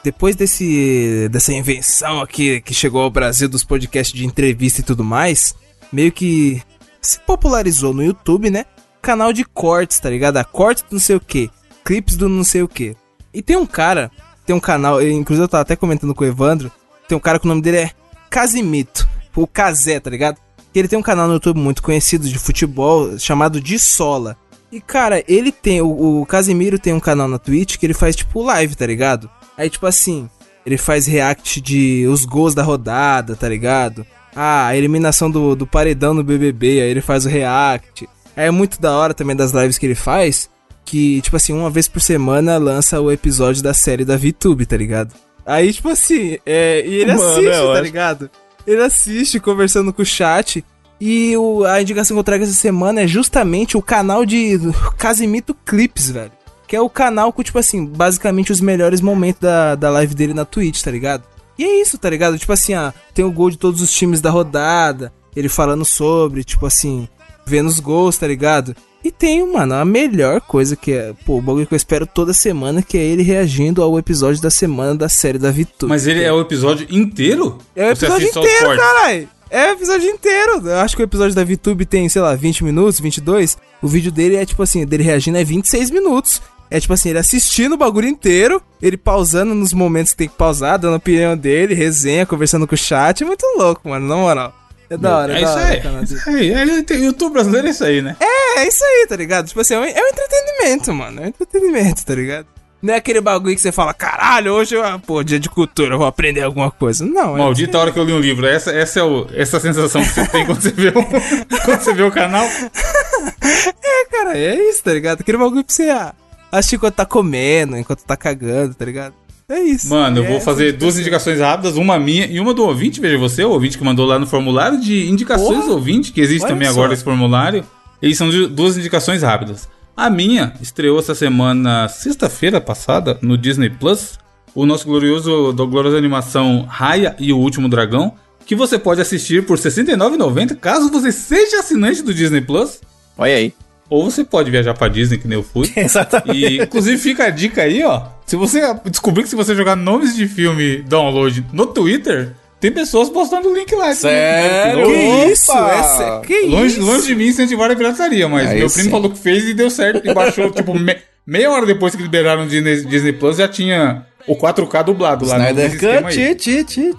depois 0.04 0.36
desse 0.36 1.28
dessa 1.30 1.52
invenção 1.52 2.22
aqui 2.22 2.62
que 2.62 2.74
chegou 2.74 3.02
ao 3.02 3.12
Brasil 3.12 3.50
dos 3.50 3.66
podcasts 3.66 4.18
de 4.18 4.26
entrevista 4.26 4.80
e 4.80 4.84
tudo 4.84 5.04
mais, 5.04 5.54
meio 5.92 6.12
que 6.14 6.62
se 7.02 7.20
popularizou 7.20 7.94
no 7.94 8.04
YouTube, 8.04 8.50
né? 8.50 8.66
Canal 9.02 9.34
de 9.34 9.44
cortes, 9.44 10.00
tá 10.00 10.10
ligado? 10.10 10.38
A 10.38 10.44
corte 10.46 10.84
do 10.84 10.94
não 10.94 11.00
sei 11.00 11.16
o 11.16 11.20
que, 11.20 11.50
clipes 11.88 12.18
do 12.18 12.28
não 12.28 12.44
sei 12.44 12.62
o 12.62 12.68
que. 12.68 12.98
E 13.34 13.42
tem 13.42 13.56
um 13.56 13.66
cara, 13.66 14.12
tem 14.46 14.54
um 14.54 14.60
canal, 14.60 15.02
inclusive 15.02 15.46
eu 15.46 15.48
tava 15.48 15.62
até 15.62 15.74
comentando 15.74 16.14
com 16.14 16.26
o 16.26 16.28
Evandro, 16.28 16.70
tem 17.08 17.18
um 17.18 17.22
cara 17.22 17.40
que 17.40 17.46
o 17.46 17.48
nome 17.48 17.62
dele 17.62 17.78
é 17.78 17.92
Casimito, 18.30 19.08
o 19.34 19.48
Casé, 19.48 19.98
tá 19.98 20.10
ligado? 20.10 20.38
Que 20.74 20.80
ele 20.80 20.90
tem 20.90 21.00
um 21.00 21.04
canal 21.04 21.28
no 21.28 21.36
YouTube 21.36 21.62
muito 21.62 21.82
conhecido 21.82 22.28
de 22.28 22.38
futebol 22.38 23.18
chamado 23.18 23.62
De 23.62 23.80
Sola. 23.80 24.36
E 24.70 24.82
cara, 24.82 25.24
ele 25.30 25.50
tem, 25.50 25.82
o, 25.82 26.22
o 26.22 26.26
Casimiro 26.26 26.78
tem 26.78 26.92
um 26.92 27.00
canal 27.00 27.26
na 27.26 27.40
Twitch 27.40 27.78
que 27.78 27.86
ele 27.86 27.94
faz 27.94 28.18
tipo 28.18 28.44
live, 28.44 28.76
tá 28.76 28.86
ligado? 28.86 29.30
Aí 29.58 29.70
tipo 29.70 29.86
assim, 29.86 30.30
ele 30.66 30.78
faz 30.78 31.08
react 31.08 31.62
de 31.62 32.06
os 32.10 32.26
gols 32.26 32.54
da 32.54 32.64
rodada, 32.64 33.34
tá 33.34 33.48
ligado? 33.48 34.06
Ah, 34.36 34.68
a 34.68 34.76
eliminação 34.76 35.32
do, 35.32 35.56
do 35.56 35.66
paredão 35.66 36.14
no 36.14 36.22
BBB, 36.22 36.82
aí 36.82 36.90
ele 36.90 37.02
faz 37.02 37.26
o 37.26 37.30
react. 37.30 38.10
Aí 38.36 38.48
é 38.48 38.52
muito 38.52 38.82
da 38.82 38.92
hora 38.92 39.14
também 39.14 39.38
das 39.38 39.54
lives 39.54 39.78
que 39.78 39.86
ele 39.86 39.96
faz, 39.96 40.50
que 40.88 41.22
tipo 41.22 41.36
assim, 41.36 41.52
uma 41.52 41.70
vez 41.70 41.90
por 41.90 42.02
semana 42.02 42.58
lança 42.58 43.02
o 43.02 43.12
episódio 43.12 43.62
da 43.62 43.74
série 43.74 44.06
da 44.06 44.16
VTube, 44.16 44.66
tá 44.66 44.78
ligado? 44.78 45.14
Aí 45.46 45.74
tipo 45.74 45.90
assim, 45.90 46.38
é, 46.46 46.82
e 46.88 46.96
ele 46.96 47.14
Mano, 47.14 47.30
assiste, 47.30 47.48
é 47.48 47.52
tá 47.52 47.64
ótimo. 47.66 47.84
ligado? 47.84 48.32
Ele 48.66 48.82
assiste 48.82 49.40
conversando 49.40 49.92
com 49.92 50.02
o 50.02 50.06
chat. 50.06 50.64
E 51.00 51.38
o, 51.38 51.64
a 51.64 51.80
indicação 51.82 52.16
que 52.16 52.20
eu 52.20 52.24
trago 52.24 52.44
essa 52.44 52.54
semana 52.54 53.02
é 53.02 53.08
justamente 53.08 53.78
o 53.78 53.82
canal 53.82 54.26
de 54.26 54.58
Casimito 54.98 55.54
Clips, 55.54 56.10
velho. 56.10 56.32
Que 56.68 56.76
é 56.76 56.82
o 56.82 56.90
canal 56.90 57.32
com, 57.32 57.44
tipo 57.44 57.60
assim, 57.60 57.86
basicamente 57.86 58.52
os 58.52 58.60
melhores 58.60 59.00
momentos 59.00 59.42
da, 59.42 59.76
da 59.76 59.90
live 59.92 60.16
dele 60.16 60.34
na 60.34 60.44
Twitch, 60.44 60.82
tá 60.82 60.90
ligado? 60.90 61.24
E 61.58 61.64
é 61.64 61.82
isso, 61.82 61.98
tá 61.98 62.10
ligado? 62.10 62.40
Tipo 62.40 62.52
assim, 62.52 62.74
ah, 62.74 62.94
tem 63.14 63.24
o 63.24 63.32
gol 63.32 63.52
de 63.52 63.58
todos 63.58 63.82
os 63.82 63.92
times 63.92 64.22
da 64.22 64.30
rodada, 64.32 65.14
ele 65.36 65.48
falando 65.48 65.86
sobre, 65.86 66.44
tipo 66.44 66.66
assim, 66.66 67.08
vendo 67.46 67.68
os 67.68 67.80
gols, 67.80 68.18
tá 68.18 68.26
ligado? 68.28 68.76
E 69.08 69.12
tem, 69.12 69.50
mano, 69.50 69.74
a 69.74 69.86
melhor 69.86 70.42
coisa 70.42 70.76
que 70.76 70.92
é, 70.92 71.14
pô, 71.26 71.38
o 71.38 71.42
bagulho 71.42 71.66
que 71.66 71.74
eu 71.74 71.78
espero 71.78 72.06
toda 72.06 72.34
semana, 72.34 72.82
que 72.82 72.98
é 72.98 73.02
ele 73.02 73.24
reagindo 73.24 73.82
ao 73.82 73.98
episódio 73.98 74.42
da 74.42 74.50
semana 74.50 74.94
da 74.94 75.08
série 75.08 75.38
da 75.38 75.50
Vitória. 75.50 75.88
Mas 75.88 76.06
ele 76.06 76.22
é 76.22 76.34
o 76.34 76.42
episódio 76.42 76.86
inteiro? 76.90 77.58
É 77.74 77.86
o 77.88 77.92
episódio 77.92 78.28
inteiro, 78.28 78.76
caralho. 78.76 79.30
É 79.50 79.70
o 79.70 79.76
episódio 79.76 80.10
inteiro. 80.10 80.68
Eu 80.68 80.80
acho 80.80 80.94
que 80.94 81.02
o 81.02 81.06
episódio 81.06 81.34
da 81.34 81.46
VTube 81.46 81.86
tem, 81.86 82.10
sei 82.10 82.22
lá, 82.22 82.36
20 82.36 82.66
minutos, 82.66 83.00
22. 83.00 83.58
O 83.82 83.88
vídeo 83.88 84.12
dele 84.12 84.36
é 84.36 84.46
tipo 84.46 84.62
assim, 84.62 84.86
dele 84.86 85.04
reagindo 85.04 85.38
é 85.38 85.44
26 85.46 85.90
minutos. 85.90 86.42
É 86.70 86.78
tipo 86.78 86.92
assim, 86.92 87.08
ele 87.08 87.20
assistindo 87.20 87.76
o 87.76 87.78
bagulho 87.78 88.10
inteiro, 88.10 88.62
ele 88.82 88.98
pausando 88.98 89.56
nos 89.56 89.72
momentos 89.72 90.12
que 90.12 90.18
tem 90.18 90.28
que 90.28 90.36
pausar, 90.36 90.78
dando 90.78 90.96
a 90.96 90.98
opinião 90.98 91.38
dele, 91.38 91.74
resenha, 91.74 92.26
conversando 92.26 92.68
com 92.68 92.76
o 92.76 92.78
chat. 92.78 93.24
É 93.24 93.26
muito 93.26 93.46
louco, 93.58 93.88
mano, 93.88 94.06
na 94.06 94.18
moral. 94.18 94.54
É 94.90 94.98
da 94.98 95.18
hora, 95.18 95.34
é, 95.34 95.42
É 95.42 95.42
da 95.42 95.48
isso 95.48 95.58
hora. 95.58 96.00
aí. 96.00 96.04
Isso 96.04 96.30
aí. 96.30 96.54
É, 96.54 96.96
YouTube 96.96 97.34
brasileiro 97.34 97.68
é 97.68 97.70
isso 97.72 97.84
aí, 97.84 98.02
né? 98.02 98.16
É, 98.20 98.60
é 98.60 98.68
isso 98.68 98.84
aí, 98.84 99.06
tá 99.08 99.16
ligado? 99.16 99.48
Tipo 99.48 99.60
assim, 99.62 99.74
é 99.74 99.80
um, 99.80 99.84
é 99.84 100.02
um 100.02 100.08
entretenimento, 100.08 100.94
mano. 100.94 101.22
É 101.22 101.26
um 101.26 101.28
entretenimento, 101.28 102.06
tá 102.06 102.16
ligado? 102.16 102.48
Não 102.82 102.94
é 102.94 102.98
aquele 102.98 103.20
bagulho 103.20 103.56
que 103.56 103.62
você 103.62 103.72
fala, 103.72 103.92
caralho, 103.94 104.54
hoje 104.54 104.78
ah, 104.78 105.00
pô, 105.04 105.24
dia 105.24 105.40
de 105.40 105.50
cultura, 105.50 105.96
eu 105.96 105.98
vou 105.98 106.06
aprender 106.06 106.44
alguma 106.44 106.70
coisa. 106.70 107.04
Não, 107.04 107.36
é. 107.36 107.40
Maldita 107.40 107.80
hora 107.80 107.92
que 107.92 108.00
eu 108.00 108.04
li 108.04 108.14
um 108.14 108.20
livro. 108.20 108.46
Essa, 108.46 108.72
essa 108.72 109.00
é 109.00 109.04
o, 109.04 109.28
essa 109.34 109.60
sensação 109.60 110.02
que 110.02 110.10
você 110.10 110.28
tem 110.28 110.46
quando 110.46 110.62
você 110.62 110.72
vê 110.72 110.90
o, 110.90 110.94
quando 111.66 111.82
você 111.82 111.94
vê 111.94 112.04
o 112.04 112.12
canal. 112.12 112.48
Cara, 114.12 114.38
é 114.38 114.56
isso, 114.70 114.84
tá 114.84 114.94
ligado? 114.94 115.22
Aquele 115.22 115.38
bagulho 115.38 115.64
pra 115.64 115.74
você 115.74 115.90
ah, 115.90 116.14
assistir 116.52 116.76
enquanto 116.76 116.96
tá 116.96 117.06
comendo, 117.06 117.78
enquanto 117.78 118.04
tá 118.04 118.16
cagando, 118.16 118.76
tá 118.76 118.86
ligado? 118.86 119.14
É 119.50 119.62
isso. 119.62 119.90
Mano, 119.90 120.18
eu 120.18 120.26
É 120.26 120.28
vou 120.28 120.42
fazer 120.42 120.74
duas 120.74 121.00
indicações 121.00 121.40
rápidas, 121.40 121.78
uma 121.78 121.98
minha 121.98 122.26
e 122.26 122.38
uma 122.38 122.54
do 122.54 122.66
ouvinte. 122.66 123.00
Veja 123.00 123.18
você, 123.18 123.46
o 123.46 123.52
ouvinte 123.52 123.78
que 123.78 123.84
mandou 123.84 124.06
lá 124.06 124.20
no 124.20 124.28
formulário 124.28 124.78
de 124.78 125.08
indicações 125.08 125.62
Porra! 125.62 125.74
ouvinte, 125.74 126.12
que 126.12 126.20
existe 126.20 126.46
também 126.46 126.68
só. 126.68 126.74
agora 126.74 126.94
esse 126.94 127.04
formulário. 127.04 127.64
Eles 128.02 128.18
são 128.18 128.30
duas 128.50 128.78
indicações 128.78 129.24
rápidas. 129.24 129.70
A 129.96 130.10
minha 130.10 130.54
estreou 130.62 131.00
essa 131.00 131.16
semana, 131.16 131.88
sexta-feira 131.88 132.60
passada, 132.60 133.18
no 133.22 133.38
Disney 133.38 133.70
Plus, 133.70 134.20
o 134.54 134.66
nosso 134.66 134.86
glorioso, 134.86 135.54
do 135.54 135.66
gloriosa 135.66 135.98
animação 135.98 136.66
Raya 136.68 137.16
e 137.18 137.32
o 137.32 137.38
Último 137.38 137.70
Dragão, 137.70 138.14
que 138.46 138.54
você 138.54 138.78
pode 138.78 139.00
assistir 139.00 139.46
por 139.46 139.58
R$ 139.58 139.64
69,90 139.64 140.58
caso 140.58 140.92
você 140.92 141.12
seja 141.12 141.60
assinante 141.62 142.04
do 142.04 142.14
Disney 142.14 142.42
Plus. 142.42 142.82
Olha 143.18 143.34
aí. 143.34 143.54
Ou 143.90 144.10
você 144.10 144.24
pode 144.24 144.52
viajar 144.52 144.74
pra 144.74 144.88
Disney, 144.88 145.18
que 145.18 145.28
nem 145.28 145.38
eu 145.38 145.44
fui. 145.44 145.72
Exatamente. 145.78 146.38
E, 146.38 146.62
inclusive, 146.62 146.98
fica 146.98 147.26
a 147.26 147.30
dica 147.30 147.62
aí, 147.64 147.84
ó. 147.84 148.04
Se 148.26 148.36
você 148.36 148.62
descobrir 148.86 149.24
que 149.24 149.30
se 149.30 149.36
você 149.36 149.56
jogar 149.56 149.76
nomes 149.76 150.16
de 150.16 150.28
filme 150.28 150.82
download 150.82 151.46
no 151.54 151.66
Twitter, 151.68 152.34
tem 152.60 152.72
pessoas 152.72 153.10
postando 153.10 153.50
o 153.50 153.56
link 153.56 153.74
lá. 153.76 153.94
Sério? 153.96 154.86
Que 154.88 154.94
Que 154.94 155.32
isso? 155.32 155.52
Opa! 155.52 156.22
É 156.24 156.28
que 156.28 156.42
Longe, 156.48 156.66
isso? 156.80 156.82
longe 156.86 157.08
de 157.08 157.16
mim 157.16 157.28
incentivar 157.28 157.72
a 157.72 157.76
pirataria, 157.76 158.28
mas 158.28 158.50
Aí 158.50 158.60
meu 158.60 158.70
primo 158.70 158.84
sim. 158.86 158.92
falou 158.92 159.10
que 159.10 159.18
fez 159.20 159.48
e 159.48 159.54
deu 159.54 159.70
certo. 159.70 160.06
E 160.06 160.14
baixou, 160.14 160.52
tipo, 160.52 160.74
me- 160.78 160.98
meia 161.26 161.50
hora 161.50 161.66
depois 161.66 161.96
que 161.96 162.02
liberaram 162.02 162.44
o 162.44 162.48
Disney, 162.48 162.84
Disney 162.84 163.14
Plus, 163.14 163.38
já 163.38 163.48
tinha 163.48 164.06
o 164.28 164.36
4K 164.36 164.84
dublado 164.84 165.26
lá 165.26 165.38
no 165.38 165.44
Snyder 165.46 165.72
sistema 165.72 166.10
Cut, 166.12 166.36
ti. 166.66 166.92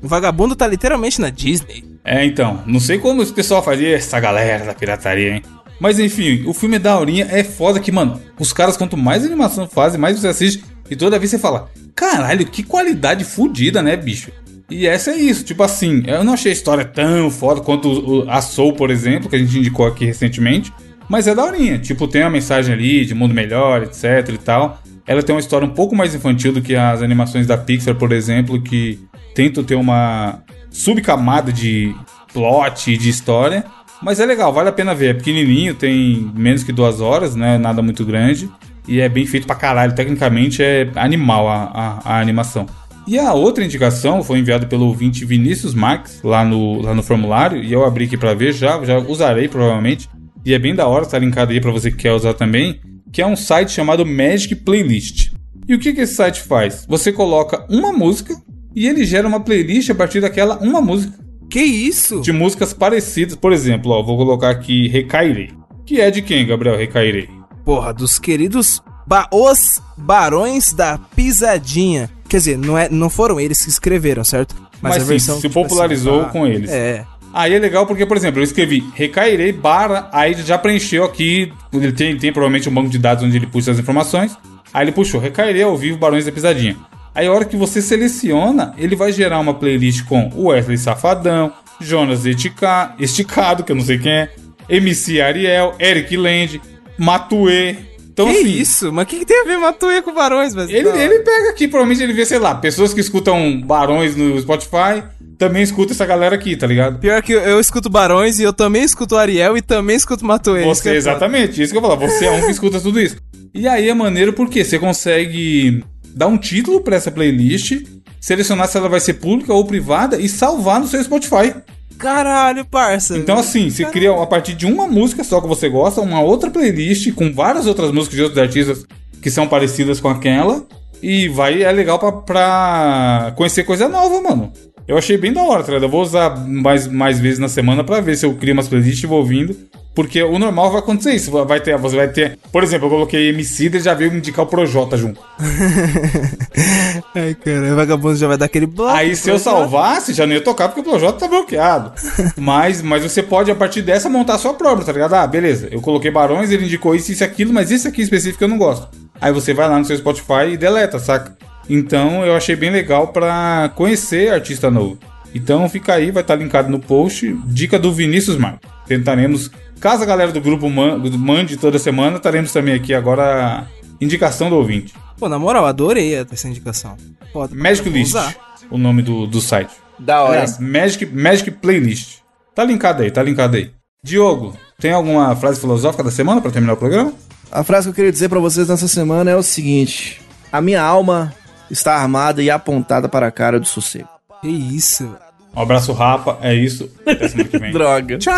O 0.00 0.06
vagabundo 0.06 0.54
tá 0.54 0.68
literalmente 0.68 1.20
na 1.20 1.30
Disney. 1.30 1.84
É, 2.04 2.24
então. 2.24 2.62
Não 2.66 2.78
sei 2.80 2.98
como 2.98 3.22
esse 3.22 3.32
pessoal 3.32 3.62
fazia 3.62 3.96
essa 3.96 4.18
galera 4.20 4.64
da 4.64 4.74
pirataria, 4.74 5.34
hein? 5.34 5.42
Mas 5.80 5.98
enfim, 5.98 6.44
o 6.46 6.52
filme 6.52 6.76
é 6.76 6.78
daorinha, 6.78 7.26
é 7.30 7.42
foda 7.42 7.80
que, 7.80 7.90
mano, 7.90 8.20
os 8.38 8.52
caras, 8.52 8.76
quanto 8.76 8.96
mais 8.96 9.24
animação 9.24 9.66
fazem, 9.66 9.98
mais 9.98 10.20
você 10.20 10.28
assiste, 10.28 10.62
e 10.90 10.94
toda 10.94 11.18
vez 11.18 11.30
você 11.30 11.38
fala, 11.38 11.70
caralho, 11.94 12.44
que 12.46 12.62
qualidade 12.62 13.24
fodida, 13.24 13.82
né, 13.82 13.96
bicho? 13.96 14.30
E 14.68 14.86
essa 14.86 15.10
é 15.10 15.16
isso, 15.16 15.42
tipo 15.42 15.62
assim, 15.62 16.02
eu 16.06 16.22
não 16.22 16.34
achei 16.34 16.52
a 16.52 16.54
história 16.54 16.84
tão 16.84 17.30
foda 17.30 17.60
quanto 17.60 18.24
a 18.28 18.40
Soul, 18.40 18.74
por 18.74 18.90
exemplo, 18.90 19.28
que 19.28 19.36
a 19.36 19.38
gente 19.38 19.58
indicou 19.58 19.86
aqui 19.86 20.04
recentemente, 20.04 20.72
mas 21.08 21.26
é 21.26 21.34
daorinha, 21.34 21.78
tipo, 21.78 22.06
tem 22.06 22.22
uma 22.22 22.30
mensagem 22.30 22.72
ali 22.72 23.04
de 23.04 23.14
mundo 23.14 23.34
melhor, 23.34 23.82
etc 23.82 24.28
e 24.32 24.38
tal. 24.38 24.80
Ela 25.04 25.24
tem 25.24 25.34
uma 25.34 25.40
história 25.40 25.66
um 25.66 25.74
pouco 25.74 25.96
mais 25.96 26.14
infantil 26.14 26.52
do 26.52 26.62
que 26.62 26.76
as 26.76 27.02
animações 27.02 27.48
da 27.48 27.58
Pixar, 27.58 27.96
por 27.96 28.12
exemplo, 28.12 28.62
que 28.62 29.00
tentam 29.34 29.64
ter 29.64 29.74
uma 29.74 30.40
subcamada 30.70 31.52
de 31.52 31.92
plot 32.32 32.96
de 32.96 33.08
história. 33.08 33.64
Mas 34.02 34.18
é 34.18 34.26
legal, 34.26 34.52
vale 34.52 34.68
a 34.68 34.72
pena 34.72 34.94
ver. 34.94 35.10
É 35.10 35.14
pequenininho, 35.14 35.74
tem 35.74 36.30
menos 36.34 36.62
que 36.62 36.72
duas 36.72 37.00
horas, 37.00 37.36
né? 37.36 37.58
Nada 37.58 37.82
muito 37.82 38.04
grande. 38.04 38.50
E 38.88 39.00
é 39.00 39.08
bem 39.08 39.26
feito 39.26 39.46
pra 39.46 39.56
caralho. 39.56 39.94
Tecnicamente 39.94 40.62
é 40.62 40.90
animal 40.96 41.48
a, 41.48 42.00
a, 42.04 42.14
a 42.14 42.20
animação. 42.20 42.66
E 43.06 43.18
a 43.18 43.32
outra 43.32 43.64
indicação 43.64 44.22
foi 44.22 44.38
enviada 44.38 44.66
pelo 44.66 44.86
ouvinte 44.86 45.24
Vinícius 45.24 45.74
Marques 45.74 46.22
lá 46.22 46.44
no, 46.44 46.80
lá 46.80 46.94
no 46.94 47.02
formulário. 47.02 47.62
E 47.62 47.72
eu 47.72 47.84
abri 47.84 48.04
aqui 48.04 48.16
pra 48.16 48.34
ver 48.34 48.52
já, 48.52 48.82
já 48.84 48.98
usarei 48.98 49.48
provavelmente. 49.48 50.08
E 50.44 50.54
é 50.54 50.58
bem 50.58 50.74
da 50.74 50.86
hora, 50.86 51.04
tá 51.04 51.18
linkado 51.18 51.52
aí 51.52 51.60
pra 51.60 51.70
você 51.70 51.90
que 51.90 51.98
quer 51.98 52.12
usar 52.12 52.34
também. 52.34 52.80
Que 53.12 53.20
é 53.20 53.26
um 53.26 53.36
site 53.36 53.72
chamado 53.72 54.06
Magic 54.06 54.54
Playlist. 54.56 55.32
E 55.68 55.74
o 55.74 55.78
que, 55.78 55.92
que 55.92 56.00
esse 56.00 56.14
site 56.14 56.40
faz? 56.40 56.86
Você 56.88 57.12
coloca 57.12 57.66
uma 57.68 57.92
música 57.92 58.34
e 58.74 58.86
ele 58.86 59.04
gera 59.04 59.28
uma 59.28 59.40
playlist 59.40 59.90
a 59.90 59.94
partir 59.94 60.20
daquela 60.20 60.58
uma 60.58 60.80
música 60.80 61.18
Que 61.50 61.60
isso? 61.60 62.20
de 62.20 62.32
músicas 62.32 62.72
parecidas. 62.72 63.34
Por 63.34 63.52
exemplo, 63.52 63.90
ó, 63.90 64.02
vou 64.02 64.16
colocar 64.16 64.50
aqui 64.50 64.86
Recairei. 64.86 65.50
Que 65.84 66.00
é 66.00 66.10
de 66.10 66.22
quem, 66.22 66.46
Gabriel? 66.46 66.78
Recairei. 66.78 67.28
Porra, 67.64 67.92
dos 67.92 68.18
queridos 68.20 68.80
ba 69.04 69.28
Os 69.32 69.82
Barões 69.96 70.72
da 70.72 70.96
Pisadinha. 70.96 72.08
Quer 72.28 72.36
dizer, 72.36 72.56
não, 72.56 72.78
é, 72.78 72.88
não 72.88 73.10
foram 73.10 73.40
eles 73.40 73.64
que 73.64 73.68
escreveram, 73.68 74.22
certo? 74.22 74.54
Mas 74.80 75.02
sim, 75.02 75.18
se 75.18 75.40
tipo 75.40 75.54
popularizou 75.54 76.22
ah, 76.22 76.24
com 76.26 76.46
eles. 76.46 76.70
É. 76.70 77.04
Aí 77.34 77.52
é 77.52 77.58
legal 77.58 77.86
porque, 77.86 78.06
por 78.06 78.16
exemplo, 78.16 78.40
eu 78.40 78.44
escrevi 78.44 78.84
Recairei 78.94 79.52
barra, 79.52 80.08
aí 80.12 80.34
já 80.34 80.56
preencheu 80.56 81.04
aqui. 81.04 81.52
Ele 81.72 81.92
tem, 81.92 82.16
tem 82.16 82.32
provavelmente 82.32 82.68
um 82.68 82.72
banco 82.72 82.88
de 82.88 82.98
dados 82.98 83.24
onde 83.24 83.36
ele 83.36 83.46
puxa 83.48 83.72
as 83.72 83.78
informações. 83.78 84.36
Aí 84.72 84.84
ele 84.84 84.92
puxou 84.92 85.20
Recairei 85.20 85.64
ao 85.64 85.76
vivo 85.76 85.98
Barões 85.98 86.24
da 86.24 86.30
Pisadinha. 86.30 86.76
Aí 87.20 87.26
a 87.26 87.32
hora 87.32 87.44
que 87.44 87.54
você 87.54 87.82
seleciona, 87.82 88.72
ele 88.78 88.96
vai 88.96 89.12
gerar 89.12 89.38
uma 89.40 89.52
playlist 89.52 90.04
com 90.06 90.30
o 90.34 90.46
Wesley 90.48 90.78
Safadão, 90.78 91.52
Jonas 91.78 92.24
Estica- 92.24 92.94
Esticado, 92.98 93.62
que 93.62 93.72
eu 93.72 93.76
não 93.76 93.84
sei 93.84 93.98
quem 93.98 94.10
é, 94.10 94.30
MC 94.70 95.20
Ariel, 95.20 95.74
Eric 95.78 96.16
Land, 96.16 96.58
Matue, 96.98 97.76
Então, 98.10 98.26
que 98.26 98.38
assim, 98.38 98.48
isso? 98.52 98.90
Mas 98.90 99.04
o 99.04 99.06
que, 99.08 99.18
que 99.18 99.26
tem 99.26 99.38
a 99.42 99.44
ver 99.44 99.58
Matuê 99.58 100.00
com 100.00 100.14
Barões, 100.14 100.54
velho? 100.54 100.70
Ele, 100.70 100.88
Não. 100.88 100.96
ele 100.96 101.18
pega 101.18 101.50
aqui, 101.50 101.68
provavelmente 101.68 102.02
ele 102.02 102.14
vê, 102.14 102.24
sei 102.24 102.38
lá, 102.38 102.54
pessoas 102.54 102.94
que 102.94 103.00
escutam 103.00 103.60
Barões 103.60 104.16
no 104.16 104.40
Spotify, 104.40 105.02
também 105.36 105.62
escuta 105.62 105.92
essa 105.92 106.06
galera 106.06 106.34
aqui, 106.34 106.56
tá 106.56 106.66
ligado? 106.66 106.98
Pior 107.00 107.20
que 107.22 107.32
eu, 107.32 107.40
eu 107.40 107.60
escuto 107.60 107.90
Barões 107.90 108.38
e 108.38 108.44
eu 108.44 108.52
também 108.54 108.82
escuto 108.82 109.14
Ariel 109.16 109.56
e 109.58 109.62
também 109.62 109.94
escuto 109.96 110.24
isso 110.24 110.32
que 110.48 110.62
Você, 110.62 110.62
é 110.62 110.64
foda. 110.64 110.96
exatamente, 110.96 111.62
isso 111.62 111.72
que 111.72 111.78
eu 111.78 111.82
falo. 111.82 111.96
Você 111.96 112.24
é 112.24 112.30
um 112.30 112.44
que 112.46 112.50
escuta 112.50 112.80
tudo 112.80 112.98
isso. 112.98 113.16
E 113.54 113.68
aí 113.68 113.88
é 113.90 113.94
maneiro 113.94 114.32
porque 114.32 114.64
você 114.64 114.78
consegue 114.78 115.82
dar 116.14 116.26
um 116.26 116.38
título 116.38 116.80
pra 116.80 116.96
essa 116.96 117.10
playlist, 117.10 117.82
selecionar 118.20 118.68
se 118.68 118.76
ela 118.76 118.88
vai 118.88 119.00
ser 119.00 119.14
pública 119.14 119.52
ou 119.52 119.64
privada 119.64 120.18
e 120.20 120.28
salvar 120.28 120.80
no 120.80 120.86
seu 120.86 121.02
Spotify. 121.02 121.54
Caralho, 121.98 122.64
parça. 122.64 123.16
Então, 123.16 123.38
assim, 123.38 123.68
você 123.68 123.84
cria 123.84 124.10
a 124.10 124.26
partir 124.26 124.54
de 124.54 124.64
uma 124.64 124.86
música 124.86 125.22
só 125.22 125.40
que 125.40 125.46
você 125.46 125.68
gosta, 125.68 126.00
uma 126.00 126.20
outra 126.20 126.50
playlist 126.50 127.12
com 127.12 127.32
várias 127.32 127.66
outras 127.66 127.92
músicas 127.92 128.16
de 128.16 128.22
outros 128.22 128.42
artistas 128.42 128.86
que 129.20 129.30
são 129.30 129.46
parecidas 129.46 130.00
com 130.00 130.08
aquela. 130.08 130.66
E 131.02 131.28
vai, 131.28 131.62
é 131.62 131.72
legal 131.72 131.98
pra, 131.98 132.12
pra 132.12 133.32
conhecer 133.36 133.64
coisa 133.64 133.88
nova, 133.88 134.20
mano. 134.20 134.52
Eu 134.88 134.98
achei 134.98 135.16
bem 135.16 135.32
da 135.32 135.42
hora, 135.42 135.62
tá 135.62 135.68
ligado? 135.68 135.84
Eu 135.84 135.88
vou 135.90 136.02
usar 136.02 136.36
mais, 136.46 136.86
mais 136.86 137.20
vezes 137.20 137.38
na 137.38 137.48
semana 137.48 137.84
pra 137.84 138.00
ver 138.00 138.16
se 138.16 138.26
eu 138.26 138.34
crio 138.34 138.54
umas 138.54 138.68
playlists 138.68 139.04
e 139.04 139.06
vou 139.06 139.18
ouvindo. 139.18 139.56
Porque 139.94 140.22
o 140.22 140.38
normal 140.38 140.70
vai 140.70 140.80
acontecer 140.80 141.12
isso. 141.12 141.30
Vai 141.44 141.60
ter, 141.60 141.76
você 141.76 141.96
vai 141.96 142.08
ter. 142.08 142.38
Por 142.52 142.62
exemplo, 142.62 142.86
eu 142.86 142.90
coloquei 142.90 143.28
MC 143.30 143.70
e 143.74 143.80
já 143.80 143.92
veio 143.92 144.12
me 144.12 144.18
indicar 144.18 144.44
o 144.44 144.48
Projota 144.48 144.96
junto. 144.96 145.20
Ai, 147.14 147.34
cara, 147.34 147.72
o 147.72 147.76
vagabundo 147.76 148.16
já 148.16 148.28
vai 148.28 148.38
dar 148.38 148.46
aquele 148.46 148.66
bloco. 148.66 148.92
Aí 148.92 149.16
se 149.16 149.28
eu 149.28 149.38
salvasse, 149.38 150.12
já 150.12 150.26
não 150.26 150.34
ia 150.34 150.40
tocar 150.40 150.68
porque 150.68 150.80
o 150.80 150.84
Projota 150.84 151.18
tá 151.18 151.28
bloqueado. 151.28 151.92
mas, 152.38 152.80
mas 152.82 153.02
você 153.02 153.22
pode, 153.22 153.50
a 153.50 153.54
partir 153.54 153.82
dessa, 153.82 154.08
montar 154.08 154.34
a 154.34 154.38
sua 154.38 154.54
própria, 154.54 154.86
tá 154.86 154.92
ligado? 154.92 155.14
Ah, 155.14 155.26
beleza. 155.26 155.68
Eu 155.70 155.80
coloquei 155.80 156.10
Barões, 156.10 156.50
ele 156.50 156.66
indicou 156.66 156.94
isso, 156.94 157.10
isso 157.10 157.22
e 157.22 157.26
aquilo, 157.26 157.52
mas 157.52 157.70
esse 157.70 157.88
aqui 157.88 158.00
específico 158.00 158.44
eu 158.44 158.48
não 158.48 158.58
gosto. 158.58 158.88
Aí 159.20 159.32
você 159.32 159.52
vai 159.52 159.68
lá 159.68 159.78
no 159.78 159.84
seu 159.84 159.96
Spotify 159.96 160.52
e 160.52 160.56
deleta, 160.56 160.98
saca? 160.98 161.36
Então 161.68 162.24
eu 162.24 162.34
achei 162.34 162.56
bem 162.56 162.70
legal 162.70 163.08
pra 163.08 163.70
conhecer 163.74 164.32
artista 164.32 164.70
novo. 164.70 164.98
Então 165.34 165.68
fica 165.68 165.94
aí, 165.94 166.10
vai 166.10 166.22
estar 166.22 166.34
linkado 166.34 166.68
no 166.68 166.80
post. 166.80 167.36
Dica 167.46 167.78
do 167.78 167.92
Vinícius 167.92 168.36
Marques. 168.36 168.68
Tentaremos, 168.86 169.50
caso 169.80 170.02
a 170.02 170.06
galera 170.06 170.32
do 170.32 170.40
grupo 170.40 170.68
man- 170.68 170.98
mande 171.18 171.56
toda 171.56 171.78
semana, 171.78 172.16
estaremos 172.16 172.52
também 172.52 172.74
aqui 172.74 172.92
agora 172.94 173.58
a 173.60 173.66
indicação 174.00 174.48
do 174.50 174.56
ouvinte. 174.56 174.94
Pô, 175.18 175.28
na 175.28 175.38
moral, 175.38 175.66
adorei 175.66 176.14
essa 176.14 176.48
indicação. 176.48 176.96
Foda. 177.32 177.54
Magic 177.54 177.88
Vou 177.88 177.98
List, 177.98 178.10
usar. 178.14 178.34
o 178.70 178.78
nome 178.78 179.02
do, 179.02 179.26
do 179.26 179.40
site. 179.40 179.72
Da 179.98 180.22
hora. 180.22 180.32
Aliás, 180.32 180.58
Magic, 180.58 181.04
Magic 181.06 181.50
Playlist. 181.50 182.18
Tá 182.54 182.64
linkado 182.64 183.02
aí, 183.02 183.10
tá 183.10 183.22
linkado 183.22 183.56
aí. 183.56 183.70
Diogo, 184.02 184.56
tem 184.78 184.92
alguma 184.92 185.36
frase 185.36 185.60
filosófica 185.60 186.02
da 186.02 186.10
semana 186.10 186.40
pra 186.40 186.50
terminar 186.50 186.72
o 186.72 186.76
programa? 186.76 187.12
A 187.52 187.62
frase 187.62 187.86
que 187.86 187.90
eu 187.90 187.94
queria 187.94 188.12
dizer 188.12 188.28
pra 188.30 188.38
vocês 188.40 188.68
nessa 188.68 188.88
semana 188.88 189.30
é 189.30 189.36
o 189.36 189.42
seguinte: 189.42 190.22
A 190.50 190.60
minha 190.60 190.80
alma 190.82 191.34
está 191.70 191.96
armada 191.96 192.42
e 192.42 192.50
apontada 192.50 193.08
para 193.08 193.26
a 193.26 193.30
cara 193.30 193.60
do 193.60 193.66
sossego. 193.66 194.08
Que 194.40 194.48
isso, 194.48 195.04
velho. 195.06 195.29
Um 195.54 195.62
abraço, 195.62 195.92
Rapa. 195.92 196.38
É 196.42 196.54
isso. 196.54 196.88
Até 197.06 197.28
semana 197.28 197.48
que 197.48 197.58
vem. 197.58 197.72
Droga. 197.72 198.18
Tchau. 198.18 198.34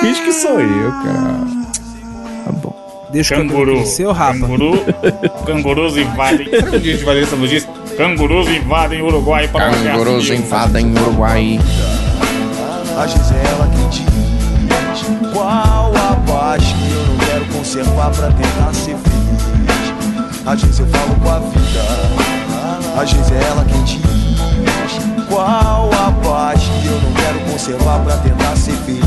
Finge 0.00 0.22
que 0.22 0.32
sou 0.32 0.60
eu, 0.60 0.90
cara. 0.90 1.40
Tá 2.44 2.52
bom. 2.52 3.08
Deixa 3.12 3.34
eu 3.34 3.38
Canguru. 3.40 3.86
Seu 3.86 4.12
rapa. 4.12 4.38
Canguru. 4.40 4.84
Cangurus 5.46 5.96
invadem. 5.96 6.48
Será 6.48 6.62
que 6.70 6.76
um 6.76 6.80
dia 6.80 6.92
a 6.92 6.96
gente 6.96 7.04
vai 7.04 7.14
ler 7.14 7.22
essa 7.24 7.36
notícia? 7.36 7.68
Cangurus 7.96 8.48
invadem 8.48 9.02
Uruguai 9.02 9.48
para 9.48 9.70
Cangurus 9.70 10.28
invadem 10.30 10.92
Uruguai. 10.96 11.58
A 12.96 13.06
Gisela 13.06 13.68
que 13.68 13.98
diz 13.98 15.32
Qual 15.32 15.92
a 15.96 16.16
paz 16.26 16.62
que 16.64 16.92
eu 16.92 17.06
não 17.06 17.18
quero 17.26 17.44
conservar 17.46 18.10
pra 18.10 18.28
tentar 18.28 18.74
ser 18.74 18.96
feliz 18.96 20.40
Às 20.46 20.62
vezes 20.62 20.80
eu 20.80 20.86
falo 20.86 21.14
com 21.16 21.30
a 21.30 21.38
vida 21.38 23.00
Às 23.00 23.12
vezes 23.12 23.32
é 23.32 23.48
ela 23.48 23.64
quem 23.64 23.82
diz 23.84 24.19
Qual 25.30 25.88
a 25.92 26.10
paz 26.24 26.60
que 26.60 26.86
eu 26.88 27.00
não 27.00 27.12
quero 27.12 27.38
conservar 27.48 28.00
pra 28.00 28.16
tentar 28.16 28.56
ser 28.56 28.72
feliz. 28.72 29.04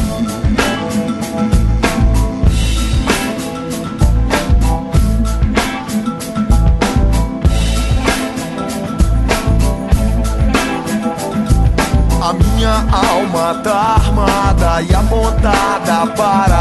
A 12.22 12.32
minha 12.32 12.86
alma 12.90 13.56
tá 13.62 13.96
armada 13.98 14.82
e 14.82 14.96
apontada 14.96 16.08
para 16.16 16.53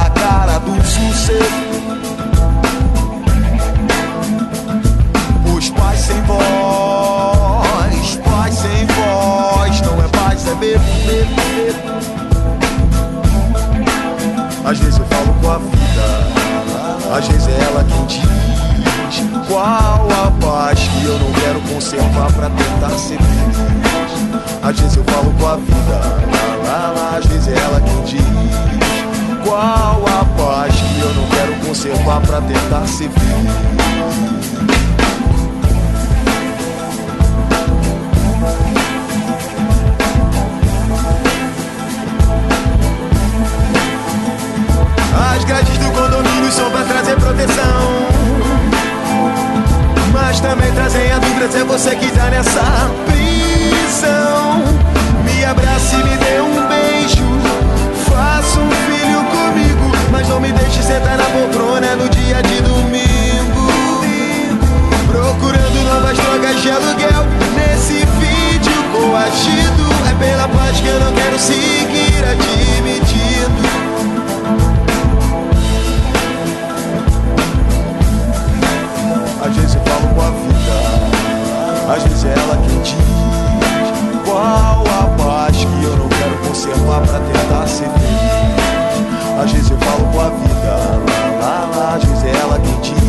qual 19.63 20.09
a 20.11 20.31
paz 20.45 20.81
que 20.89 21.05
eu 21.05 21.17
não 21.21 21.33
quero 21.35 21.61
conservar 21.73 22.33
pra 22.33 22.51
tentar 22.51 22.99
ser 22.99 23.17
feliz. 23.17 23.57
Às 24.61 24.81
vezes 24.81 24.97
eu 24.97 25.05
falo 25.05 25.33
com 25.39 25.47
a 25.47 25.57
vida, 25.57 26.01
lá, 26.33 26.67
lá, 26.67 26.91
lá, 26.91 27.17
às 27.19 27.27
vezes 27.27 27.47
é 27.47 27.57
ela 27.57 27.81
quem 27.81 28.03
diz 28.03 28.23
qual 29.45 30.03
a 30.05 30.25
paz 30.37 30.75
que 30.75 31.01
eu 31.01 31.15
não 31.15 31.29
quero 31.29 31.55
conservar 31.65 32.21
pra 32.23 32.41
tentar 32.41 32.85
ser 32.89 33.09
feliz. 33.09 33.53
As 45.37 45.45
grades 45.45 45.79
do 45.79 45.93
condomínio 45.93 46.51
são 46.51 46.69
pra 46.69 46.83
trazer 46.83 47.15
proteção. 47.15 48.22
Mas 50.33 50.41
também 50.41 50.73
trazem 50.73 51.13
a 51.13 51.19
dúvida 51.19 51.47
se 51.51 51.59
é 51.59 51.65
você 51.65 51.95
que 51.95 52.11
tá 52.11 52.31
nessa 52.31 52.91
prisão. 53.05 54.65
Me 55.27 55.45
abrace 55.45 55.95
e 55.95 56.05
me 56.05 56.17
dê 56.17 56.41
um 56.41 56.69
beijo. 56.69 57.23
Faça 58.09 58.59
um 58.59 58.71
filho 58.71 59.23
comigo, 59.25 59.93
mas 60.11 60.27
não 60.31 60.41
me 60.41 60.51
deixe 60.51 60.83
sentar 60.83 61.19
na 61.19 61.25
poltrona 61.25 61.97
no 61.97 62.09
dia 62.09 62.43
de 62.45 62.63
domingo. 62.63 63.69
Procurando 65.07 65.85
novas 65.85 66.17
drogas 66.17 66.63
de 66.63 66.71
aluguel 66.71 67.27
nesse 67.55 68.07
vídeo 68.17 68.83
coagido. 68.91 69.85
É 70.11 70.15
pela 70.15 70.49
paz 70.49 70.81
que 70.81 70.89
eu 70.89 70.99
não 70.99 71.13
quero 71.13 71.39
seguir 71.39 72.25
admitindo. 72.25 73.82
Às 81.89 82.03
vezes 82.05 82.25
é 82.25 82.33
ela 82.33 82.57
quem 82.67 82.81
diz 82.81 82.95
qual 84.25 84.85
a 84.87 85.05
paz 85.23 85.57
que 85.57 85.85
eu 85.85 85.97
não 85.97 86.09
quero 86.09 86.37
conservar 86.47 87.01
pra 87.01 87.19
tentar 87.19 87.67
ser 87.67 87.89
feliz. 87.89 89.43
Às 89.43 89.53
vezes 89.53 89.71
eu 89.71 89.79
falo 89.79 90.05
com 90.13 90.21
a 90.21 90.29
vida, 90.29 90.77
lá, 91.41 91.71
lá, 91.77 91.95
às 91.97 92.05
vezes 92.05 92.25
é 92.25 92.41
ela 92.41 92.59
quem 92.61 92.81
diz 92.81 93.03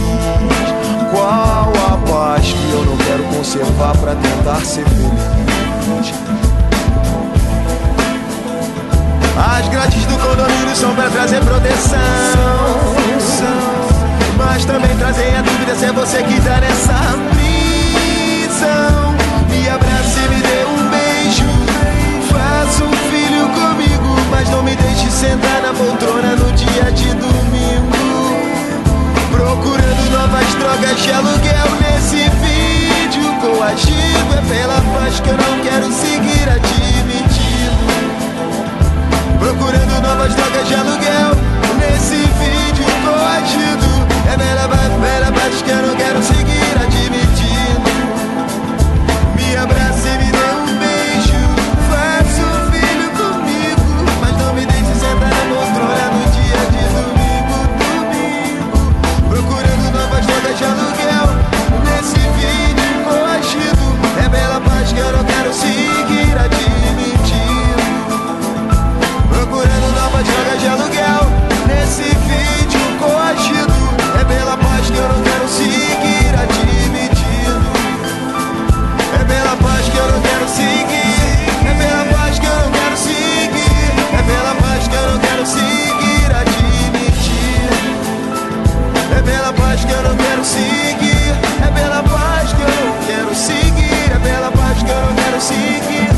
qual 1.11 1.71
a 1.91 1.97
paz 2.11 2.45
que 2.51 2.71
eu 2.71 2.85
não 2.85 2.97
quero 2.97 3.23
conservar 3.35 3.95
pra 3.97 4.15
tentar 4.15 4.65
ser 4.65 4.85
feliz. 4.85 6.13
As 9.35 9.67
grades 9.69 10.05
do 10.05 10.17
condomínio 10.17 10.75
são 10.75 10.95
pra 10.95 11.09
trazer 11.09 11.43
proteção. 11.43 11.99
Mas 14.37 14.65
também 14.65 14.95
trazem 14.97 15.35
a 15.35 15.41
dúvida 15.41 15.75
se 15.75 15.85
é 15.85 15.91
você 15.91 16.23
que 16.23 16.41
tá 16.41 16.59
nessa 16.59 17.32
coração. 18.63 19.15
Me 19.49 19.69
abraça 19.69 20.19
e 20.19 20.29
me 20.29 20.41
dê 20.41 20.65
um 20.65 20.89
beijo. 20.89 21.45
Faça 22.31 22.83
um 22.83 22.91
filho 23.11 23.47
comigo, 23.49 24.15
mas 24.31 24.49
não 24.49 24.63
me 24.63 24.75
deixe 24.75 25.11
sentar 25.11 25.61
na 25.61 25.73
poltrona 25.73 26.35
no 26.35 26.51
dia 26.53 26.91
de 26.91 27.13
domingo. 27.13 28.37
Procurando 29.31 30.09
novas 30.11 30.53
drogas 30.55 31.01
de 31.01 31.11
aluguel 31.11 31.67
é 31.85 31.93
nesse 31.93 32.29
vídeo. 32.41 33.33
coagido 33.41 34.33
é 34.37 34.41
pela 34.47 34.81
paz 34.93 35.19
que 35.19 35.29
eu 35.29 35.37
não 35.37 35.59
quero 35.63 35.91
seguir 35.91 36.49
admitindo. 36.49 37.83
Procurando 39.39 40.01
novas 40.01 40.33
drogas 40.35 40.67
de 40.67 40.75
aluguel 40.75 41.31
é 41.31 41.91
nesse 41.91 42.15
vídeo. 42.15 42.85
coagido 43.03 44.03
é 44.31 44.37
pela, 44.37 45.31
paz 45.31 45.61
que 45.61 45.69
eu 45.69 45.87
não 45.87 45.95
quero 45.95 46.23
seguir 46.23 46.75
admitindo. 46.81 47.22
Que 64.93 64.99
eu 64.99 65.11
não 65.11 65.23
quero 65.23 65.51
seguir 65.51 66.37
admitindo. 66.37 67.83
Procurando 69.27 69.91
nova 69.99 70.21
droga 70.21 70.57
de 70.59 70.67
aluguel. 70.67 71.23
Nesse 71.65 72.03
vídeo 72.03 72.79
coagido. 72.99 73.73
É 74.21 74.23
pela 74.23 74.55
paz 74.55 74.89
que 74.91 74.97
eu 74.97 75.09
não 75.09 75.23
quero 75.23 75.47
seguir 75.47 76.35
admitindo. 76.43 77.71
É 79.19 79.23
pela 79.25 79.55
paz 79.57 79.89
que 79.89 79.97
eu 79.97 80.11
não 80.11 80.21
quero 80.21 80.47
seguir. 80.47 81.47
É 81.65 81.73
pela 81.73 82.05
paz 82.13 82.37
que 82.37 82.45
eu 82.45 82.55
não 82.55 82.71
quero 82.71 82.97
seguir. 82.97 83.91
É 84.13 84.21
pela 84.21 84.55
paz 84.61 84.87
que 84.87 84.95
eu 84.95 85.11
não 85.11 85.19
quero 85.19 85.45
seguir 85.45 86.31
admitindo. 86.41 87.73
É 89.17 89.21
pela 89.23 89.53
paz 89.53 89.83
que 89.85 89.91
eu 89.91 90.03
não 90.03 90.15
quero 90.15 90.45
seguir. 90.45 91.33
É 91.65 91.71
pela 91.71 92.03
paz 92.03 92.53
que 92.53 92.61
eu 92.61 92.67
não 92.67 92.93
quero 93.07 93.35
seguir. 93.35 93.62
seguir. 95.43 96.12